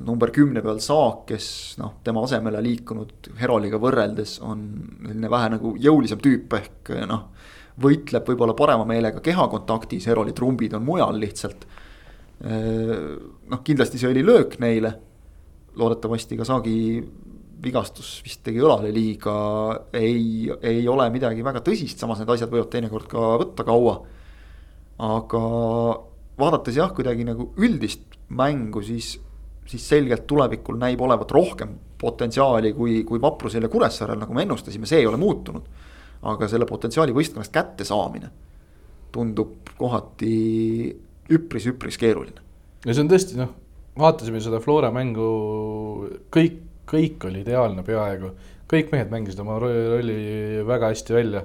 [0.04, 1.48] number kümne peal Saak, kes
[1.80, 4.66] noh, tema asemele liikunud Heroliga võrreldes on
[5.06, 7.30] selline vähe nagu jõulisem tüüp ehk noh.
[7.80, 11.66] võitleb võib-olla parema meelega kehakontaktis, Heroli trumbid on mujal lihtsalt.
[12.42, 14.92] noh, kindlasti see oli löök neile.
[15.76, 16.76] loodetavasti ka Saagi
[17.64, 19.34] vigastus vist tegi õlale liiga,
[19.96, 23.96] ei, ei ole midagi väga tõsist, samas need asjad võivad teinekord ka võtta kaua.
[24.98, 25.42] aga
[26.36, 29.16] vaadates jah, kuidagi nagu üldist mängu, siis
[29.66, 34.86] siis selgelt tulevikul näib olevat rohkem potentsiaali kui, kui Vaprusel ja Kuressaarel, nagu me ennustasime,
[34.86, 35.74] see ei ole muutunud.
[36.26, 38.30] aga selle potentsiaali võistkonnast kättesaamine
[39.12, 40.96] tundub kohati
[41.32, 42.40] üpris-üpris keeruline.
[42.86, 43.52] ja see on tõesti noh,
[43.98, 45.28] vaatasime seda Flora mängu,
[46.32, 48.32] kõik, kõik oli ideaalne peaaegu.
[48.66, 51.44] kõik mehed mängisid oma rolli väga hästi välja.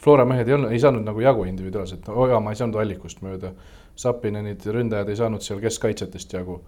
[0.00, 3.52] Flora mehed ei olnud, ei saanud nagu jagu individuaalselt, Ojamaa ei saanud allikust mööda.
[3.96, 6.62] Sapinenid ründajad ei saanud seal keskkaitsjatest jagu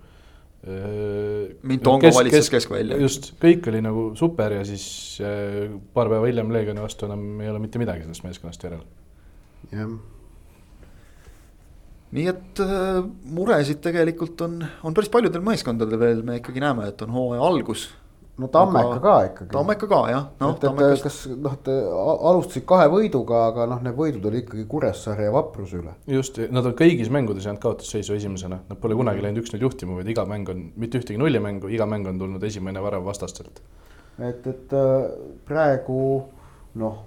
[0.66, 2.98] Mintongo kesk, valitses keskvälja.
[2.98, 4.86] just, kõik oli nagu super ja siis
[5.22, 8.82] äh, paar päeva hiljem Leegioni vastu enam ei ole mitte midagi sellest meeskonnast järel.
[9.70, 9.92] jah.
[12.18, 12.98] nii et äh,
[13.36, 17.88] muresid tegelikult on, on päris paljudel meeskondadel veel, me ikkagi näeme, et on hooaja algus
[18.38, 19.50] no Tammeka ka ikkagi.
[19.52, 20.52] Tammeka ka jah, noh.
[20.56, 25.28] et, et kas noh, et alustasid kahe võiduga, aga noh, need võidud oli ikkagi Kuressaare
[25.28, 25.96] ja Vapruse üle.
[26.10, 30.12] just, nad on kõigis mängudes jäänud kaotusseisu esimesena, nad pole kunagi läinud üks-null juhtima, vaid
[30.12, 33.62] iga mäng on, mitte ühtegi nullimängu, iga mäng on tulnud esimene värav vastastelt.
[34.18, 35.10] et, et äh,
[35.48, 36.00] praegu
[36.80, 37.02] noh,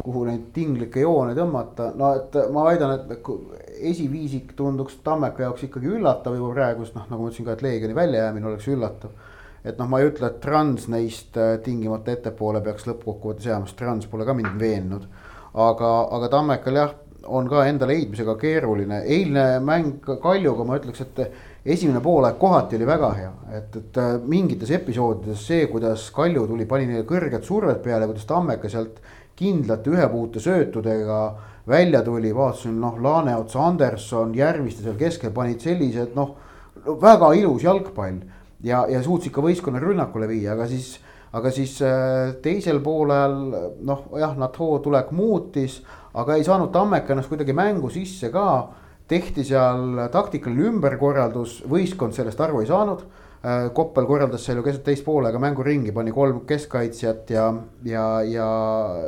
[0.00, 3.26] kuhu neid tinglikke joone tõmmata, no et ma väidan, et
[3.90, 7.64] esiviisik tunduks Tammeka jaoks ikkagi üllatav juba praegu, sest noh, nagu ma ütlesin ka, et
[7.64, 9.16] Leegioni väljajäämine oleks üllatav
[9.64, 13.78] et noh, ma ei ütle, et Trans neist äh, tingimata ettepoole peaks lõppkokkuvõttes jääma, sest
[13.80, 15.06] Trans pole ka mind veennud.
[15.50, 16.92] aga, aga Tammekal jah,
[17.26, 21.20] on ka enda leidmisega keeruline, eilne mäng Kaljuga ma ütleks, et
[21.66, 26.66] esimene poolaeg kohati oli väga hea, et, et äh, mingites episoodides see, kuidas Kalju tuli,
[26.70, 29.00] pani neile kõrget survet peale, kuidas Tammeka sealt
[29.36, 31.20] kindlate ühepuute söötudega
[31.68, 36.34] välja tuli, vaatasin noh, Laaneots, Anderson, Järviste seal keskel panid sellised noh,
[37.00, 38.20] väga ilus jalgpall
[38.64, 40.94] ja, ja suutsid ka võistkonna rünnakule viia, aga siis,
[41.36, 43.38] aga siis äh, teisel poolel
[43.86, 45.80] noh, jah, NATO tulek muutis,
[46.14, 48.76] aga ei saanud Tammeka ennast kuidagi mängu sisse ka.
[49.10, 53.00] tehti seal taktikaline ümberkorraldus, võistkond sellest aru ei saanud
[53.40, 57.46] Koppel korraldas seal ju keset teist poolega mänguringi, pani kolm keskkaitsjat ja,
[57.88, 58.48] ja, ja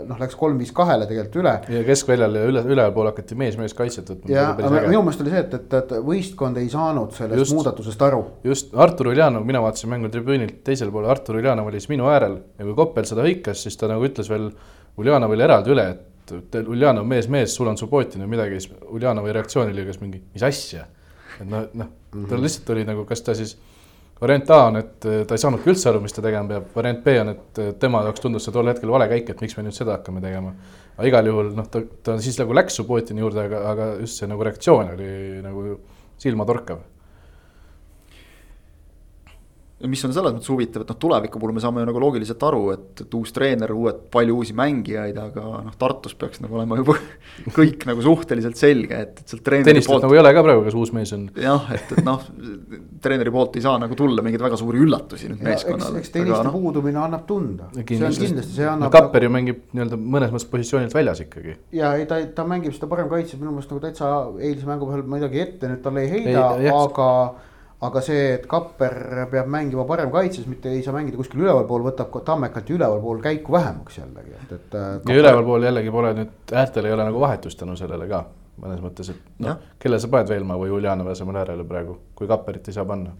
[0.08, 1.52] noh, läks kolm-viis kahele tegelikult üle.
[1.74, 4.30] ja keskväljal ja üle, ülepool hakati mees-mees kaitset võtma.
[4.32, 8.22] ja minu meelest oli see, et, et, et võistkond ei saanud sellest just, muudatusest aru.
[8.48, 12.38] just, Artur Uljanov, mina vaatasin mängu tribüünilt teisel pool, Artur Uljanov oli siis minu äärel
[12.56, 14.48] ja kui Koppel seda hõikas, siis ta nagu ütles veel
[15.02, 19.68] Uljanovile eraldi üle, et Uljanov mees, mees, sul on Subbotin või midagi, siis Uljanovi reaktsioon
[19.74, 20.86] oli kas mingi, mis asja.
[21.36, 22.42] et noh, noh, tal mhm.
[22.46, 23.58] lihtsalt oli nagu, kas ta siis
[24.22, 27.02] variant A on, et eh, ta ei saanudki üldse aru, mis ta tegema peab, variant
[27.02, 29.66] B on, et eh, tema jaoks tundus see tol hetkel vale käik, et miks me
[29.66, 30.54] nüüd seda hakkame tegema.
[30.96, 34.20] aga igal juhul noh, ta, ta siis nagu läks su Putini juurde, aga, aga just
[34.20, 35.12] see nagu reaktsioon oli
[35.42, 35.76] nagu
[36.22, 36.82] silmatorkav
[39.90, 42.62] mis on selles mõttes huvitav, et noh, tuleviku puhul me saame ju nagu loogiliselt aru,
[42.74, 46.96] et, et uus treener, uued, palju uusi mängijaid, aga noh, Tartus peaks nagu olema juba
[47.58, 50.06] kõik nagu suhteliselt selge, et, et sealt treeneri Tenistat poolt.
[50.06, 51.26] nagu ei ole ka praegu, kas uus mees on.
[51.42, 52.24] jah, et, et noh,
[53.04, 55.98] treeneri poolt ei saa nagu tulla mingeid väga suuri üllatusi nüüd meeskonnale.
[55.98, 57.70] eks, eks tenniste no, puudumine annab tunda.
[57.74, 58.92] see on kindlasti, see annab.
[58.94, 61.58] Kapper ju mängib nii-öelda mõnes mõttes positsioonilt väljas ikkagi.
[61.78, 65.06] ja ei, ta, ta mängib seda parem kaitset minu meelest nagu täitsa eilse mängu peal
[65.16, 67.08] midagi ette, nüüd talle ei heida, aga
[67.82, 68.94] aga see, et Kapper
[69.32, 73.56] peab mängima parem kaitses, mitte ei saa mängida kuskil ülevalpool, võtab ka Tammekalt ülevalpool käiku
[73.56, 74.78] vähemaks jällegi, et, et.
[74.78, 78.24] Äh, ja ülevalpool jällegi pole nüüd, häältel ei ole nagu vahetust tänu sellele ka
[78.62, 82.68] mõnes mõttes, et noh, kelle sa paned Veelmaa või Uljanova asemel äärele praegu, kui Kapperit
[82.68, 83.14] ei saa panna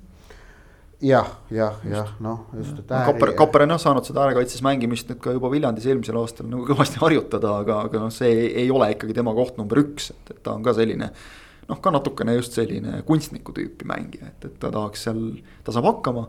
[1.02, 3.10] jah, jah, jah, noh just, et ääri....
[3.10, 6.66] Kapper, Kapper on jah saanud seda äärekaitses mängimist nüüd ka juba Viljandis eelmisel aastal nagu
[6.68, 10.42] kõvasti harjutada, aga, aga noh, see ei, ole ikkagi tema koht number üks, et, et
[10.44, 11.10] ta on ka selline.
[11.68, 15.26] Noh, ka natukene just selline kunstniku tüüpi mängija, et, et ta tahaks seal,
[15.64, 16.28] ta saab hakkama.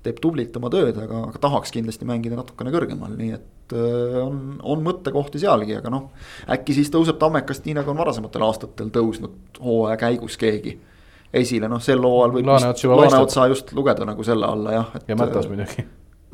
[0.00, 4.54] teeb tublilt oma tööd, aga, aga tahaks kindlasti mängida natukene kõrgemal, nii et äh, on,
[4.64, 6.06] on mõttekohti sealgi, aga noh.
[6.48, 10.78] äkki siis tõuseb Tammekast nii nagu on varasematel aastatel tõusnud hooaja käigus keegi
[11.32, 14.94] esile, noh sel hooajal võib Laaneotsa just lugeda nagu selle alla jah.
[15.06, 15.84] ja Mätas muidugi.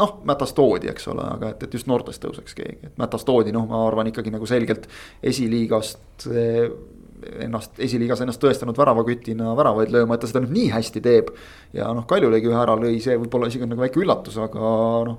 [0.01, 3.53] noh, Mätas toodi, eks ole, aga et, et just noortest tõuseks keegi, et Mätas toodi,
[3.57, 4.88] noh, ma arvan ikkagi nagu selgelt
[5.22, 6.28] esiliigast
[7.47, 11.31] ennast, esiliigas ennast tõestanud väravakütina väravaid lööma, et ta seda nüüd nii hästi teeb.
[11.77, 14.75] ja noh, Kaljulegi ühe ära lõi, see võib-olla isegi nagu väike üllatus, aga
[15.09, 15.19] noh,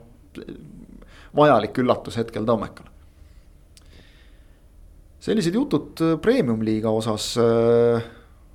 [1.38, 2.93] vajalik üllatus hetkel Tammekale.
[5.28, 8.06] sellised jutud premium-liiga osas äh,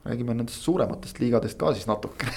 [0.07, 2.31] räägime nendest suurematest liigadest ka siis natuke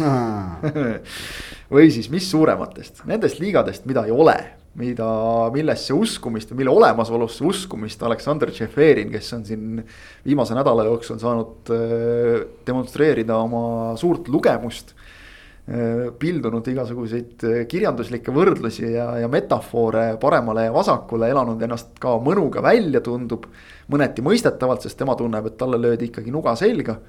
[1.75, 4.35] või siis, mis suurematest, nendest liigadest, mida ei ole,
[4.79, 5.07] mida,
[5.55, 9.81] millesse uskumist või mille olemasolusse uskumist Aleksandr Tšeferin, kes on siin
[10.25, 18.89] viimase nädala jooksul saanud äh, demonstreerida oma suurt lugemust äh, pildunud igasuguseid äh, kirjanduslikke võrdlusi
[18.97, 23.47] ja, ja metafoore paremale ja vasakule, elanud ennast ka mõnuga välja, tundub
[23.91, 26.99] mõneti mõistetavalt, sest tema tunneb, et talle löödi ikkagi nuga selga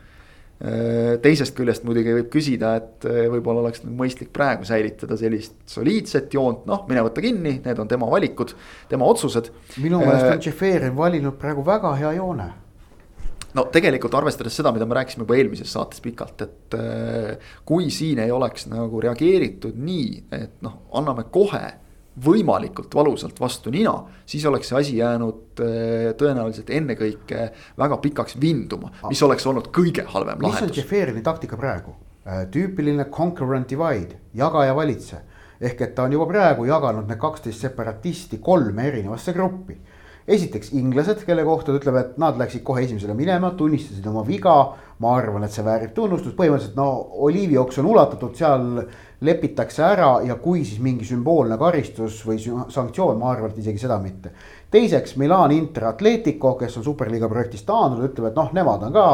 [1.20, 6.64] teisest küljest muidugi võib küsida, et äh, võib-olla oleks mõistlik praegu säilitada sellist soliidset joont,
[6.68, 8.54] noh, mine võta kinni, need on tema valikud,
[8.88, 9.50] tema otsused.
[9.84, 12.52] minu meelest on Tšeferin valinud praegu väga hea joone
[13.56, 18.20] no tegelikult arvestades seda, mida me rääkisime juba eelmises saates pikalt, et äh, kui siin
[18.24, 20.08] ei oleks nagu reageeritud nii,
[20.40, 21.64] et noh, anname kohe
[22.24, 23.92] võimalikult valusalt vastu nina,
[24.26, 30.06] siis oleks see asi jäänud äh, tõenäoliselt ennekõike väga pikaks vinduma, mis oleks olnud kõige
[30.08, 30.62] halvem lahendus.
[30.62, 31.96] mis on Tšeferini taktika praegu?
[32.26, 35.22] Äh, tüüpiline conquer and divide, jaga ja valitse.
[35.60, 39.76] ehk et ta on juba praegu jaganud need kaksteist separatisti kolme erinevasse gruppi.
[40.26, 44.74] esiteks inglased, kelle kohta ta ütleb, et nad läksid kohe esimesele minema, tunnistasid oma viga.
[44.98, 46.88] ma arvan, et see väärib tunnustust, põhimõtteliselt no
[47.28, 48.86] oliivioks on ulatatud seal
[49.20, 53.96] lepitakse ära ja kui siis mingi sümboolne karistus või sanktsioon, ma arvan, et isegi seda
[54.02, 54.32] mitte.
[54.70, 59.06] teiseks Milan Inter Atletico, kes on superliiga projektist taandunud, ütleb, et noh, nemad on ka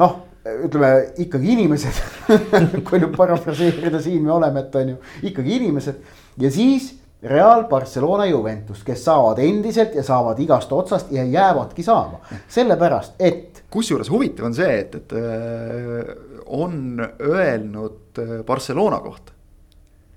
[0.00, 0.16] noh,
[0.64, 2.00] ütleme ikkagi inimesed
[2.88, 4.96] kui nüüd parafraseerida siin me oleme, et on ju
[5.28, 11.24] ikkagi inimesed ja siis Real, Barcelona, Juventus, kes saavad endiselt ja saavad igast otsast ja
[11.24, 13.48] jäävadki saama, sellepärast et.
[13.70, 16.08] kusjuures huvitav on see, et, et äh,
[16.46, 19.32] on öelnud äh, Barcelona kohta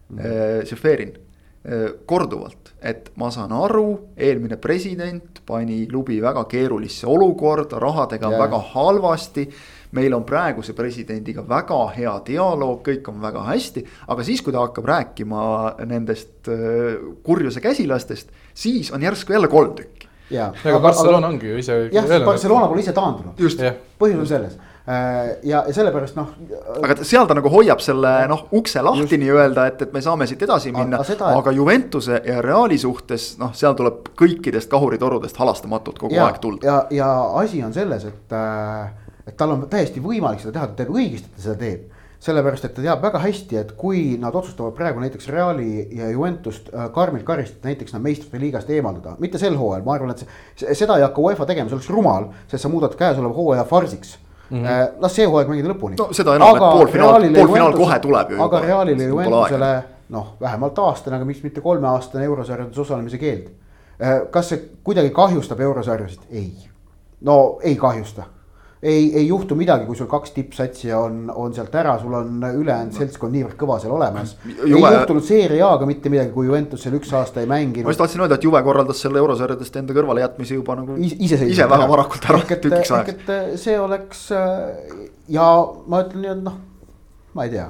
[0.10, 0.18] mm.
[0.18, 1.14] -hmm., Seferin
[2.06, 8.44] korduvalt, et ma saan aru, eelmine president pani klubi väga keerulisse olukorda, rahadega on yeah.
[8.44, 9.50] väga halvasti.
[9.94, 14.60] meil on praeguse presidendiga väga hea dialoog, kõik on väga hästi, aga siis, kui ta
[14.60, 15.44] hakkab rääkima
[15.86, 16.50] nendest
[17.24, 20.08] kurjuse käsilastest, siis on järsku jälle kolm tükki.
[20.66, 21.90] aga Barcelona ongi ju ise.
[21.94, 23.40] jah, Barcelona pole ise taandunud,
[24.00, 26.34] põhjus on selles ja, ja sellepärast noh.
[26.84, 30.44] aga seal ta nagu hoiab selle noh ukse lahti nii-öelda, et, et me saame siit
[30.44, 31.00] edasi minna.
[31.08, 36.42] Seda, aga Juventuse ja Reali suhtes noh, seal tuleb kõikidest kahuritorudest halastamatult kogu ja, aeg
[36.44, 36.68] tuld.
[36.68, 37.10] ja, ja
[37.40, 41.32] asi on selles, et, äh, et tal on täiesti võimalik seda teha, ta teeb õigesti,
[41.32, 41.90] et ta seda teeb
[42.24, 46.70] sellepärast, et ta teab väga hästi, et kui nad otsustavad praegu näiteks Reali ja Juventust
[46.72, 50.76] äh, karmilt karistada, näiteks nad meistrite liigast eemaldada, mitte sel hooajal, ma arvan, et see,
[50.76, 54.16] seda ei hakka UEFA tegema, see oleks rumal, sest sa muudad käesoleva hooaja farsiks
[54.54, 54.66] mm.
[54.66, 55.02] -hmm.
[55.02, 55.98] las see hooaeg mängida lõpuni.
[56.00, 58.44] no seda enam, et poolfinaal, poolfinaal kohe tuleb ju.
[58.44, 59.74] aga Realile Juventusele
[60.10, 63.50] noh, vähemalt aastane, aga miks mitte kolmeaastane eurosarjades osalemise keeld.
[64.02, 66.22] Äh, kas see kuidagi kahjustab eurosarjasid?
[66.32, 66.54] ei,
[67.22, 68.24] no ei kahjusta
[68.84, 72.96] ei, ei juhtu midagi, kui sul kaks tippsatsi on, on sealt ära, sul on ülejäänud
[72.98, 74.36] seltskond niivõrd kõva seal olemas.
[74.50, 77.88] ei juhtunud Serie A-ga mitte midagi, kui Juventus seal üks aasta ei mänginud.
[77.88, 81.70] ma just tahtsin öelda, et Juve korraldas selle eurosarjadest enda kõrvalejätmise juba nagu ise, ise
[81.72, 83.64] väga varakult ära tükiks ajaks.
[83.64, 84.28] see oleks
[85.32, 85.48] ja
[85.88, 86.60] ma ütlen nii, et noh,
[87.40, 87.70] ma ei tea,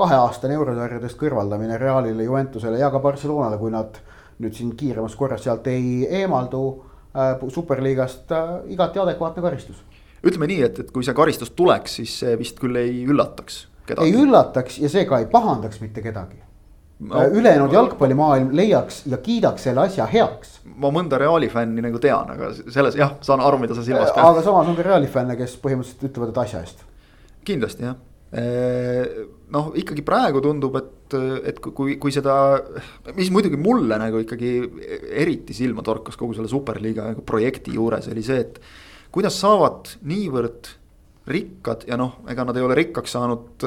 [0.00, 4.00] kaheaastane eurosarjadest kõrvaldamine Realile, Juventusele ja ka Barcelonale, kui nad
[4.40, 6.62] nüüd siin kiiremas korras sealt ei eemaldu
[7.12, 9.84] äh, superliigast äh, igati adekvaatne karistus
[10.24, 14.08] ütleme nii, et, et kui see karistus tuleks, siis see vist küll ei üllataks kedagi.
[14.08, 16.40] ei üllataks ja see ka ei pahandaks mitte kedagi
[17.04, 17.26] no,.
[17.28, 20.58] ülejäänud no, jalgpallimaailm leiaks ja kiidaks selle asja heaks.
[20.64, 24.24] ma mõnda Reali fänni nagu tean, aga selles jah, saan aru, mida sa silmas pead.
[24.24, 26.84] aga samas on ka Reali fänne, kes põhimõtteliselt ütlevad, et asja eest.
[27.44, 28.00] kindlasti jah
[29.54, 31.14] noh, ikkagi praegu tundub, et,
[31.50, 32.34] et kui, kui seda,
[33.14, 34.54] mis muidugi mulle nagu ikkagi
[35.22, 38.58] eriti silma torkas kogu selle superliiga nagu projekti juures oli see, et
[39.14, 40.72] kuidas saavad niivõrd
[41.30, 43.64] rikkad ja noh, ega nad ei ole rikkaks saanud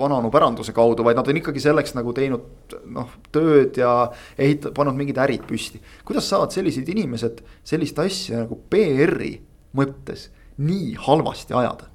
[0.00, 3.92] vananu päranduse kaudu, vaid nad on ikkagi selleks nagu teinud noh, tööd ja
[4.40, 5.82] ehit-, pannud mingid ärid püsti.
[6.08, 9.34] kuidas saavad sellised inimesed sellist asja nagu PR-i
[9.76, 11.90] mõttes nii halvasti ajada?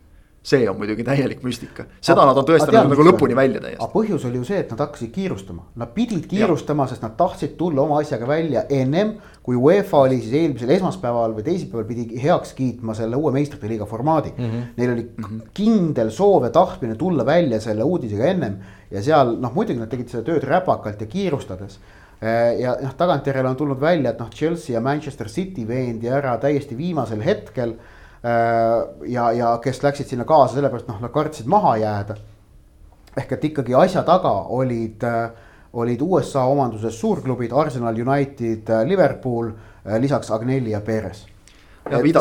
[0.46, 3.80] See on muidugi täielik müstika, seda a, nad on tõestanud nagu lõpuni välja täiesti.
[3.82, 7.56] aga põhjus oli ju see, et nad hakkasid kiirustama, nad pidid kiirustama, sest nad tahtsid
[7.58, 9.16] tulla oma asjaga välja ennem.
[9.46, 13.86] kui UEFA oli siis eelmisel esmaspäeval või teisipäeval pidi heaks kiitma selle uue meistrite liiga
[13.86, 14.46] formaadi mm.
[14.46, 14.64] -hmm.
[14.78, 15.42] Neil oli mm -hmm.
[15.54, 18.58] kindel soov ja tahtmine tulla välja selle uudisega ennem
[18.92, 21.80] ja seal noh, muidugi nad tegid seda tööd räpakalt ja kiirustades
[22.22, 26.38] eh, ja noh, tagantjärele on tulnud välja, et noh, Chelsea ja Manchester City veendi ära
[26.38, 27.95] täiesti viimasel hetkel Äh,
[29.08, 32.16] ja, ja kes läksid sinna kaasa sellepärast, noh, nad kartsid maha jääda.
[33.18, 35.30] ehk et ikkagi asja taga olid, äh,
[35.74, 39.52] olid USA omanduses suurklubid Arsenal, United, äh, Liverpool,
[40.00, 41.26] lisaks Agnelli ja Perez.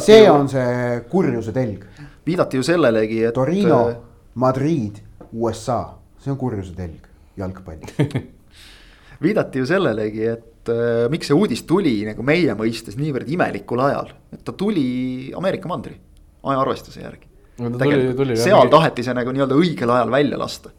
[0.01, 1.85] see on see kurjuse telg.
[2.27, 3.35] viidati ju sellelegi, et.
[3.35, 3.95] Torino,
[4.35, 4.97] Madrid,
[5.33, 7.81] USA, see on kurjuse telg, jalgpall
[9.23, 13.83] viidati ju sellelegi, et et äh, miks see uudis tuli nagu meie mõistes niivõrd imelikul
[13.85, 15.97] ajal, et ta tuli Ameerika mandri
[16.45, 17.29] ajaarvestuse järgi
[17.61, 17.71] no,.
[17.77, 18.73] seal mingi...
[18.73, 20.73] taheti see nagu nii-öelda õigel ajal välja lasta.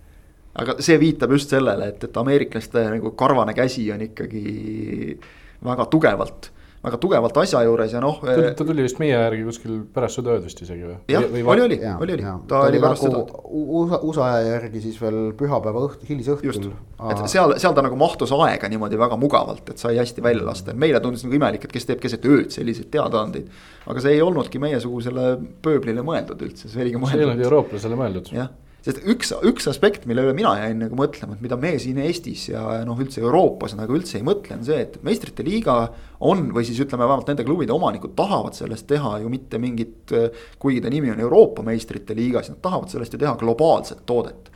[0.55, 5.17] aga see viitab just sellele, et, et ameeriklaste nagu karvane käsi on ikkagi
[5.65, 6.51] väga tugevalt
[6.85, 8.19] väga tugevalt asja juures ja noh.
[8.21, 10.97] ta eh, tuli vist meie järgi kuskil pärast sõda vist isegi või?
[11.11, 13.21] jah, oli, oli, oli, oli, ta oli pärast sõda.
[13.45, 16.73] USA, USA aja järgi siis veel pühapäeva õht-, hilisõhtul.
[17.11, 20.75] et seal, seal ta nagu mahtus aega niimoodi väga mugavalt, et sai hästi välja lasta,
[20.85, 23.49] meile tundus nagu imelik, et kes teeb keset ööd selliseid teadaandeid.
[23.85, 25.31] aga see ei olnudki meiesugusele
[25.65, 27.17] pööblile mõeldud üldse, see oligi mõeldud.
[27.17, 28.31] see ei olnud eurooplasele mõeldud.
[28.35, 28.53] jah
[28.85, 32.43] sest üks, üks aspekt, mille üle mina jäin nagu mõtlema, et mida me siin Eestis
[32.51, 35.77] ja noh, üldse Euroopas nagu üldse ei mõtle, on see, et meistrite liiga
[36.25, 40.13] on või siis ütleme, vähemalt nende klubide omanikud tahavad sellest teha ju mitte mingit,
[40.61, 44.51] kuigi ta nimi on Euroopa meistrite liiga, siis nad tahavad sellest ju teha globaalset toodet.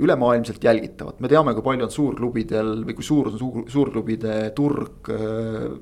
[0.00, 5.10] ülemaailmselt jälgitavat, me teame, kui palju on suurklubidel või kui suur on suur, suurklubide turg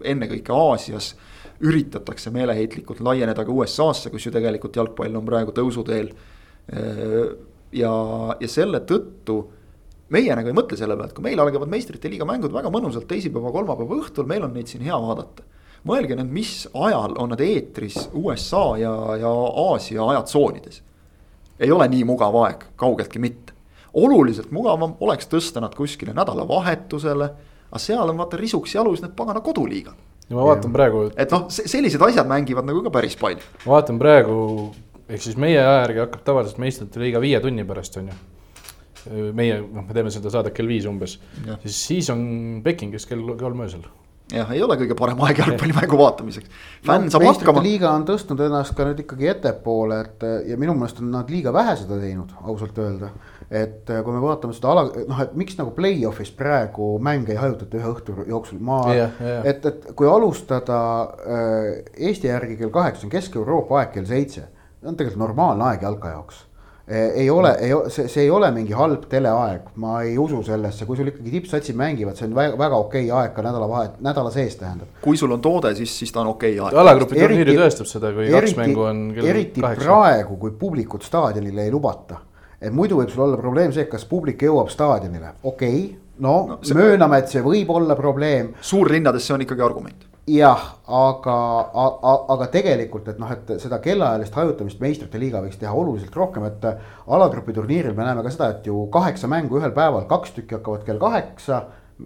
[0.03, 1.13] ennekõike Aasias.
[1.63, 6.11] Üritatakse meeleheitlikult laieneda ka USA-sse, kus ju tegelikult jalgpall on praegu tõusuteel
[7.73, 7.93] ja,
[8.41, 9.39] ja selle tõttu
[10.15, 13.53] meie nagu ei mõtle selle pealt, kui meil algavad meistrite liiga mängud väga mõnusalt teisipäeva,
[13.53, 15.45] kolmapäeva õhtul, meil on neid siin hea vaadata.
[15.89, 19.29] mõelge nüüd, mis ajal on nad eetris USA ja, ja
[19.69, 20.83] Aasia ajatsoonides.
[21.61, 23.53] ei ole nii mugav aeg, kaugeltki mitte.
[23.95, 27.31] oluliselt mugavam oleks tõsta nad kuskile nädalavahetusele,
[27.71, 29.95] aga seal on vaata risuks jalus need pagana koduliigad.
[30.31, 31.11] ja ma vaatan praegu.
[31.17, 33.45] et noh, sellised asjad mängivad nagu ka päris palju.
[33.67, 34.73] ma vaatan praegu
[35.09, 38.19] ehk siis meie aja järgi hakkab tavaliselt meistrite liiga viie tunni pärast, on ju.
[39.33, 41.17] meie, noh, me teeme seda saadet kell viis umbes,
[41.63, 42.21] siis, siis on
[42.65, 43.87] Pekingis kell kolm öösel
[44.33, 46.51] jah, ei ole kõige parem aeg jalgpallimängu vaatamiseks.
[46.85, 47.63] fänn no, saab hakkama.
[47.65, 51.53] liiga on tõstnud ennast ka nüüd ikkagi ettepoole, et ja minu meelest on nad liiga
[51.55, 53.11] vähe seda teinud, ausalt öelda.
[53.49, 57.81] et kui me vaatame seda ala, noh, et miks nagu play-off'is praegu mänge ei hajutata
[57.81, 59.17] ühe õhtu jooksul, ma yeah,.
[59.23, 59.49] Yeah.
[59.49, 64.45] et, et kui alustada äh, Eesti järgi kell kaheksa, on Kesk-Euroopa aeg kell seitse
[64.85, 66.45] on tegelikult normaalne aeg jalka jaoks
[66.89, 70.97] ei ole, ei, see, see ei ole mingi halb teleaeg, ma ei usu sellesse, kui
[70.97, 74.57] sul ikkagi tippsatsid mängivad, see on väga, väga okei okay aeg ka nädalavahet, nädala sees
[74.57, 74.95] tähendab.
[75.05, 76.81] kui sul on toode, siis, siis ta on okei okay aeg.
[76.81, 79.85] alagrupi turniiri tõestab seda, kui eriti, kaks mängu on kell eriti kaheksa.
[79.85, 82.23] praegu, kui publikut staadionile ei lubata.
[82.61, 86.61] et muidu võib sul olla probleem see, kas publik jõuab staadionile, okei okay,, no, no
[86.63, 88.55] see, mööname, et see võib olla probleem.
[88.61, 91.37] suurlinnades see on ikkagi argument jah, aga,
[92.29, 96.65] aga, tegelikult, et noh, et seda kellaajalist hajutamist meistrite liiga võiks teha oluliselt rohkem, et.
[97.09, 100.85] alagrupi turniiril me näeme ka seda, et ju kaheksa mängu ühel päeval, kaks tükki hakkavad
[100.87, 101.63] kell kaheksa.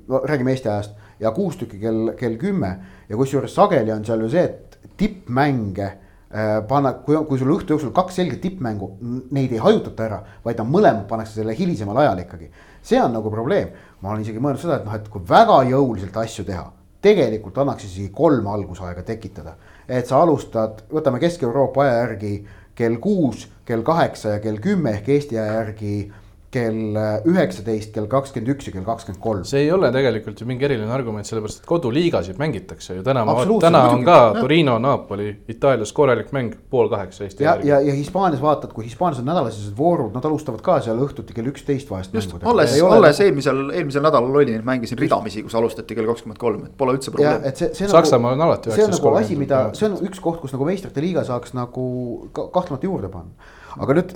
[0.09, 4.31] räägime Eesti ajast ja kuus tükki kell, kell kümme ja kusjuures sageli on seal ju
[4.33, 8.89] see, et tippmänge äh, panna, kui, kui sul õhtu jooksul kaks selget tippmängu,
[9.31, 12.51] neid ei hajutata ära, vaid nad mõlemad pannakse selle hilisemal ajal ikkagi.
[12.83, 13.69] see on nagu probleem,
[14.01, 16.71] ma olen isegi mõelnud seda, et noh, et kui väga jõuliselt asju teha
[17.03, 19.55] tegelikult annaks isegi kolm algusaega tekitada.
[19.89, 25.09] et sa alustad, võtame Kesk-Euroopa aja järgi kell kuus, kell kaheksa ja kell kümme ehk
[25.09, 26.13] Eesti aja järgi
[26.53, 26.97] kell
[27.29, 29.45] üheksateist, kell kakskümmend üks ja kell kakskümmend kolm.
[29.49, 33.25] see ei ole tegelikult ju mingi eriline argument, sellepärast et koduliigasid mängitakse ju täna,
[33.63, 34.41] täna on ka jah.
[34.43, 39.23] Torino, Napoli, Itaalias korralik mäng, pool kaheksa Eesti ja, ja, ja Hispaanias vaatad, kui Hispaanias
[39.23, 42.13] on nädalasisesed voorud, nad alustavad ka seal õhtuti kell üksteist vahest.
[42.17, 46.77] just, alles, alles eelmisel, eelmisel nädalal oli, mängisin ridamisi, kus alustati kell kakskümmend kolm, et
[46.77, 47.49] pole üldse probleemi.
[47.49, 49.01] Nagu- Saksamaal on alati üheksast kolmkümmend.
[49.01, 51.89] see on nagu asi, mida, see on üks koht, kus nagu meistrite liiga saaks nagu
[52.37, 54.13] kahtlemata juurde panna aga nüüd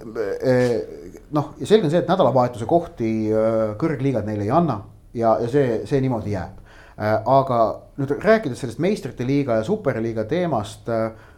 [1.37, 3.11] noh, ja selge on see, et nädalavahetuse kohti
[3.81, 4.81] kõrgliigad neile ei anna
[5.17, 6.63] ja, ja see, see niimoodi jääb.
[6.97, 7.59] aga
[8.01, 10.89] nüüd rääkides sellest meistrite liiga ja superliiga teemast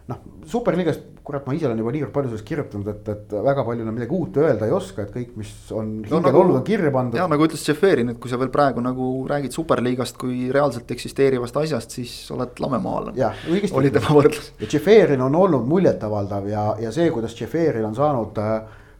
[0.09, 0.19] noh,
[0.49, 3.95] superliigast, kurat, ma ise olen juba niivõrd palju sellest kirjutanud, et, et väga palju enam
[3.97, 6.91] midagi uut öelda ei oska, et kõik, mis on hingel no, nagu, olnud, on kirja
[6.93, 7.19] pandud.
[7.19, 11.61] ja nagu ütles Tšeferin, et kui sa veel praegu nagu räägid superliigast kui reaalselt eksisteerivast
[11.61, 13.17] asjast, siis oled lamemaalane.
[13.19, 13.77] jah, õigesti.
[13.77, 14.51] oli tema võrdlus.
[14.57, 18.55] ja Tšeferin on olnud muljetavaldav ja, ja see, kuidas Tšeferin on saanud äh,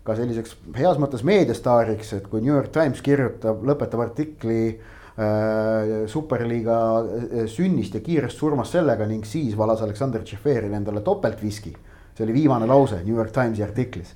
[0.10, 6.80] ka selliseks heas mõttes meediastaariks, et kui New York Times kirjutab, lõpetab artikli äh, superliiga
[6.99, 11.76] äh, sünnist ja kiirest surmast sellega ning siis valas Aleksandr Tšeferin endale topeltviski.
[12.20, 14.16] see oli viimane lause New York Timesi artiklis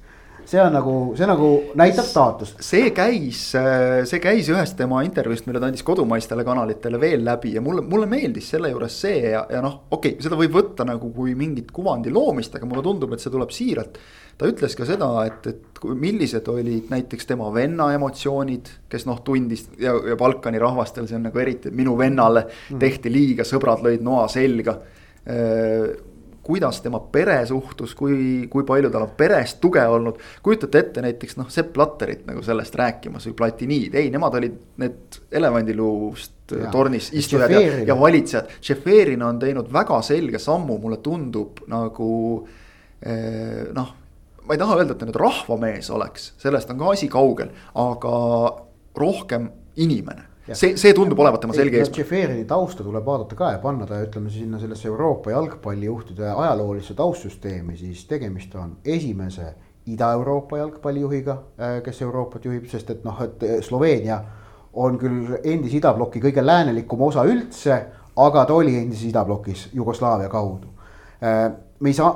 [0.50, 2.62] see on nagu, see nagu näitab staatust.
[2.64, 7.54] see käis, äh, see käis ühest tema intervjuust, mille ta andis kodumaistele kanalitele veel läbi
[7.56, 10.88] ja mulle, mulle meeldis selle juures see ja, ja noh, okei okay,, seda võib võtta
[10.88, 14.00] nagu kui mingit kuvandi loomist, aga mulle tundub, et see tuleb siiralt.
[14.38, 19.68] ta ütles ka seda, et, et millised olid näiteks tema venna emotsioonid, kes noh, tundis
[19.80, 22.82] ja, ja Balkani rahvastel see on nagu eriti, minu vennale mm.
[22.82, 24.80] tehti liiga, sõbrad lõid noa selga
[25.24, 26.12] äh,
[26.44, 30.20] kuidas tema pere suhtus, kui, kui palju tal on perest tuge olnud.
[30.44, 35.20] kujutate ette näiteks noh, Sepp Platterit nagu sellest rääkimas või Platiniid, ei, nemad olid need
[35.32, 36.72] elevandiluust ja.
[36.72, 38.52] tornis istujad ja, ja valitsejad.
[38.62, 42.12] Šeferin on teinud väga selge sammu, mulle tundub nagu
[43.00, 44.00] eh, noh
[44.44, 48.16] ma ei taha öelda, et ta nüüd rahvamees oleks, sellest on ka asi kaugel, aga
[49.00, 49.48] rohkem
[49.80, 51.96] inimene see, see tundub olevat tema selge eesmärk.
[51.96, 57.78] Tšeferini tausta tuleb vaadata ka ja panna ta, ütleme sinna sellesse Euroopa jalgpallijuhtide ajaloolisse taustsüsteemi,
[57.78, 59.54] siis tegemist on esimese
[59.88, 64.22] Ida-Euroopa jalgpallijuhiga, äh, kes Euroopat juhib, sest et noh, et äh, Sloveenia
[64.74, 67.80] on küll endise idabloki kõige läänelikum osa üldse,
[68.16, 70.72] aga ta oli endises idablokis Jugoslaavia kaudu.
[71.24, 72.14] Äh, me ei saa,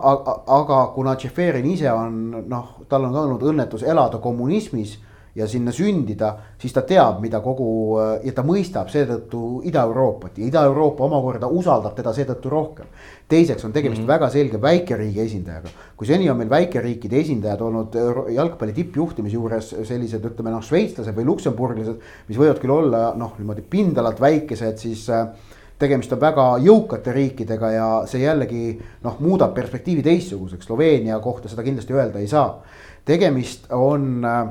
[0.48, 4.98] aga kuna Tšeferin ise on noh, tal on olnud õnnetus elada kommunismis
[5.38, 11.06] ja sinna sündida, siis ta teab, mida kogu ja ta mõistab seetõttu Ida-Euroopat ja Ida-Euroopa
[11.06, 12.88] omakorda usaldab teda seetõttu rohkem.
[13.28, 14.14] teiseks on tegemist mm -hmm.
[14.14, 15.70] väga selge väikeriigi esindajaga.
[15.98, 17.96] kui seni on meil väikeriikide esindajad olnud
[18.34, 23.62] jalgpalli tippjuhtimise juures sellised, ütleme noh, šveitslased või luksemburglased, mis võivad küll olla noh, niimoodi
[23.62, 25.28] pindalalt väikesed, siis äh,
[25.80, 31.64] tegemist on väga jõukate riikidega ja see jällegi noh, muudab perspektiivi teistsuguseks, Sloveenia kohta seda
[31.64, 32.64] kindlasti öelda ei saa.
[33.06, 34.48] tegemist on äh,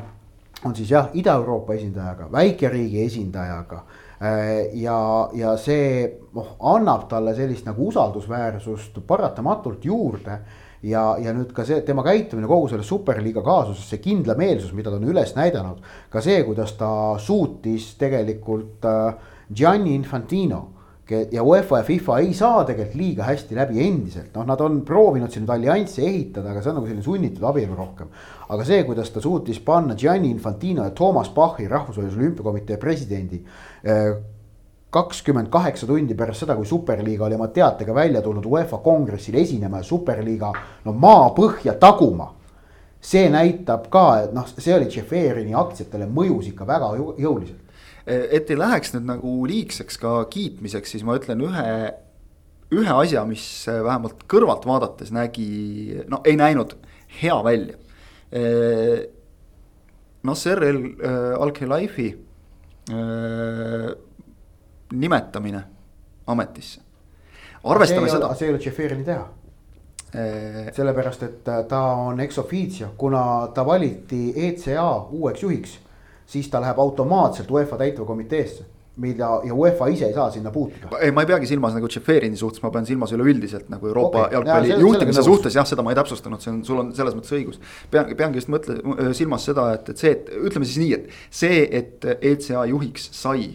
[0.64, 3.82] on siis jah, Ida-Euroopa esindajaga, väikeriigi esindajaga.
[4.22, 4.98] Äh, ja,
[5.36, 10.38] ja see noh, annab talle sellist nagu usaldusväärsust paratamatult juurde
[10.82, 14.96] ja, ja nüüd ka see tema käitumine kogu selles superliiga kaasuses, see kindlameelsus, mida ta
[14.96, 15.84] on üles näidanud.
[16.11, 16.88] ka see, kuidas ta
[17.20, 19.14] suutis tegelikult äh,
[19.52, 20.76] Gianni Infantino
[21.11, 25.30] ja UEFA ja FIFA ei saa tegelikult liiga hästi läbi endiselt, noh, nad on proovinud
[25.30, 28.09] siin nüüd alliansi ehitada, aga see on nagu selline sunnitud abielu rohkem.
[28.48, 33.42] aga see, kuidas ta suutis panna Gianni Infantino ja Toomas Bachi, rahvusvahelise olümpiakomitee presidendi.
[33.84, 34.16] Eh,
[34.90, 39.82] kakskümmend kaheksa tundi pärast seda, kui superliiga oli oma teatega välja tulnud UEFA kongressil esinema
[39.82, 40.52] ja superliiga
[40.84, 42.32] no maapõhja taguma
[43.00, 47.65] see näitab ka, et noh, see oli Tšeferini aktsiatele mõjus ikka väga jõuliselt
[48.07, 51.66] et ei läheks nüüd nagu liigseks ka kiitmiseks, siis ma ütlen ühe,
[52.76, 56.76] ühe asja, mis vähemalt kõrvalt vaadates nägi, no ei näinud
[57.20, 57.78] hea välja.
[60.26, 60.80] Nasser El
[61.38, 62.09] Al-Khelaifi
[64.92, 65.62] nimetamine
[66.26, 66.80] ametisse.
[67.66, 68.34] arvestame seda.
[68.34, 69.26] see ei ole Tšeferini teha
[70.72, 75.78] sellepärast, et ta on ex officio, kuna ta valiti ECA uueks juhiks
[76.27, 78.66] siis ta läheb automaatselt UEFA täitevkomiteesse
[78.97, 80.99] mida ja UEFA ise ei saa sinna puutuda.
[81.01, 84.33] ei, ma ei peagi silmas nagu Tšeferini suhtes, ma pean silmas üleüldiselt nagu Euroopa okay.
[84.33, 87.35] jalgpalli ja, juhtimise suhtes jah, seda ma ei täpsustanud, see on, sul on selles mõttes
[87.37, 87.61] õigus.
[87.93, 88.79] pean, peangi just mõtle,
[89.16, 93.51] silmas seda, et, et see, et ütleme siis nii, et see, et ECA juhiks sai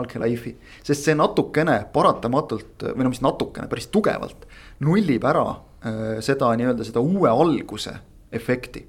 [0.00, 0.54] Al-Khelaifi,
[0.86, 4.48] sest see natukene paratamatult või no mis natukene, päris tugevalt
[4.86, 7.98] nullib ära äh, seda nii-öelda seda uue alguse
[8.32, 8.86] efekti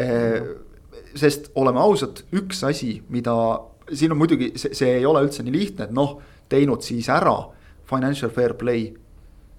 [0.00, 0.42] äh,
[1.18, 3.34] sest oleme ausad, üks asi, mida
[3.92, 6.18] siin on muidugi, see, see ei ole üldse nii lihtne, et noh,
[6.52, 7.36] teinud siis ära
[7.88, 8.90] financial fair play.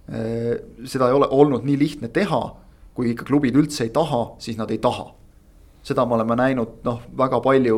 [0.10, 0.56] Äh,
[0.90, 2.42] seda ei ole olnud nii lihtne teha,
[2.94, 5.12] kui ikka klubid üldse ei taha, siis nad ei taha.
[5.84, 7.78] seda me oleme näinud noh, väga palju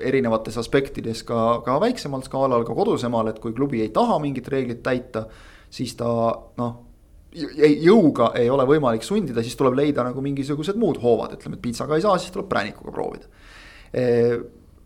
[0.00, 4.80] erinevates aspektides ka, ka väiksemal skaalal, ka kodusemal, et kui klubi ei taha mingit reeglit
[4.82, 5.26] täita,
[5.68, 6.08] siis ta
[6.56, 6.93] noh
[7.34, 11.96] jõuga ei ole võimalik sundida, siis tuleb leida nagu mingisugused muud hoovad, ütleme, et piitsaga
[11.98, 13.26] ei saa, siis tuleb präänikuga proovida.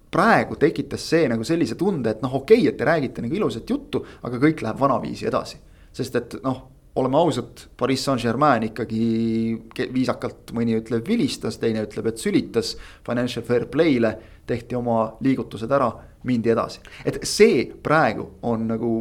[0.08, 3.68] praegu tekitas see nagu sellise tunde, et noh, okei okay,, et te räägite nagu ilusat
[3.68, 5.58] juttu, aga kõik läheb vanaviisi edasi.
[5.92, 6.62] sest et noh,
[6.98, 12.76] oleme ausad, Pariis Saint-Germain ikkagi viisakalt mõni ütleb vilistas, teine ütleb, et sülitas.
[13.06, 14.14] Financial fair play'le
[14.46, 15.90] tehti oma liigutused ära,
[16.24, 18.92] mindi edasi, et see praegu on nagu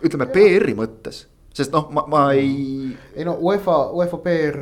[0.00, 2.92] ütleme PR-i mõttes sest noh, ma, ma ei.
[3.14, 4.58] ei no UEFA, UEFA PR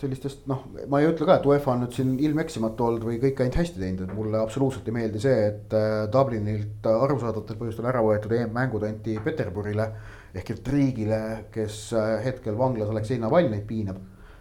[0.00, 3.42] sellistest noh, ma ei ütle ka, et UEFA on nüüd siin ilmeksimatu olnud või kõik
[3.42, 8.04] ainult hästi teinud, et mulle absoluutselt ei meeldi see, et äh, Dublinilt arusaadavatel põhjustel ära
[8.06, 9.90] võetud EM-mängud anti Peterburile.
[10.34, 11.20] ehk et riigile,
[11.50, 13.98] kes äh, hetkel vanglas Aleksei Navalnõit piinab.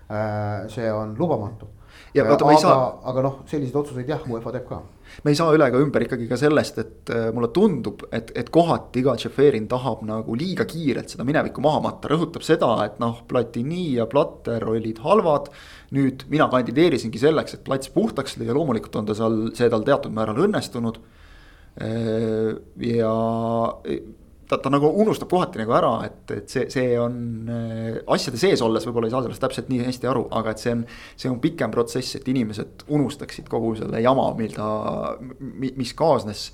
[0.09, 1.78] Äh, see on lubamatu.
[2.53, 2.87] Aga, saa...
[3.11, 4.81] aga noh, selliseid otsuseid jah, UEFA teeb ka
[5.23, 8.49] me ei saa üle ega ümber ikkagi ka sellest, et äh, mulle tundub, et, et
[8.53, 13.23] kohati iga Tšeferin tahab nagu liiga kiirelt seda minevikku maha matta, rõhutab seda, et noh,
[13.29, 15.49] Platini ja Platter olid halvad.
[15.95, 20.13] nüüd mina kandideerisingi selleks, et plats puhtaks lüüa, loomulikult on ta seal, see tal teatud
[20.13, 20.99] määral õnnestunud.
[21.79, 22.53] Äh,
[22.85, 23.13] ja
[24.49, 27.17] ta, ta nagu unustab kohati nagu ära, et, et see, see on
[27.53, 30.73] äh, asjade sees olles võib-olla ei saa sellest täpselt nii hästi aru, aga et see
[30.73, 30.85] on.
[31.19, 34.69] see on pikem protsess, et inimesed unustaksid kogu selle jama, mida,
[35.53, 36.49] mis kaasnes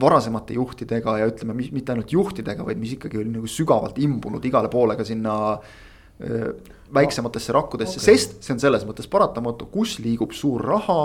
[0.00, 4.68] varasemate juhtidega ja ütleme, mitte ainult juhtidega, vaid mis ikkagi oli nagu sügavalt imbunud igale
[4.72, 9.98] poole ka sinna öö, äh, väiksematesse rakkudesse okay., sest see on selles mõttes paratamatu, kus
[10.04, 11.00] liigub suur raha,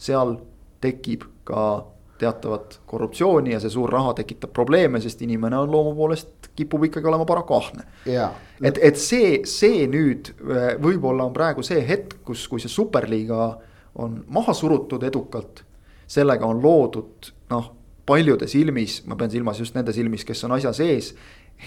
[0.00, 0.38] seal
[0.80, 1.84] tekib ka
[2.20, 7.08] teatavat korruptsiooni ja see suur raha tekitab probleeme, sest inimene on loomu poolest, kipub ikkagi
[7.08, 7.86] olema paraku ahne.
[8.62, 13.50] et, et see, see nüüd äh, võib-olla on praegu see hetk, kus, kui see superliiga
[14.00, 15.64] on maha surutud edukalt.
[16.10, 17.72] sellega on loodud noh,
[18.06, 21.14] paljude silmis, ma pean silmas just nende silmis, kes on asja sees,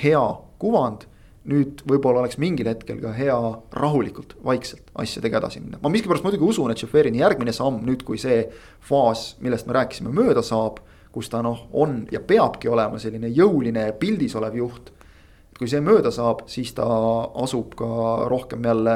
[0.04, 0.24] hea
[0.60, 1.08] kuvand
[1.50, 3.36] nüüd võib-olla oleks mingil hetkel ka hea
[3.76, 5.80] rahulikult, vaikselt asjadega edasi minna.
[5.84, 8.46] ma miskipärast muidugi usun, et Šoferini järgmine samm nüüd, kui see
[8.88, 10.80] faas, millest me rääkisime, mööda saab.
[11.14, 14.94] kus ta noh, on ja peabki olema selline jõuline pildis olev juht.
[15.58, 16.88] kui see mööda saab, siis ta
[17.44, 18.96] asub ka rohkem jälle,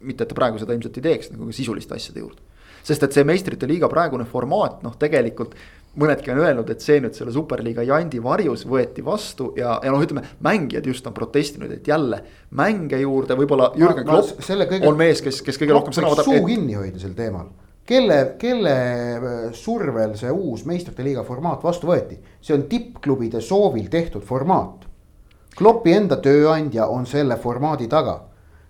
[0.00, 2.40] mitte et ta praegu seda ilmselt ei teeks, nagu sisuliste asjade juurde.
[2.82, 5.54] sest et see meistrite liiga praegune formaat, noh, tegelikult
[6.00, 10.02] mõnedki on öelnud, et see nüüd selle superliiga jandi varjus võeti vastu ja, ja noh,
[10.02, 12.20] ütleme mängijad just on protestinud, et jälle
[12.58, 14.82] mänge juurde, võib-olla Jürgen Klopp kõige...
[14.88, 16.30] on mees, kes, kes kõige rohkem sõna võtab.
[16.30, 16.48] suu et...
[16.50, 17.52] kinni hoida sel teemal
[17.86, 23.90] kelle, kelle äh, survel see uus meistrite liiga formaat vastu võeti, see on tippklubide soovil
[23.92, 24.88] tehtud formaat.
[25.54, 28.16] Kloppi enda tööandja on selle formaadi taga,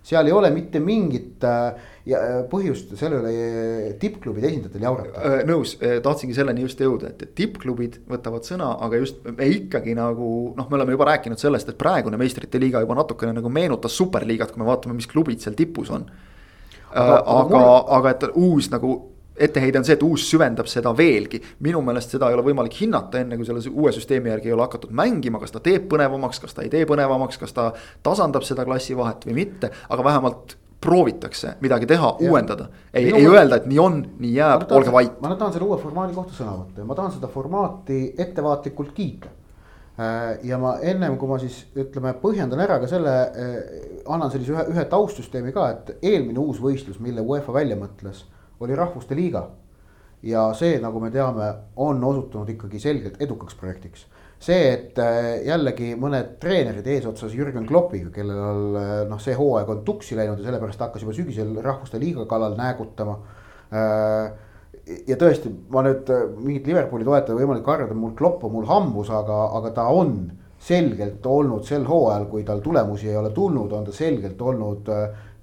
[0.05, 5.31] seal ei ole mitte mingit äh, ja äh, põhjust selle üle äh, tippklubide esindajatel jaurata.
[5.49, 5.75] Nõus,
[6.05, 10.79] tahtsingi selleni just jõuda, et tippklubid võtavad sõna, aga just me ikkagi nagu noh, me
[10.79, 14.69] oleme juba rääkinud sellest, et praegune meistrite liiga juba natukene nagu meenutas superliigat, kui me
[14.69, 16.05] vaatame, mis klubid seal tipus on.
[16.91, 17.65] aga, aga, aga,
[17.97, 18.93] aga et uus nagu
[19.35, 21.41] etteheide on see, et uus süvendab seda veelgi.
[21.65, 24.65] minu meelest seda ei ole võimalik hinnata, enne kui selle uue süsteemi järgi ei ole
[24.67, 27.71] hakatud mängima, kas ta teeb põnevamaks, kas ta ei tee põnevamaks, kas ta
[28.03, 32.67] tasandab seda klassivahet või mitte, aga vähemalt proovitakse midagi teha, uuendada.
[32.93, 35.15] ei, ei öelda, et nii on, nii jääb, olge vait.
[35.21, 39.31] ma tahan selle uue formaadi kohta sõna võtta ja ma tahan seda formaati ettevaatlikult kiita.
[39.95, 43.59] Äh, ja ma ennem kui ma siis ütleme, põhjendan ära ka selle, äh,
[44.11, 48.25] annan sellise ühe, ühe taustsüsteemi ka, et eelmine uus võistlus, mille UEFA välja mõtles,
[48.59, 49.49] oli Rahvuste Liiga.
[50.23, 54.07] ja see, nagu me teame, on osutunud ikkagi selgelt edukaks projektiks
[54.45, 59.83] see, et äh, jällegi mõned treenerid eesotsas Jürgen Kloppiga, kellel äh, noh, see hooaeg on
[59.87, 63.17] tuksi läinud ja sellepärast hakkas juba sügisel rahvuste liiga kallal näägutama.
[63.73, 64.25] Äh,
[65.09, 69.39] ja tõesti, ma nüüd mingit Liverpooli toetaja võimalik arvata, mul Klopp on mul hambus, aga,
[69.57, 70.17] aga ta on
[70.65, 74.89] selgelt olnud sel hooajal, kui tal tulemusi ei ole tulnud, on ta selgelt olnud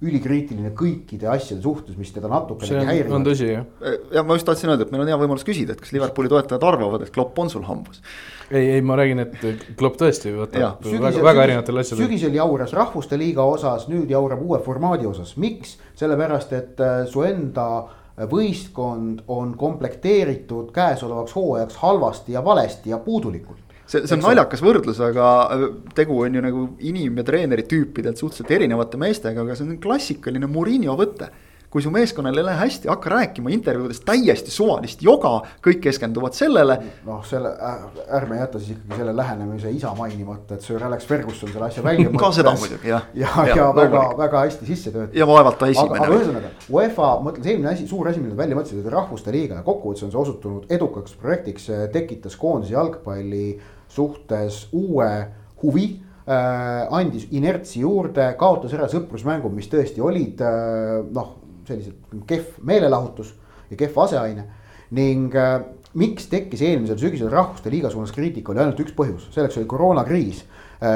[0.03, 3.17] ülikriitiline kõikide asjade suhtes, mis teda natukene häirivad.
[3.17, 3.65] on tõsi jah.
[4.13, 6.67] ja ma just tahtsin öelda, et meil on hea võimalus küsida, et kas Liverpooli toetajad
[6.67, 8.03] arvavad, et Klopp on sul hambus
[8.51, 12.05] ei, ei, ma räägin, et Klopp tõesti võtab sügisel, väga, väga erinevatel asjadel.
[12.05, 15.77] sügisel jauras rahvuste liiga osas, nüüd jaurab uue formaadi osas, miks?
[15.99, 17.67] sellepärast, et äh, su enda
[18.29, 24.99] võistkond on komplekteeritud käesolevaks hooajaks halvasti ja valesti ja puudulikult see, see on naljakas võrdlus,
[25.03, 25.65] aga äh,
[25.97, 30.49] tegu on ju nagu inim- ja treeneri tüüpidelt suhteliselt erinevate meestega, aga see on klassikaline
[30.51, 31.31] Murillo võte
[31.73, 35.31] kui su meeskonnal ei lähe hästi, hakka rääkima intervjuudes täiesti suvalist joga,
[35.65, 36.75] kõik keskenduvad sellele.
[37.07, 37.87] noh, selle äh,,
[38.19, 42.11] ärme jäta siis ikkagi selle lähenemise isa mainimata, et Sir Alex Ferguson selle asja välja
[42.11, 42.21] mõtles.
[42.27, 43.07] ka seda muidugi jah.
[43.17, 45.17] ja, ja, ja, ja väga, väga hästi sisse töötab.
[45.17, 46.05] ja vaevalt ta esimene.
[46.05, 49.57] aga ühesõnaga, UEFA mõtles eelmine asi, suur asi, mille nad välja mõtlesid, oli rahvuste liiga
[49.57, 53.47] ja kokkuvõttes on see osutunud edukaks projektiks, tekitas koondise jalgpalli
[53.93, 55.11] suhtes uue
[55.61, 55.85] huvi
[56.27, 56.87] äh,.
[56.91, 61.37] andis inertsi juurde, kaotas ära sõprusmängud, mis tõesti olid äh, noh
[61.67, 63.31] sellised kehv meelelahutus
[63.71, 64.49] ja kehv aseaine.
[64.93, 65.61] ning äh,
[65.97, 70.43] miks tekkis eelmisel sügisel Rahvuste Liiga suunas kriitika, oli ainult üks põhjus, selleks oli koroonakriis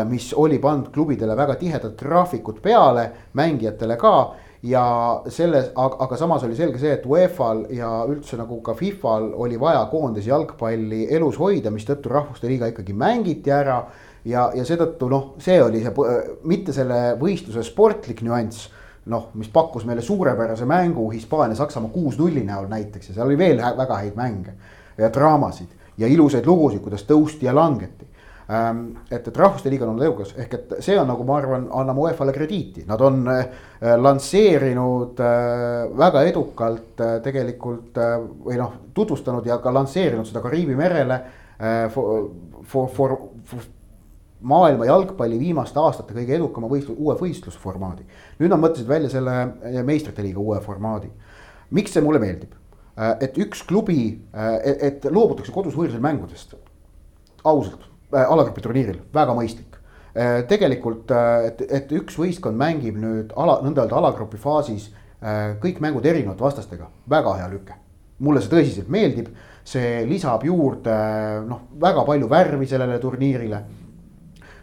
[0.04, 3.06] mis oli pannud klubidele väga tihedad graafikud peale,
[3.40, 4.14] mängijatele ka
[4.64, 9.60] ja selles, aga samas oli selge see, et UEFA-l ja üldse nagu ka FIFA-l oli
[9.60, 13.84] vaja koondise jalgpalli elus hoida, mistõttu Rahvuste Liiga ikkagi mängiti ära.
[14.26, 15.94] ja, ja seetõttu noh, see oli see,
[16.50, 18.68] mitte selle võistluse sportlik nüanss
[19.08, 24.02] noh, mis pakkus meile suurepärase mängu Hispaania-Saksamaa kuus-nulli näol näiteks ja seal oli veel väga
[24.02, 24.58] häid mänge
[24.98, 28.08] ja draamasid ja ilusaid lugusid, kuidas tõusti ja langeti
[28.48, 32.06] et, et rahvuste liiga on olnud edukas, ehk et see on nagu ma arvan, anname
[32.06, 33.48] UEFA-le krediiti, nad on äh,
[34.00, 38.00] lansseerinud äh, väga edukalt äh, tegelikult
[38.46, 41.22] või noh, tutvustanud ja ka lansseerinud seda Kariibi merele
[41.90, 42.28] for,
[42.70, 43.14] for, for,
[43.50, 43.64] for
[44.42, 48.06] maailma jalgpalli viimaste aastate kõige edukama võistlus, uue võistlusformaadi.
[48.40, 51.10] nüüd nad mõtlesid välja selle meistrite liiga uue formaadi.
[51.72, 52.54] miks see mulle meeldib?
[53.22, 54.56] Et üks klubi, äh,
[54.88, 56.56] et loobutakse kodus võõrsil mängudest.
[57.44, 59.74] ausalt, alagrupi turniiril, väga mõistlik.
[60.50, 61.12] tegelikult,
[61.46, 64.88] et, et üks võistkond mängib nüüd ala, nõnda öelda alagrupi faasis
[65.62, 67.76] kõik mängud erinevate vastastega, väga hea lüke.
[68.20, 69.28] mulle see tõsiselt meeldib,
[69.64, 70.96] see lisab juurde
[71.46, 73.62] noh, väga palju värvi sellele turniirile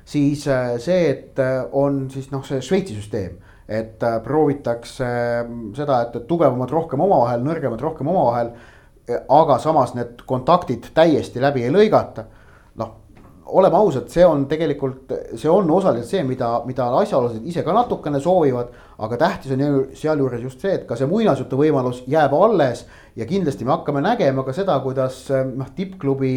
[0.05, 3.39] siis äh, see, et äh, on siis noh, see Šveitsi süsteem,
[3.69, 5.09] et äh, proovitakse
[5.77, 8.55] seda, et tugevamad rohkem omavahel, nõrgemad rohkem omavahel.
[9.29, 12.25] aga samas need kontaktid täiesti läbi ei lõigata.
[13.55, 18.21] Oleme ausad, see on tegelikult, see on osaliselt see, mida, mida asjaolased ise ka natukene
[18.21, 18.75] soovivad.
[18.99, 19.65] aga tähtis on
[19.95, 22.85] sealjuures just see, et ka see muinasjutu võimalus jääb alles
[23.17, 26.35] ja kindlasti me hakkame nägema ka seda, kuidas noh, tippklubi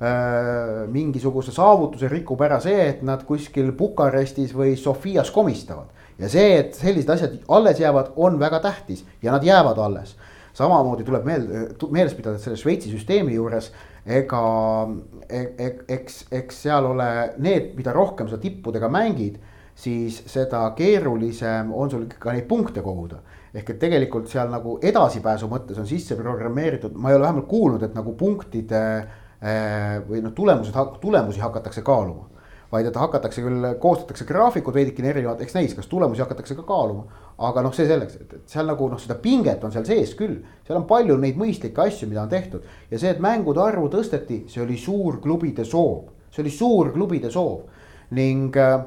[0.00, 5.90] Äh, mingisuguse saavutuse rikub ära see, et nad kuskil Bukarestis või Sofias komistavad.
[6.16, 10.16] ja see, et sellised asjad alles jäävad, on väga tähtis ja nad jäävad alles.
[10.56, 13.70] samamoodi tuleb meelde, meeles pidada, et selle Šveitsi süsteemi juures
[14.06, 14.40] ega
[15.30, 17.08] eks, eks seal ole
[17.38, 19.38] need, mida rohkem sa tippudega mängid,
[19.80, 23.22] siis seda keerulisem on sul ka neid punkte koguda
[23.54, 27.82] ehk et tegelikult seal nagu edasipääsu mõttes on sisse programmeeritud, ma ei ole vähemalt kuulnud,
[27.82, 28.82] et nagu punktide
[29.40, 32.26] Äh, või noh, tulemused, tulemusi hakatakse kaaluma.
[32.70, 37.08] vaid et hakatakse küll, koostatakse graafikud veidikene erinevad, eks näis, kas tulemusi hakatakse ka kaaluma.
[37.40, 40.38] Aga noh, see selleks, et, et seal nagu noh, seda pinget on seal sees küll,
[40.66, 42.66] seal on palju neid mõistlikke asju, mida on tehtud.
[42.90, 47.62] ja see, et mängude arvu tõsteti, see oli suurklubide soov, see oli suurklubide soov.
[48.16, 48.80] Ning äh,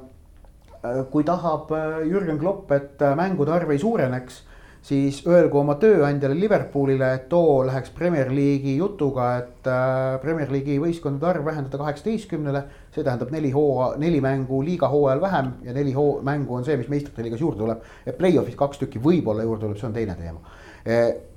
[1.11, 4.43] kui tahab äh, Jürgen Klopp, et mängude arv ei suureneks
[4.83, 10.79] siis öelgu oma tööandjale Liverpoolile, et too läheks Premier League'i jutuga, et äh, Premier League'i
[10.81, 12.63] võistkondade arv vähendada kaheksateistkümnele.
[12.93, 16.77] see tähendab neli hooa, neli mängu liiga hooajal vähem ja neli hoo-, mängu on see,
[16.77, 17.81] mis meistrite liigas juurde tuleb.
[18.05, 20.39] et play-off'is kaks tükki võib-olla juurde tuleb, see on teine teema.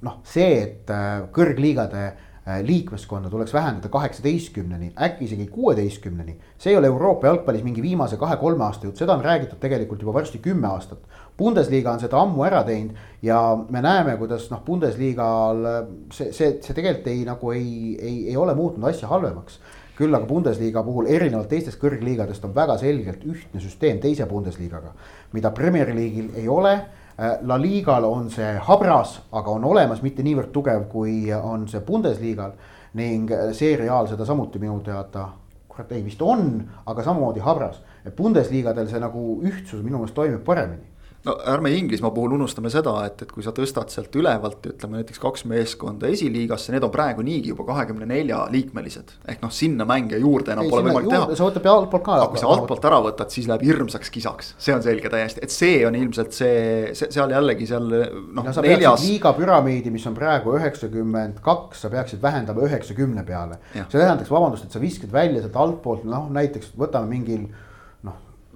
[0.02, 2.06] noh, see, et äh, kõrgliigade
[2.48, 6.36] Äh, liikmeskonda tuleks vähendada kaheksateistkümneni, äkki isegi kuueteistkümneni.
[6.58, 10.14] see ei ole Euroopa jalgpallis mingi viimase kahe-kolme aasta jutt, seda on räägitud tegelikult juba
[10.14, 10.98] varsti kümme aastat.
[11.36, 13.40] Bundesliga on seda ammu ära teinud ja
[13.70, 15.66] me näeme, kuidas noh, Bundesliga-l
[16.12, 19.60] see, see, see tegelikult ei nagu ei, ei, ei ole muutnud asja halvemaks
[19.96, 24.92] küll aga Bundesliga puhul erinevalt teistest kõrgliigadest on väga selgelt ühtne süsteem teise Bundesligaga,
[25.32, 26.76] mida Premier League'il ei ole
[27.18, 31.80] Äh, La Ligal on see habras, aga on olemas, mitte niivõrd tugev, kui on see
[31.80, 32.52] Bundesligal.
[32.96, 35.26] ning äh, seeriaal seda samuti minu teada,
[35.68, 37.80] kurat ei vist on, aga samamoodi habras.
[38.16, 40.95] Bundesligadel see nagu ühtsus minu meelest toimib paremini
[41.26, 45.20] no ärme Inglismaa puhul unustame seda, et, et kui sa tõstad sealt ülevalt, ütleme näiteks
[45.22, 49.14] kaks meeskonda esiliigasse, need on praegu niigi juba kahekümne nelja liikmelised.
[49.32, 51.38] ehk noh, sinna mänge juurde enam ei, pole võimalik teha.
[51.40, 52.18] sa võtad altpoolt ka.
[52.20, 55.54] aga kui sa altpoolt ära võtad, siis läheb hirmsaks kisaks, see on selge täiesti, et
[55.54, 58.56] see on ilmselt see, see seal jällegi seal noh no,.
[58.66, 59.04] Neljas...
[59.04, 63.60] liiga püramiidi, mis on praegu üheksakümmend kaks, sa peaksid vähendama üheksakümne peale.
[63.74, 67.48] see tähendaks, vabandust, et sa viskad välja sealt altpoolt, noh näiteks võtame mingil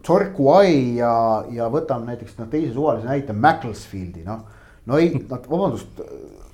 [0.07, 1.13] Torquay ja,
[1.53, 4.43] ja võtame näiteks noh, teise suvalise näite Macclesfieldi noh.
[4.89, 6.01] no ei, nad vabandust,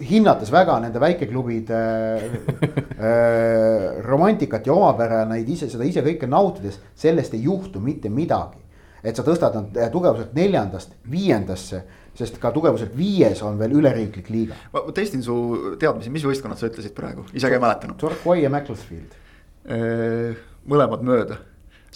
[0.03, 1.81] hinnates väga nende väikeklubide
[2.21, 8.63] äh, romantikat ja omapära, neid ise, seda ise kõike nautides, sellest ei juhtu mitte midagi.
[9.07, 11.85] et sa tõstad nad äh, tugevuselt neljandast viiendasse,
[12.17, 14.59] sest ka tugevuselt viies on veel üleriiklik liiga.
[14.73, 17.99] ma testin su teadmisi, mis võistkonnad sa ütlesid praegu, ise ka ei mäletanud.
[18.01, 19.21] Torquay ja Macclesfield.
[19.67, 20.35] Äh,
[20.67, 21.39] mõlemad mööda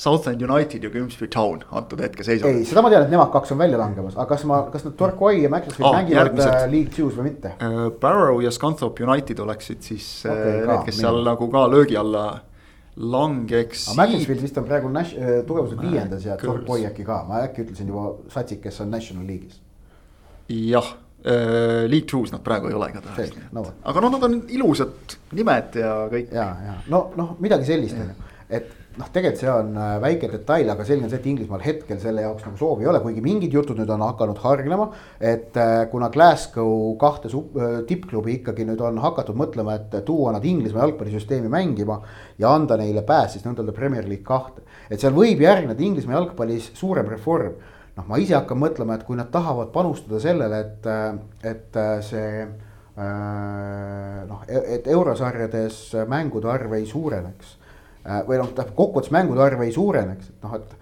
[0.01, 2.49] Southend United ja Grimsby Town antud hetke seisuga.
[2.49, 4.95] ei, seda ma tean, et nemad kaks on välja langemas, aga kas ma, kas nad
[4.97, 6.53] Torquay ja Macclesfield oh, mängivad järgmised.
[6.55, 7.83] Äh, League Two's või mitte uh,?
[8.01, 12.25] Barrow ja Scunthorpe United oleksid siis äh, okay, need, kes seal nagu ka löögi alla
[12.97, 13.91] langeks.
[13.93, 17.67] aga Macclesfield vist on praegu Nash- äh,, tugevuselt viiendas ja Torquay äkki ka, ma äkki
[17.67, 19.61] ütlesin juba satsid, kes on National League'is.
[20.49, 23.69] jah äh,, League Two's nad praegu ei ole igatahes no..
[23.85, 26.33] aga noh, nad on ilusad nimed ja kõik.
[26.33, 30.29] ja, ja no, noh, midagi sellist on ju et noh, tegelikult see on äh, väike
[30.33, 33.25] detail, aga selge on see, et Inglismaal hetkel selle jaoks nagu soovi ei ole, kuigi
[33.25, 34.91] mingid jutud nüüd on hakanud hargnema.
[35.19, 40.45] et äh, kuna Glasgow kahte äh, tippklubi ikkagi nüüd on hakatud mõtlema, et tuua nad
[40.45, 42.01] Inglismaa jalgpallisüsteemi mängima
[42.39, 44.65] ja anda neile pääs siis nõnda-öelda Premier League kahte.
[44.91, 47.55] et seal võib järgneda Inglismaa jalgpallis suurem reform.
[47.97, 50.91] noh, ma ise hakkan mõtlema, et kui nad tahavad panustada sellele, et,
[51.45, 52.45] et see
[54.29, 57.60] noh, e-, et eurosarjades mängude arv ei suureneks
[58.05, 60.77] või noh, tähendab kokkuvõttes mängude arv ei suureneks, et noh, et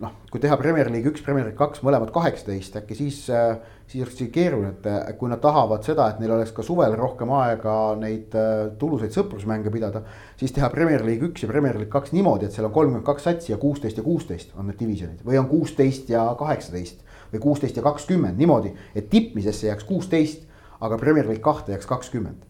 [0.00, 3.58] noh, kui teha Premier League üks, Premier League kaks, mõlemad kaheksateist, äkki siis, äh,
[3.90, 7.32] siis oleks isegi keeruline, et kui nad tahavad seda, et neil oleks ka suvel rohkem
[7.36, 10.02] aega neid äh, tulusaid sõprusmänge pidada.
[10.40, 13.28] siis teha Premier League üks ja Premier League kaks niimoodi, et seal on kolmkümmend kaks
[13.28, 17.08] satsi ja kuusteist ja kuusteist on need divisjonid või on kuusteist ja kaheksateist.
[17.30, 20.48] või kuusteist ja kakskümmend niimoodi, et tippmisesse jääks kuusteist,
[20.80, 22.49] aga Premier League kahte jääks kakskümmend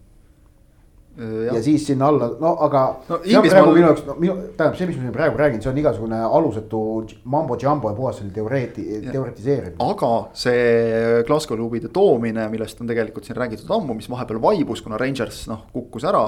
[1.17, 3.19] ja, ja siis sinna alla, no aga no,.
[3.21, 6.19] praegu minu jaoks, no minu, tähendab see, mis ma siin praegu räägin, see on igasugune
[6.39, 6.83] alusetu
[7.35, 9.75] mambo jumbo ja puhas selline teoreeti-, teoretiseerimine.
[9.83, 10.11] aga
[10.43, 15.43] see Glasgow klubide toomine, millest on tegelikult siin räägitud ammu, mis vahepeal vaibus, kuna Rangers
[15.51, 16.23] noh, kukkus ära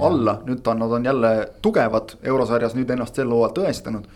[0.00, 1.32] alla, nüüd ta nad on jälle
[1.62, 4.08] tugevad eurosarjas nüüd ennast sel hooajal tõestanud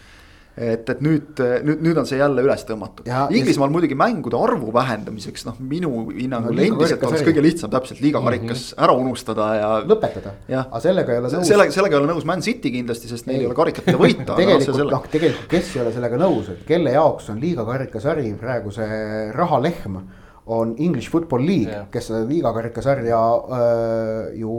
[0.56, 3.09] et, et nüüd, nüüd, nüüd on see jälle üles tõmmatud.
[3.35, 3.74] Inglismaal ja...
[3.74, 8.48] muidugi mängude arvu vähendamiseks, noh, minu hinnangul no, endiselt oleks kõige lihtsam täpselt liiga karikas
[8.48, 8.85] mm -hmm.
[8.86, 9.70] ära unustada ja.
[9.82, 11.48] lõpetada, aga sellega ei ole nõus.
[11.51, 14.36] sellega, sellega ei ole nõus Man City kindlasti, sest neil ei ole karikat, mida võita
[14.40, 18.35] tegelikult noh, noh, tegelikult, kes ei ole sellega nõus, et kelle jaoks on liiga karikasari
[18.39, 19.98] praegu see rahalehm
[20.47, 23.20] on English Football League yeah., kes seda liiga karikasarja
[23.59, 24.55] äh, ju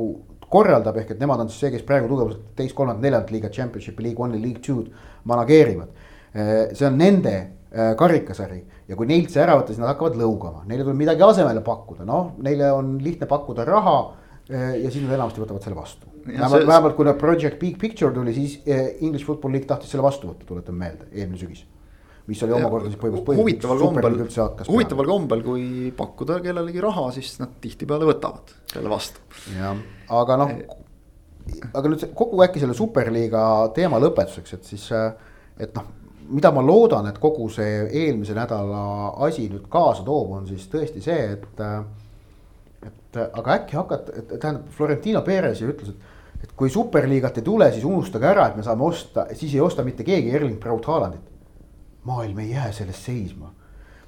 [0.52, 4.06] korraldab, ehk et nemad on siis see, kes praegu tugevuselt teist, kolmandat, neljandat liigat, championship'i,
[4.06, 4.92] league one'i, league two'd
[5.30, 5.92] manageerivad.
[6.36, 8.60] Eh, see on nende eh, karikasari
[8.90, 12.08] ja kui neilt see ära võtta, siis nad hakkavad lõugama, neile tuleb midagi asemele pakkuda,
[12.08, 13.96] noh, neile on lihtne pakkuda raha
[14.50, 16.12] eh, ja siis nad enamasti võtavad selle vastu.
[16.26, 20.48] vähemalt vähemalt kui Project Big Picture tuli, siis English Football League tahtis selle vastu võtta,
[20.50, 21.66] tuletan meelde, eelmine sügis
[22.26, 24.16] mis oli omakorda siis põhimõtteliselt huvitaval kombel,
[24.70, 25.66] huvitaval kombel, kui
[25.96, 29.22] pakkuda kellelegi raha, siis nad tihtipeale võtavad selle vastu.
[29.54, 29.78] jah,
[30.10, 30.56] aga noh,
[31.74, 33.44] aga nüüd kogu äkki selle superliiga
[33.76, 34.90] teema lõpetuseks, et siis,
[35.60, 35.94] et noh
[36.30, 41.04] mida ma loodan, et kogu see eelmise nädala asi nüüd kaasa toob, on siis tõesti
[41.06, 41.64] see, et.
[42.86, 47.70] et aga äkki hakata, tähendab Florentino Perez ju ütles, et, et kui superliigat ei tule,
[47.72, 51.32] siis unustage ära, et me saame osta, siis ei osta mitte keegi Erling Braut Haalandit.
[52.04, 53.54] maailm ei jää sellest seisma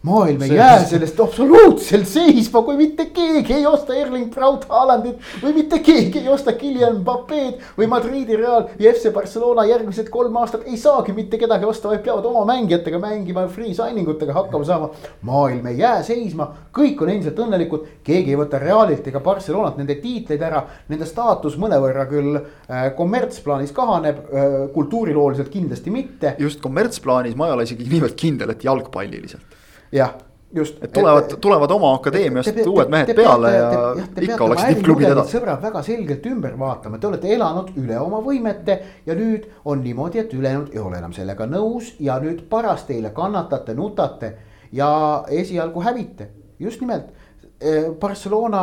[0.02, 5.56] maailm ei jää sellest absoluutselt seisma, kui mitte keegi ei osta Erling Braut Haalandit või
[5.56, 10.68] mitte keegi ei osta Guillem Mbapped või Madridi Real ja FC Barcelona järgmised kolm aastat
[10.70, 14.90] ei saagi mitte kedagi osta, vaid peavad oma mängijatega mängima, free signing utega hakkama saama.
[15.22, 19.98] maailm ei jää seisma, kõik on endiselt õnnelikud, keegi ei võta Realilt ega Barcelonat nende
[20.02, 26.36] tiitleid ära, nende staatus mõnevõrra küll äh, kommertsplaanis kahaneb äh,, kultuurilooliselt kindlasti mitte.
[26.40, 29.58] just kommertsplaanis ma ei ole isegi niivõrd kindel, et jalgpalliliselt
[29.92, 30.14] jah,
[30.54, 30.84] just.
[30.84, 34.26] et tulevad, tulevad oma akadeemiast te, te, uued mehed te, te peale ja te, te
[34.28, 35.36] ikka oleks tippklubid edasi.
[35.38, 40.24] sõbrad väga selgelt ümber vaatama, te olete elanud üle oma võimete ja nüüd on niimoodi,
[40.24, 44.34] et ülejäänud ei ole enam sellega nõus ja nüüd paras teile kannatate, nutate
[44.76, 44.90] ja
[45.32, 47.14] esialgu hävite, just nimelt.
[47.58, 48.62] Eh, Barcelona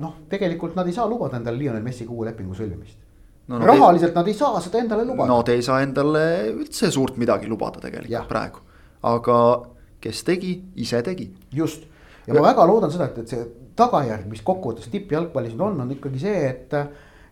[0.00, 2.96] noh, tegelikult nad ei saa lubada endale Lionel Messiga uue lepingu sõlmimist
[3.50, 3.58] no,.
[3.58, 5.28] No, rahaliselt ei, nad ei saa seda endale lubada.
[5.28, 6.22] Nad ei saa endale
[6.54, 8.22] üldse suurt midagi lubada tegelikult ja.
[8.30, 8.62] praegu,
[9.10, 9.36] aga
[10.00, 11.30] kes tegi, ise tegi.
[11.52, 11.86] just
[12.26, 13.46] ja ma väga loodan seda, et, et see
[13.78, 16.76] tagajärg, mis kokkuvõttes tippjalgpallis on, on ikkagi see, et.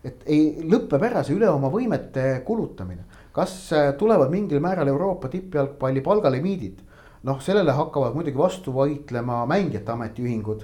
[0.05, 3.05] et ei, lõpeb ära see üle oma võimete kulutamine.
[3.35, 6.85] kas äh, tulevad mingil määral Euroopa tippjalgpalli palgalimiidid?
[7.27, 10.61] noh, sellele hakkavad muidugi vastu võitlema mängijate ametiühingud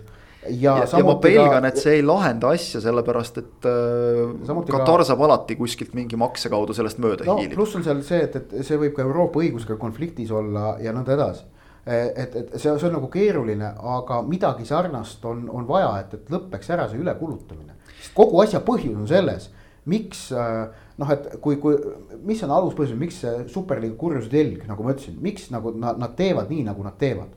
[0.47, 5.09] ja, ja, ja ma pelgan, et see ei lahenda asja, sellepärast et äh, Katar ka...
[5.09, 7.57] saab alati kuskilt mingi makse kaudu sellest mööda no, hiilida.
[7.59, 11.17] pluss on seal see, et, et see võib ka Euroopa õigusega konfliktis olla ja nõnda
[11.17, 11.43] edasi
[11.85, 16.33] et, et see, see on nagu keeruline, aga midagi sarnast on, on vaja, et, et
[16.33, 17.77] lõpeks ära see ülekulutamine.
[18.15, 19.49] kogu asja põhjus on selles,
[19.85, 21.77] miks noh, et kui, kui,
[22.25, 26.15] mis on aluspõhjus, miks see superliiga kurjuse telg, nagu ma ütlesin, miks nagu nad, nad
[26.17, 27.33] teevad nii, nagu nad teevad.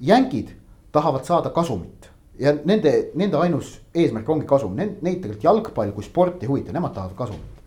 [0.00, 0.52] jänkid
[0.92, 6.42] tahavad saada kasumit ja nende, nende ainus eesmärk ongi kasum, neid tegelikult jalgpall kui sport
[6.42, 7.62] ei huvita, nemad tahavad kasumit.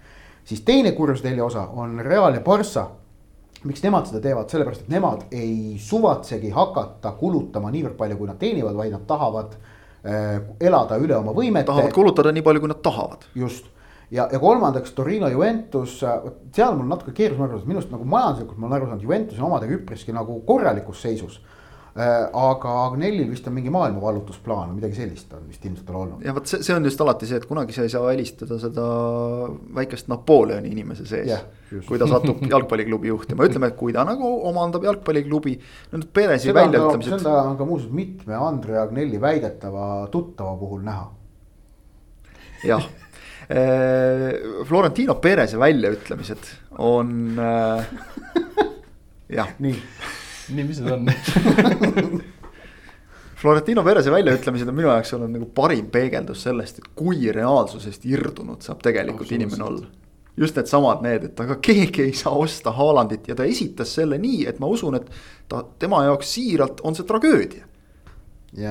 [0.46, 2.88] siis teine kurjuse telje osa on Real ja Barca
[3.68, 8.40] miks nemad seda teevad, sellepärast et nemad ei suvatsegi hakata kulutama niivõrd palju, kui nad
[8.42, 11.70] teenivad, vaid nad tahavad äh, elada üle oma võimete.
[11.70, 13.30] tahavad kulutada nii palju, kui nad tahavad.
[13.36, 13.70] just
[14.12, 16.00] ja, ja kolmandaks Torino Juventus,
[16.56, 19.78] seal mul natuke saada, minu arust nagu majanduslikult ma olen aru saanud, Juventus on omadega
[19.78, 21.40] üpriski nagu korralikus seisus
[21.92, 26.22] aga Agnellil vist on mingi maailmavallutusplaan või midagi sellist on vist ilmselt tal olnud.
[26.24, 28.86] ja vot see, see on just alati see, et kunagi sa ei saa välistada seda
[29.76, 31.44] väikest Napoleoni inimese sees yeah,
[31.88, 35.58] kui ta satub jalgpalliklubi juhtima, ütleme, et kui ta nagu omandab jalgpalliklubi.
[35.92, 37.18] Need ka, väljaütlemised.
[37.20, 41.10] seda on ka muuseas mitme Andre Agnelli väidetava tuttava puhul näha.
[42.68, 42.88] jah,
[44.68, 47.86] Florentino Pereze väljaütlemised on äh,
[49.38, 49.76] jah nii,
[50.56, 52.22] nii, mis need on
[53.42, 58.62] Florentino Pereze väljaütlemised on minu jaoks olnud nagu parim peegeldus sellest, et kui reaalsusest irdunud
[58.62, 59.90] saab tegelikult inimene olla.
[60.38, 64.46] just needsamad need, et aga keegi ei saa osta Haalandit ja ta esitas selle nii,
[64.48, 65.10] et ma usun, et
[65.50, 67.66] ta, tema jaoks siiralt on see tragöödia.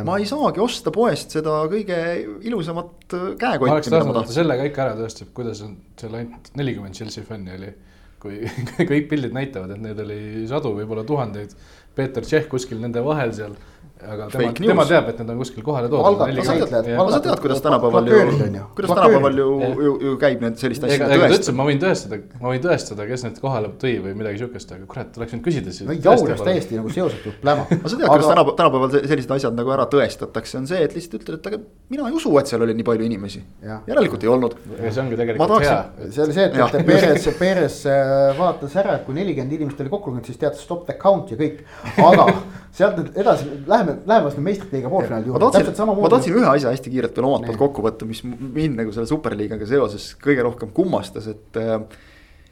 [0.06, 1.98] ma ei saagi osta poest seda kõige
[2.46, 5.64] ilusamat äh, ma käekotti, oleks ma tahtnud, et ta selle ka ikka ära tõestab, kuidas
[5.66, 7.74] on seal ainult nelikümmend Chelsea fänni oli.
[8.20, 8.44] Kui
[8.90, 11.54] kõik pildid näitavad, et neid oli sadu, võib-olla tuhandeid.
[11.96, 13.56] Peeter Tšehh kuskil nende vahel seal,
[14.00, 16.06] aga tema, tema teab, et need on kuskil kohale toodud.
[16.10, 19.48] Algatus näitlejad, aga sa tead, kuidas tänapäeval ju ju,, kuidas tänapäeval ju,
[19.84, 22.52] ju, ju käib need sellist asja ega ta ütles, tõestada et ma võin tõestada, ma
[22.54, 25.88] võin tõestada, kes need kohale tõi või midagi siukest, aga kurat, oleks võinud küsida siis.
[25.88, 27.66] no jauras täiesti nagu seosetult pläma.
[27.68, 30.96] aga sa tead, kuidas tänapäeval, tänapäeval se- sellised asjad nagu ära tõestatakse, on see, et
[30.96, 31.60] lihtsalt ütled, et aga
[31.92, 33.42] mina ei usu, et seal oli nii palju inimesi.
[33.90, 34.56] Järelikult ei olnud.
[34.78, 35.78] aga see ongi tegelikult hea.
[36.08, 40.16] see oli see, et, Perez, Perez äh, vaatas ära, et kui nelikümmend inimest oli kokku
[40.24, 41.62] siis teatas stop the count ja kõik.
[42.00, 42.26] aga
[42.76, 46.46] sealt nüüd edasi, läheme, läheme vast meistrite poolfinaali ma juurde, tahtsin, täpselt ma tahtsin ühe
[46.52, 50.46] asja hästi kiirelt veel omalt poolt kokku võtta, mis mind nagu selle superliigaga seoses kõige
[50.46, 51.58] rohkem kummastas, et.
[51.58, 51.82] äh,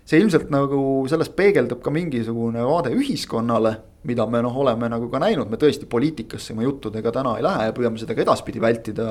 [0.09, 0.81] see ilmselt nagu
[1.11, 3.75] selles peegeldub ka mingisugune vaade ühiskonnale,
[4.09, 7.67] mida me noh, oleme nagu ka näinud, me tõesti poliitikasse oma juttudega täna ei lähe
[7.69, 9.09] ja püüame seda ka edaspidi vältida.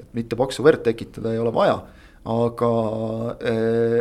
[0.00, 1.76] et mitte paksu verd tekitada ei ole vaja,
[2.24, 2.70] aga
[3.44, 3.98] äh,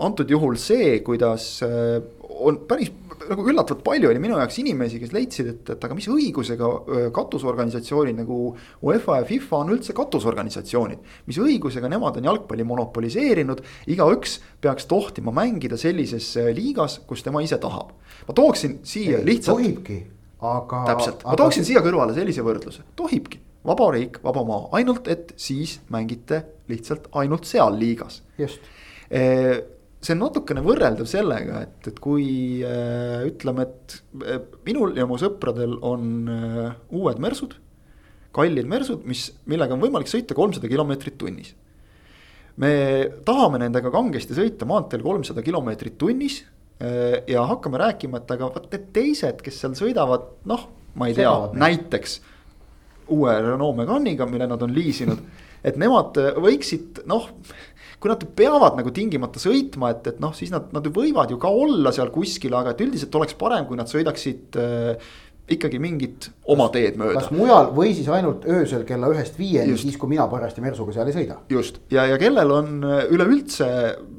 [0.00, 2.00] antud juhul see, kuidas äh,
[2.40, 2.88] on päris
[3.30, 6.70] nagu üllatavalt palju oli minu jaoks inimesi, kes leidsid, et, et aga mis õigusega
[7.14, 8.38] katusorganisatsioonid nagu
[8.86, 11.04] UEFA ja FIFA on üldse katusorganisatsioonid.
[11.30, 13.62] mis õigusega nemad on jalgpalli monopoliseerinud,
[13.94, 17.94] igaüks peaks tohtima mängida sellises liigas, kus tema ise tahab.
[18.28, 20.00] ma tooksin siia lihtsalt, tohibki,
[20.40, 20.84] aga.
[20.92, 23.40] täpselt, ma tooksin siia kõrvale sellise võrdluse, tohibki.
[23.66, 28.64] vaba riik, vaba maa, ainult et siis mängite lihtsalt ainult seal liigas just,
[30.00, 32.28] see on natukene võrreldav sellega, et, et kui
[32.64, 37.58] äh, ütleme, et äh, minul ja mu sõpradel on äh, uued mersud.
[38.32, 41.54] kallid mersud, mis, millega on võimalik sõita kolmsada kilomeetrit tunnis.
[42.56, 42.72] me
[43.24, 46.40] tahame nendega kangesti sõita maanteel kolmsada kilomeetrit tunnis
[46.80, 51.18] äh, ja hakkame rääkima, et aga vot need teised, kes seal sõidavad, noh, ma ei
[51.18, 52.20] tea, näiteks
[53.10, 55.20] uue Renault Meganiga, mille nad on liisinud,
[55.66, 57.26] et nemad võiksid noh
[58.00, 61.50] kui nad peavad nagu tingimata sõitma, et, et noh, siis nad, nad võivad ju ka
[61.52, 65.10] olla seal kuskil, aga et üldiselt oleks parem, kui nad sõidaksid äh,
[65.50, 67.20] ikkagi mingit oma teed mööda.
[67.20, 71.10] kas mujal või siis ainult öösel kella ühest viieni, siis kui mina parajasti mersuga seal
[71.10, 71.40] ei sõida.
[71.52, 73.70] just ja, ja kellel on äh, üleüldse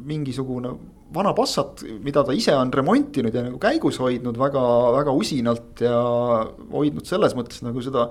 [0.08, 0.76] mingisugune
[1.12, 4.62] vana Passat, mida ta ise on remontinud ja nagu käigus hoidnud väga,
[5.00, 5.98] väga usinalt ja
[6.72, 8.10] hoidnud selles mõttes nagu seda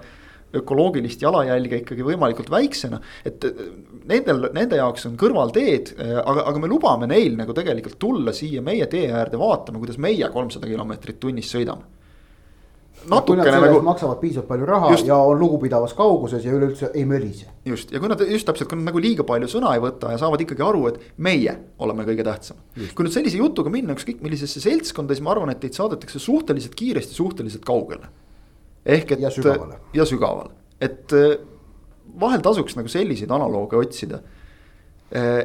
[0.56, 3.00] ökoloogilist jalajälge ikkagi võimalikult väiksena.
[3.24, 3.62] et äh,
[4.10, 8.86] nendel, nende jaoks on kõrvalteed, aga, aga me lubame neil nagu tegelikult tulla siia meie
[8.90, 11.86] tee äärde vaatama, kuidas meie kolmsada kilomeetrit tunnis sõidame.
[13.10, 15.06] natukene nagu maksavad piisavalt palju raha Just.
[15.08, 17.46] ja on lugupidavas kauguses ja üleüldse ei mölise.
[17.64, 20.18] just ja kui nad just täpselt, kui nad nagu liiga palju sõna ei võta ja
[20.20, 22.64] saavad ikkagi aru, et meie oleme kõige tähtsamad.
[22.94, 26.74] kui nüüd sellise jutuga minna ükskõik millisesse seltskonda, siis ma arvan, et teid saadetakse suhteliselt
[26.74, 28.10] kiiresti suhteliselt kaugele.
[28.86, 29.20] Ehk et.
[29.20, 29.80] Ja sügavale.
[29.94, 31.36] ja sügavale, et äh,
[32.20, 34.20] vahel tasuks nagu selliseid analooge otsida.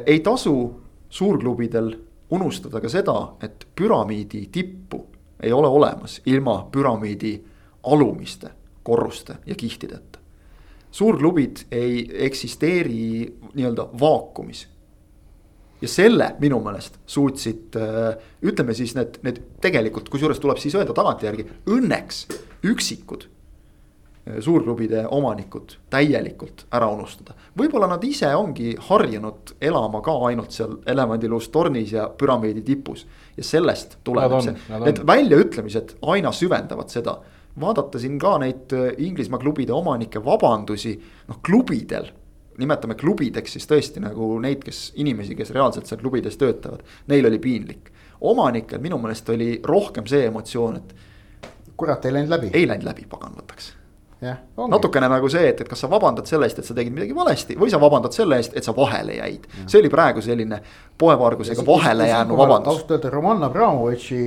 [0.06, 0.80] ei tasu
[1.10, 1.88] suurklubidel
[2.30, 5.00] unustada ka seda, et püramiidi tippu
[5.42, 7.32] ei ole olemas ilma püramiidi
[7.82, 8.50] alumiste
[8.82, 10.18] korruste ja kihtideta
[10.96, 14.68] suurklubid ei eksisteeri nii-öelda vaakumis.
[15.80, 17.76] Ja selle minu meelest suutsid,
[18.46, 22.22] ütleme siis need, need tegelikult, kusjuures tuleb siis öelda tagantjärgi, õnneks
[22.66, 27.36] üksikud eh, suurklubide omanikud täielikult ära unustada.
[27.58, 33.06] võib-olla nad ise ongi harjunud elama ka ainult seal elevandiluust tornis ja püramiidi tipus.
[33.36, 37.18] ja sellest tuleneb see, need väljaütlemised aina süvendavad seda
[37.60, 40.96] vaadata siin ka neid äh, Inglismaa klubide omanike vabandusi,
[41.28, 42.10] noh klubidel.
[42.58, 47.38] Nimetame klubideks siis tõesti nagu neid, kes inimesi, kes reaalselt seal klubides töötavad, neil oli
[47.38, 47.92] piinlik.
[48.20, 50.94] omanikel minu meelest oli rohkem see emotsioon, et
[51.76, 52.50] kurat, ei läinud läbi.
[52.52, 53.72] ei läinud läbi, pagan võtaks.
[54.72, 57.56] natukene nagu see, et, et kas sa vabandad selle eest, et sa tegid midagi valesti
[57.60, 59.44] või sa vabandad selle eest, et sa vahele jäid.
[59.66, 60.60] see oli praegu selline
[60.98, 62.72] poevargusega vahele jäänud vabandus.
[62.72, 64.22] ausalt öelda Roman Abramovitši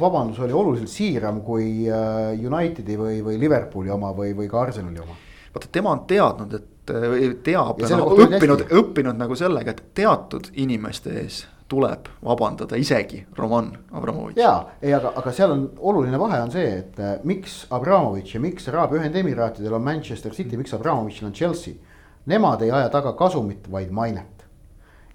[0.00, 5.00] vabandus oli oluliselt siiram kui äh, Unitedi või, või Liverpooli oma või, või ka Arsenali
[5.00, 5.16] oma.
[5.54, 9.82] vaata, tema on teadnud, et või teab Ja ja oli õppinud õppinud nagu sellega, et
[9.94, 14.36] teatud inimeste ees tuleb vabandada isegi Roman Abramovitš.
[14.40, 18.40] jaa, ei, aga, aga seal on oluline vahe on see, et äh, miks Abramovitš ja
[18.40, 21.74] miks Araabia Ühendemiraatidel on Manchester City, miks Abramovitšil on Chelsea.
[22.26, 24.28] Nemad ei aja taga kasumit, vaid mainet.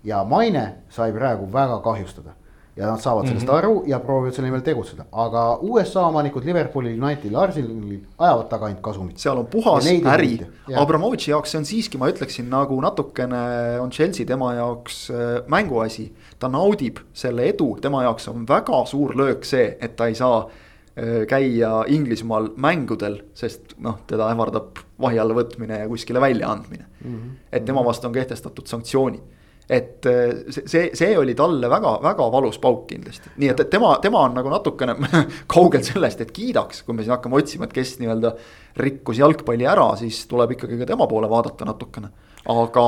[0.04, 2.34] ja maine sai praegu väga kahjustada
[2.78, 3.58] ja nad saavad sellest mm -hmm.
[3.58, 8.82] aru ja proovivad selle nimel tegutseda, aga USA omanikud Liverpoolil, Unitedil, Arsenalil ajavad taga ainult
[8.82, 9.18] kasumit.
[9.18, 10.48] seal on puhas äri.
[10.76, 16.12] Abramovitši jaoks see on siiski, ma ütleksin nagu natukene on Chelsea tema jaoks äh, mänguasi.
[16.40, 20.50] ta naudib selle edu, tema jaoks on väga suur löök see, et ta ei saa
[20.98, 27.16] äh, käia Inglismaal mängudel, sest noh, teda ähvardab vahi alla võtmine ja kuskile väljaandmine mm.
[27.16, 27.32] -hmm.
[27.52, 29.37] et tema vastu on kehtestatud sanktsioonid
[29.70, 34.22] et äh, see, see, oli talle väga-väga valus pauk kindlasti, nii et, et tema, tema
[34.24, 34.96] on nagu natukene
[35.54, 38.32] kaugel sellest, et kiidaks, kui me siin hakkame otsima, et kes nii-öelda
[38.80, 42.14] rikkus jalgpalli ära, siis tuleb ikkagi ka tema poole vaadata natukene.
[42.48, 42.88] aga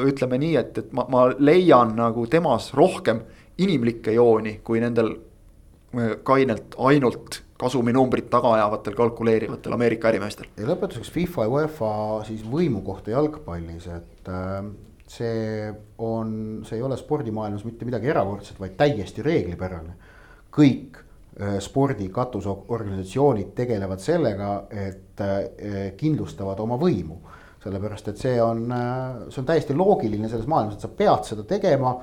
[0.00, 3.20] ütleme nii, et, et ma, ma leian nagu temas rohkem
[3.60, 10.48] inimlikke jooni, kui nendel äh, kainelt ainult kasuminumbrit taga ajavatel kalkuleerivatel Ameerika ärimeestel.
[10.56, 11.92] ja lõpetuseks FIFA ja UEFA
[12.30, 14.64] siis võimu kohta jalgpallis, et äh,
[15.06, 15.68] see
[15.98, 19.96] on, see ei ole spordimaailmas mitte midagi erakordset, vaid täiesti reeglipärane.
[20.54, 27.20] kõik äh, spordi katusorganisatsioonid tegelevad sellega, et äh, kindlustavad oma võimu.
[27.64, 28.66] sellepärast, et see on,
[29.32, 31.94] see on täiesti loogiline selles maailmas, et sa pead seda tegema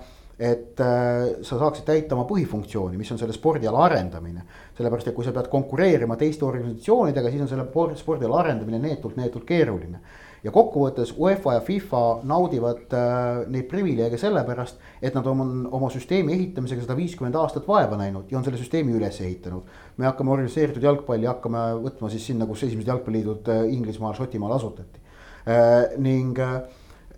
[0.42, 4.42] et äh, sa saaksid täita oma põhifunktsiooni, mis on selle spordiala arendamine.
[4.78, 9.20] sellepärast, et kui sa pead konkureerima teiste organisatsioonidega, siis on selle por- spordiala arendamine neetult,
[9.22, 10.02] neetult keeruline.
[10.44, 16.34] Ja kokkuvõttes UEFA ja FIFA naudivad äh, neid privileege sellepärast, et nad on oma süsteemi
[16.34, 19.64] ehitamisega sada viiskümmend aastat vaeva näinud ja on selle süsteemi üles ehitanud.
[19.98, 25.00] me hakkame organiseeritud jalgpalli hakkame võtma siis sinna, kus esimesed jalgpalliliidud äh, Inglismaal, Šotimaal asutati
[25.48, 25.98] äh,.
[25.98, 26.62] ning äh,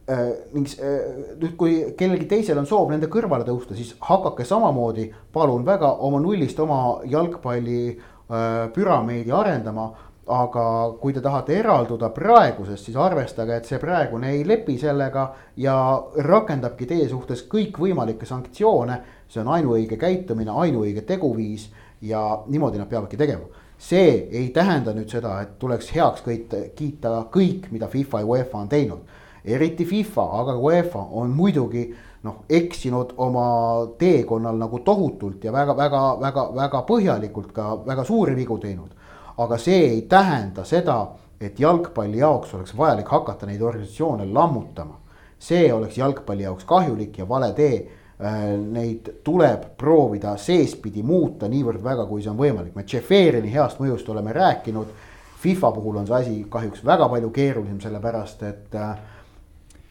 [0.05, 5.05] Äh, ning äh, nüüd, kui kellelgi teisel on soov nende kõrvale tõusta, siis hakake samamoodi,
[5.31, 9.93] palun väga oma nullist oma jalgpalli äh, püramiidi arendama.
[10.27, 10.65] Aga
[11.01, 15.25] kui te tahate eralduda praegusest, siis arvestage, et see praegune ei lepi sellega
[15.57, 15.75] ja
[16.27, 19.01] rakendabki teie suhtes kõikvõimalikke sanktsioone.
[19.27, 21.71] see on ainuõige käitumine, ainuõige teguviis
[22.01, 23.45] ja niimoodi nad peavadki tegema
[23.77, 28.57] see ei tähenda nüüd seda, et tuleks heaks kõita, kiita kõik, mida FIFA ja UEFA
[28.57, 29.01] on teinud
[29.45, 31.83] eriti FIFA, aga UEFA on muidugi
[32.23, 33.45] noh, eksinud oma
[33.99, 38.89] teekonnal nagu tohutult ja väga-väga-väga-väga põhjalikult ka väga suuri vigu teinud.
[39.37, 40.97] Aga see ei tähenda seda,
[41.41, 44.99] et jalgpalli jaoks oleks vajalik hakata neid organisatsioone lammutama.
[45.39, 47.87] see oleks jalgpalli jaoks kahjulik ja vale tee.
[48.71, 54.09] Neid tuleb proovida seespidi muuta niivõrd väga, kui see on võimalik, me Tšeferini heast mõjust
[54.09, 54.87] oleme rääkinud.
[55.43, 58.95] FIFA puhul on see asi kahjuks väga palju keerulisem, sellepärast et äh,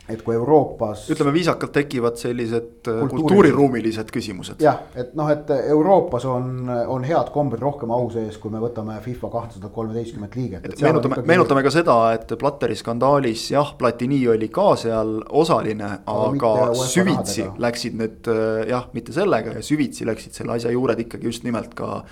[0.09, 1.05] et kui Euroopas.
[1.11, 3.11] ütleme viisakalt tekivad sellised äh, Kultuurilised.
[3.11, 4.63] kultuuriruumilised küsimused.
[4.63, 8.99] jah, et noh, et Euroopas on, on head kombed rohkem au sees, kui me võtame
[9.05, 10.67] FIFA kahtesada kolmeteistkümmet liiget.
[10.83, 16.89] meenutame, meenutame ka seda, et Platteri skandaalis jah, Platini oli ka seal osaline, aga UEFA
[16.97, 17.67] süvitsi rahadega.
[17.69, 21.79] läksid need äh, jah, mitte sellega ja süvitsi läksid selle asja juured ikkagi just nimelt
[21.79, 22.03] ka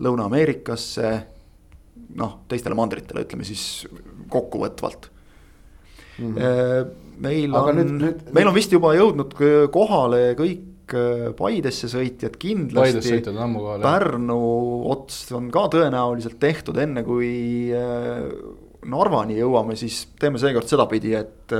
[0.00, 1.14] Lõuna-Ameerikasse.
[2.18, 3.86] noh, teistele mandritele, ütleme siis
[4.32, 5.09] kokkuvõtvalt
[6.20, 6.34] mm.
[6.36, 6.90] -hmm.
[7.26, 7.54] meil.
[7.54, 9.34] Aga on nüüd-, meil on vist juba jõudnud
[9.72, 13.20] kohale kõik äh, Paidesse sõitjad kindlasti.
[13.82, 14.40] Pärnu
[14.92, 18.24] ots on ka tõenäoliselt tehtud, enne kui äh,
[18.90, 21.52] Narvani jõuame, siis teeme seekord sedapidi, et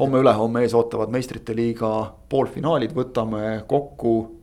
[0.00, 1.90] homme-ülehomme ees ootavad meistrite liiga
[2.28, 4.39] poolfinaalid, võtame kokku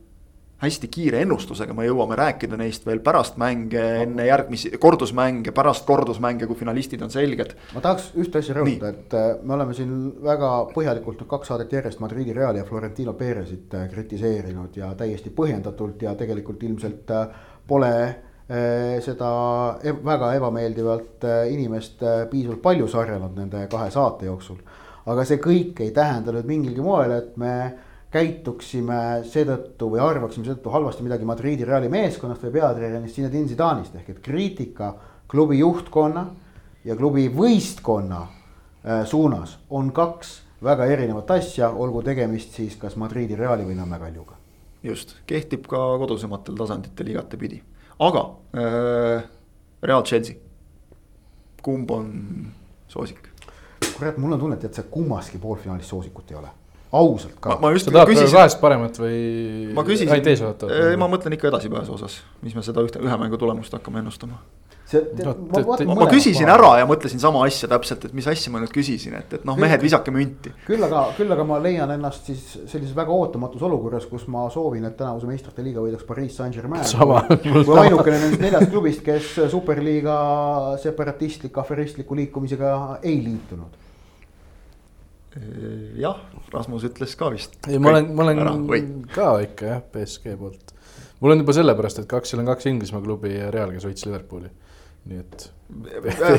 [0.58, 6.48] hästi kiire ennustusega, me jõuame rääkida neist veel pärast mänge, enne järgmisi kordusmänge, pärast kordusmänge,
[6.50, 7.54] kui finalistid on selged.
[7.74, 9.92] ma tahaks ühte asja rõhutada, et äh, me oleme siin
[10.24, 15.30] väga põhjalikult nüüd kaks saadet järjest Madridi Reali ja Florentino Perezit äh, kritiseerinud ja täiesti
[15.30, 17.28] põhjendatult ja tegelikult ilmselt äh,
[17.66, 17.92] pole
[19.04, 19.30] seda
[19.84, 24.56] väga ebameeldivalt inimest piisavalt palju sarjanud nende kahe saate jooksul.
[25.04, 27.52] aga see kõik ei tähenda nüüd mingilgi moel, et me
[28.10, 34.14] käituksime seetõttu või arvaksime seetõttu halvasti midagi Madridi Reali meeskonnast või peatreenerist Zinedine Zidane'ist ehk
[34.14, 34.94] et kriitika
[35.28, 36.24] klubi juhtkonna
[36.88, 43.36] ja klubi võistkonna äh, suunas on kaks väga erinevat asja, olgu tegemist siis kas Madridi
[43.36, 44.38] Reali või Nõmme Kaljuga.
[44.82, 47.60] just, kehtib ka kodusematel tasanditel igatepidi,
[47.98, 48.24] aga
[48.56, 49.24] äh,
[49.82, 50.36] Real Chelsea.
[51.62, 52.12] kumb on
[52.88, 53.28] soosik?
[53.98, 56.57] kurat, mul on tunne, et, et see kummaski poolfinaalis soosikut ei ole
[56.92, 57.58] ausalt ka.
[57.60, 59.18] ma just sa tahad praegu kahest paremat või?
[59.76, 60.12] ma küsisin,
[61.00, 64.40] ma mõtlen ikka edasipääsu osas, mis me seda ühte, ühe mängu tulemust hakkame ennustama
[64.88, 68.52] see, no, ma, ma, ma küsisin ära ja mõtlesin sama asja täpselt, et mis asja
[68.52, 70.52] ma nüüd küsisin, et, et noh, mehed, visake münti.
[70.66, 74.86] küll aga, küll aga ma leian ennast siis sellises väga ootamatus olukorras, kus ma soovin,
[74.88, 76.86] et tänavuse meistrite liiga võidaks Pariis Saint-Germain.
[77.44, 80.16] kui ainukene nendest neljast klubist, kes superliiga
[80.80, 83.87] separatistliku, aferistliku liikumisega ei liitunud
[86.00, 86.22] jah,
[86.52, 87.58] Rasmus ütles ka vist.
[87.68, 88.54] ei, ma olen, ma olen ära,
[89.14, 90.72] ka ikka jah, BSG poolt.
[91.20, 94.08] mul on juba sellepärast, et kaks, seal on kaks Inglismaa klubi ja Real, kes võitis
[94.08, 94.50] Liverpooli
[95.08, 95.46] nii et.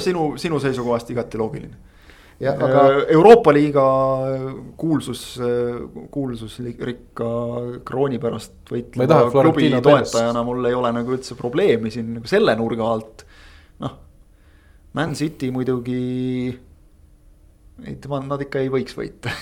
[0.04, 1.86] sinu, sinu seisukohast igati loogiline.
[2.40, 2.84] Ja, aga...
[3.12, 3.84] Euroopa liiga
[4.80, 5.24] kuulsus,
[6.12, 7.32] kuulsusrikka
[7.88, 12.88] krooni pärast võitleva klubi toetajana mul ei ole nagu üldse probleemi siin nagu selle nurga
[12.94, 13.26] alt.
[13.84, 13.98] noh,
[14.96, 16.00] Man City muidugi,
[17.88, 19.34] ei tema, nad ikka ei võiks võita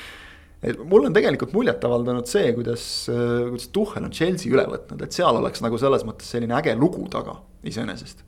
[0.68, 5.16] et mul on tegelikult muljet avaldanud see, kuidas, kuidas Tuhhel on Chelsea üle võtnud, et
[5.16, 8.26] seal oleks nagu selles mõttes selline äge lugu taga iseenesest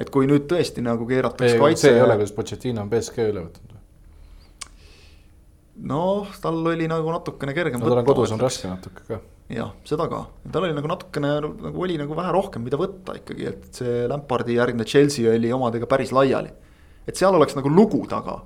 [0.00, 1.86] et kui nüüd tõesti nagu keeratakse kaitse.
[1.86, 3.82] see ei ole, kuidas Pochettino on BSG üle võtnud või?
[5.90, 7.90] noh, tal oli nagu natukene kergem no,.
[7.90, 9.20] tal on kodus on raske natuke ka.
[9.54, 13.46] jah, seda ka, tal oli nagu natukene nagu oli nagu vähe rohkem, mida võtta ikkagi,
[13.52, 16.50] et see Lampardi järgne Chelsea oli omadega päris laiali.
[17.06, 18.40] et seal oleks nagu lugu taga.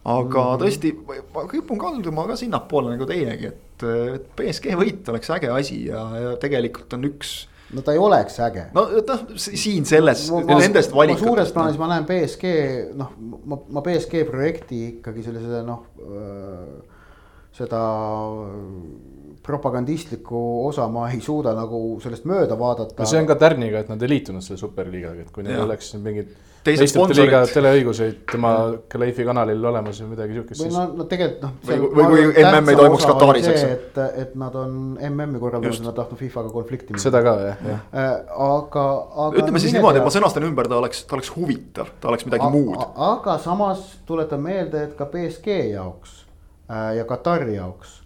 [0.00, 0.94] Aga mm tõesti,
[1.34, 3.84] ma kipun kalduma ka sinnapoole nagu teinegi, et,
[4.16, 7.34] et BSG võit oleks äge asi ja, ja tegelikult on üks
[7.74, 8.66] no ta ei oleks äge.
[8.74, 11.26] no noh, siin selles, nendest valikutest.
[11.26, 12.54] suures plaanis ma näen BSG
[12.98, 13.12] noh,
[13.44, 15.84] ma, ma BSG projekti ikkagi sellise noh,
[17.56, 17.82] seda
[19.44, 22.98] propagandistlikku osa ma ei suuda nagu sellest mööda vaadata.
[23.00, 25.94] no see on ka tärniga, et nad ei liitunud selle superliigaga, et kui neil oleks
[26.00, 26.34] mingid
[26.66, 28.52] meistrite liiga teleõiguseid tema
[28.90, 30.62] Kleifi kanalil olemas või midagi siukest.
[30.62, 31.52] või no, no tegelikult noh.
[31.68, 34.74] või, või kui MM ei toimuks Kataris, eks et, et nad on
[35.10, 37.04] MM-i korraldanud, nad tahtnud FIFA-ga konflikti minna.
[37.04, 37.86] seda ka jah, jah.
[37.92, 38.10] Äh,
[38.48, 38.86] aga,
[39.26, 39.44] aga.
[39.44, 42.48] ütleme siis niimoodi, et ma sõnastan ümber, ta oleks, ta oleks huvitav, ta oleks midagi
[42.48, 42.84] a, muud.
[43.10, 46.20] aga samas tuletan meelde, et ka BSG jaoks
[46.68, 48.00] äh, ja Katari jaoks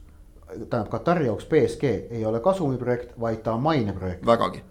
[0.55, 4.27] tähendab Katari jaoks BSG ei ole kasumiprojekt, vaid ta on maineprojekt.
[4.27, 4.63] vägagi.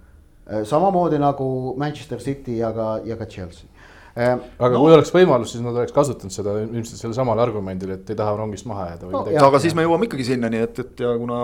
[0.48, 3.73] Äh, samamoodi nagu Manchester City ja ka, ja ka Chelsea
[4.14, 4.80] aga no.
[4.84, 8.35] kui oleks võimalus, siis nad oleks kasutanud seda ilmselt sellel samal argumendil, et ei taha
[8.38, 9.41] rongist maha jääda või no, midagi.
[9.48, 11.41] aga siis me jõuame ikkagi sinnani, et, et ja kuna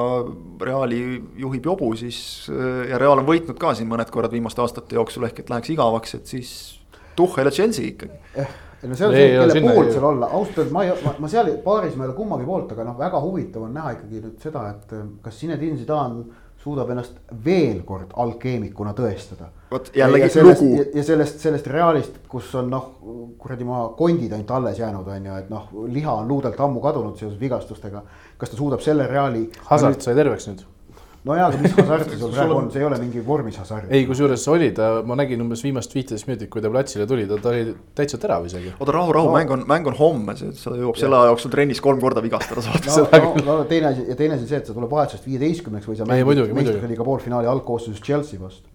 [0.70, 1.02] Reali
[1.42, 5.44] juhib jobu, siis ja Real on võitnud ka siin mõned korrad viimaste aastate jooksul ehk
[5.44, 6.56] et läheks igavaks, et siis
[7.18, 10.60] Tuhhel ja Chelsea ikkagi eh ei no see on see, kelle poolt seal olla, ausalt
[10.62, 13.20] öeldes ma ei, ma, ma seal paaris ma ei ole kummagi poolt, aga noh, väga
[13.26, 14.94] huvitav on näha ikkagi nüüd seda, et
[15.26, 16.24] kas Zinedine Zidane
[16.64, 19.50] suudab ennast veel kord alkeemikuna tõestada.
[19.72, 20.72] vot jällegi lugu.
[20.94, 22.90] ja sellest, sellest Realist, kus on noh,
[23.38, 27.18] kuradi maa kondid ainult alles jäänud, on ju, et noh, liha on luudelt ammu kadunud
[27.18, 28.04] seoses vigastustega.
[28.38, 29.50] kas ta suudab selle Reali.
[29.72, 30.68] Hasart sai terveks nüüd
[31.28, 33.90] no jaa, aga mis hasart sul praegu on, see ei ole mingi vormis hasart.
[33.92, 37.40] ei, kusjuures oli ta, ma nägin umbes viimast viiteist minutit, kui ta platsile tuli, ta,
[37.44, 38.72] ta oli täitsa terav isegi.
[38.78, 41.84] oota, rahu, rahu no., mäng on, mäng on homme, sa jõuab selle aja jooksul trennis
[41.84, 44.72] kolm korda vigastada saada no, seda no, no teine asi ja teine asi see, et
[44.72, 48.72] sa tuleb vahetusest viieteistkümneks või sa mängid meistriliiga poolfinaali algkoosseisus Chelsea vastu.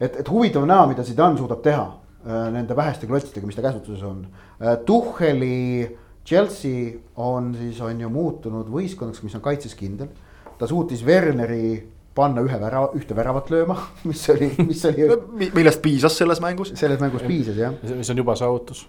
[0.00, 4.02] et, et huvitav näha, mida Zidane suudab teha äh, nende väheste klotsidega, mis ta käsutuses
[4.02, 4.78] on äh,.
[4.86, 5.96] Tuhheli
[6.26, 10.10] Chelsea on siis on ju muutunud võistkonnaks, mis on kaitses kindel
[10.58, 11.78] ta suutis Werneri
[12.18, 13.76] panna ühe värava, ühte väravat lööma,
[14.08, 15.06] mis oli, mis oli
[15.54, 16.74] millest piisas selles mängus?
[16.78, 17.74] selles mängus piisas jah.
[17.96, 18.86] mis on juba saavutus.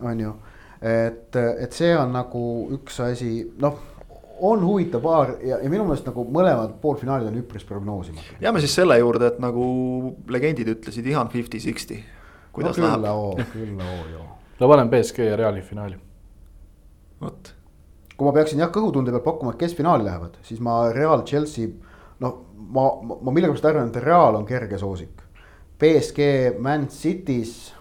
[0.00, 0.34] on ju,
[0.80, 2.44] et, et see on nagu
[2.78, 3.88] üks asi, noh
[4.42, 8.40] on huvitav paar ja, ja minu meelest nagu mõlemad poolfinaalid on üpris prognoosimatu.
[8.42, 9.64] jääme siis selle juurde, et nagu
[10.32, 12.00] legendid ütlesid, ihan fifty-sixty.
[12.56, 13.44] kuidas no, läheb?
[13.52, 14.28] küll, küll, oo, joo.
[14.58, 16.00] no panen BSG ja Reali finaali.
[17.20, 17.54] vot
[18.22, 21.72] kui ma peaksin jah kõhutunde pealt pakkuma, et kes finaali lähevad, siis ma Real, Chelsea,
[22.22, 25.24] noh, ma, ma, ma millegipärast arvan, et Real on kerge soosik.
[25.82, 26.28] BSG,
[26.62, 27.72] Man City's.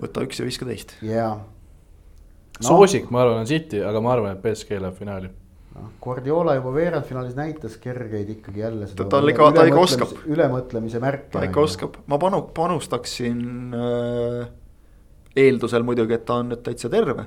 [0.00, 0.94] võta üks ja viska teist.
[1.04, 2.62] jaa no..
[2.64, 5.28] soosik, ma arvan, on City, aga ma arvan, et BSG läheb finaali
[5.74, 8.88] noh, Guardiola juba veerandfinaalis näitas kergeid ikkagi jälle.
[8.94, 10.14] ta, ta ikka, ta ikka oskab.
[10.24, 11.34] ülemõtlemise märke.
[11.34, 13.44] ta ikka oskab, ma panu-, panustaksin
[13.76, 14.48] äh,
[15.36, 17.26] eeldusel muidugi, et ta on nüüd täitsa terve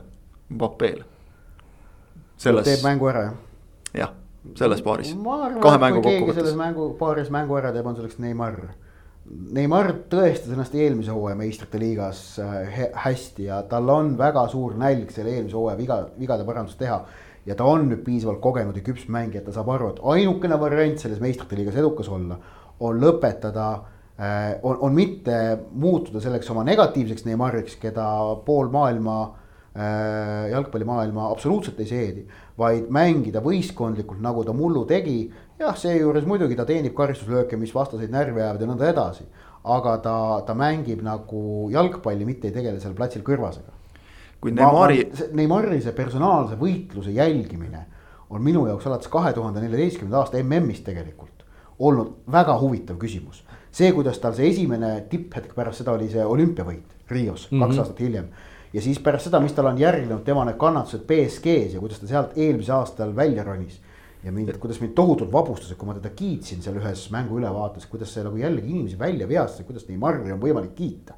[0.51, 1.03] Mbappeel.
[2.37, 2.65] selles.
[2.67, 3.33] teeb mängu ära jah?
[3.93, 4.13] jah,
[4.57, 5.13] selles paaris.
[5.63, 6.39] kahe mängu kokkuvõttes.
[6.39, 8.59] selles mängu, paaris mängu ära teeb, on selleks Neimar.
[9.55, 15.13] Neimar tõestas ennast eelmise hooaja meistrite liigas äh, hästi ja tal on väga suur nälg
[15.13, 17.03] selle eelmise hooaja viga, vigade parandust teha.
[17.45, 20.59] ja ta on nüüd piisavalt kogenud ja küps mängija, et ta saab aru, et ainukene
[20.61, 22.37] variant selles meistrite liigas edukas olla
[22.81, 23.69] on lõpetada
[24.61, 25.37] on, on mitte
[25.71, 28.05] muutuda selleks oma negatiivseks Neimariks, keda
[28.45, 29.17] pool maailma
[30.51, 32.25] jalgpallimaailma absoluutselt ei seedi,
[32.59, 35.31] vaid mängida võistkondlikult, nagu ta mullu tegi.
[35.59, 39.23] jah, seejuures muidugi ta teenib karistuslööke, mis vastaseid närvi ajavad ja nõnda edasi.
[39.63, 40.15] aga ta,
[40.45, 43.71] ta mängib nagu jalgpalli, mitte ei tegele seal platsil kõrvasega.
[44.41, 45.11] kui Neimari.
[45.33, 47.85] Neimari see personaalse võitluse jälgimine
[48.29, 51.45] on minu jaoks alates kahe tuhande neljateistkümnenda aasta MM-ist tegelikult
[51.79, 53.43] olnud väga huvitav küsimus.
[53.71, 57.61] see, kuidas tal see esimene tipphetk pärast seda oli see olümpiavõit Rios mm -hmm.
[57.63, 57.79] kaks mhm.
[57.79, 58.27] aastat hiljem
[58.73, 62.09] ja siis pärast seda, mis tal on järgnenud, tema need kannatused BSG-s ja kuidas ta
[62.09, 63.79] sealt eelmisel aastal välja ronis.
[64.23, 67.87] ja mind, kuidas mind tohutult vapustas, et kui ma teda kiitsin seal ühes mängu ülevaates,
[67.89, 71.17] kuidas see nagu jällegi inimesi välja veastas, kuidas Neimar'i on võimalik kiita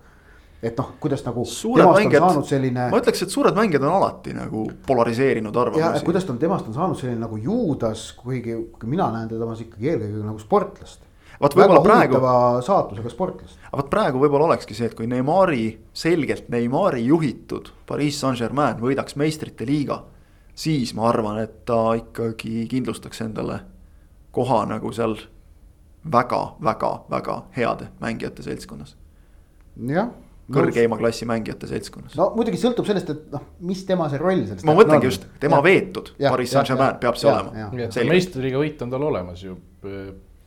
[0.64, 1.44] et noh, kuidas nagu.
[1.76, 2.86] Mängijad, selline...
[2.92, 6.06] ma ütleks, et suured mängijad on alati nagu polariseerinud arvamusi.
[6.08, 9.92] kuidas ta on, temast on saanud selline nagu Juudas, kuigi, kui mina näen teda ikkagi
[9.92, 11.04] eelkõige nagu sportlast
[11.42, 12.22] vot võib-olla praegu.
[12.66, 13.60] saatusega sportlast.
[13.68, 19.16] aga vot praegu võib-olla olekski see, et kui Neimari, selgelt Neimari juhitud Pariis Saint-Germain võidaks
[19.16, 20.04] meistrite liiga.
[20.56, 23.60] siis ma arvan, et ta ikkagi kindlustaks endale
[24.32, 25.18] koha nagu seal
[26.12, 28.96] väga-väga-väga heade mängijate seltskonnas.
[29.88, 30.12] jah
[30.54, 32.18] kõrgeima klassi mängijate seltskonnas.
[32.20, 34.66] no muidugi sõltub sellest, et noh, mis tema see roll selles.
[34.68, 38.06] ma mõtlengi just, tema ja, veetud Pariis Saint-Germain peab see ja, olema.
[38.12, 39.58] meistriliiga võit on tal olemas ju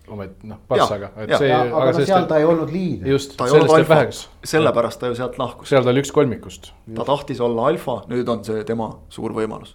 [0.08, 1.50] omet noh, Passaga, et ja, see.
[1.52, 3.08] aga, aga no seal ta ei olnud liider.
[3.14, 4.20] just, sellest jääb väheks.
[4.46, 5.70] sellepärast ta ju sealt lahkus.
[5.70, 6.70] seal ta oli üks kolmikust.
[6.94, 9.74] ta tahtis olla alfa, nüüd on see tema suur võimalus.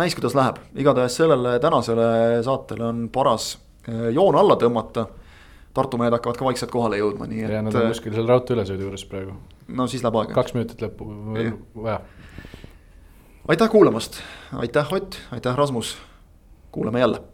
[0.00, 2.06] näis, kuidas läheb, igatahes sellele tänasele
[2.46, 3.54] saatele on paras
[3.88, 5.08] eh, joon alla tõmmata.
[5.74, 7.50] Tartu mehed hakkavad ka vaikselt kohale jõudma, nii et.
[7.50, 9.34] ja nad on kuskil seal raudtee ülesõidu juures praegu.
[9.74, 10.36] no siis läheb aega.
[10.36, 11.10] kaks minutit lõppu
[11.74, 12.00] vaja.
[13.50, 14.22] aitäh kuulamast,
[14.62, 15.96] aitäh Ott, aitäh Rasmus,
[16.70, 17.33] kuulame jälle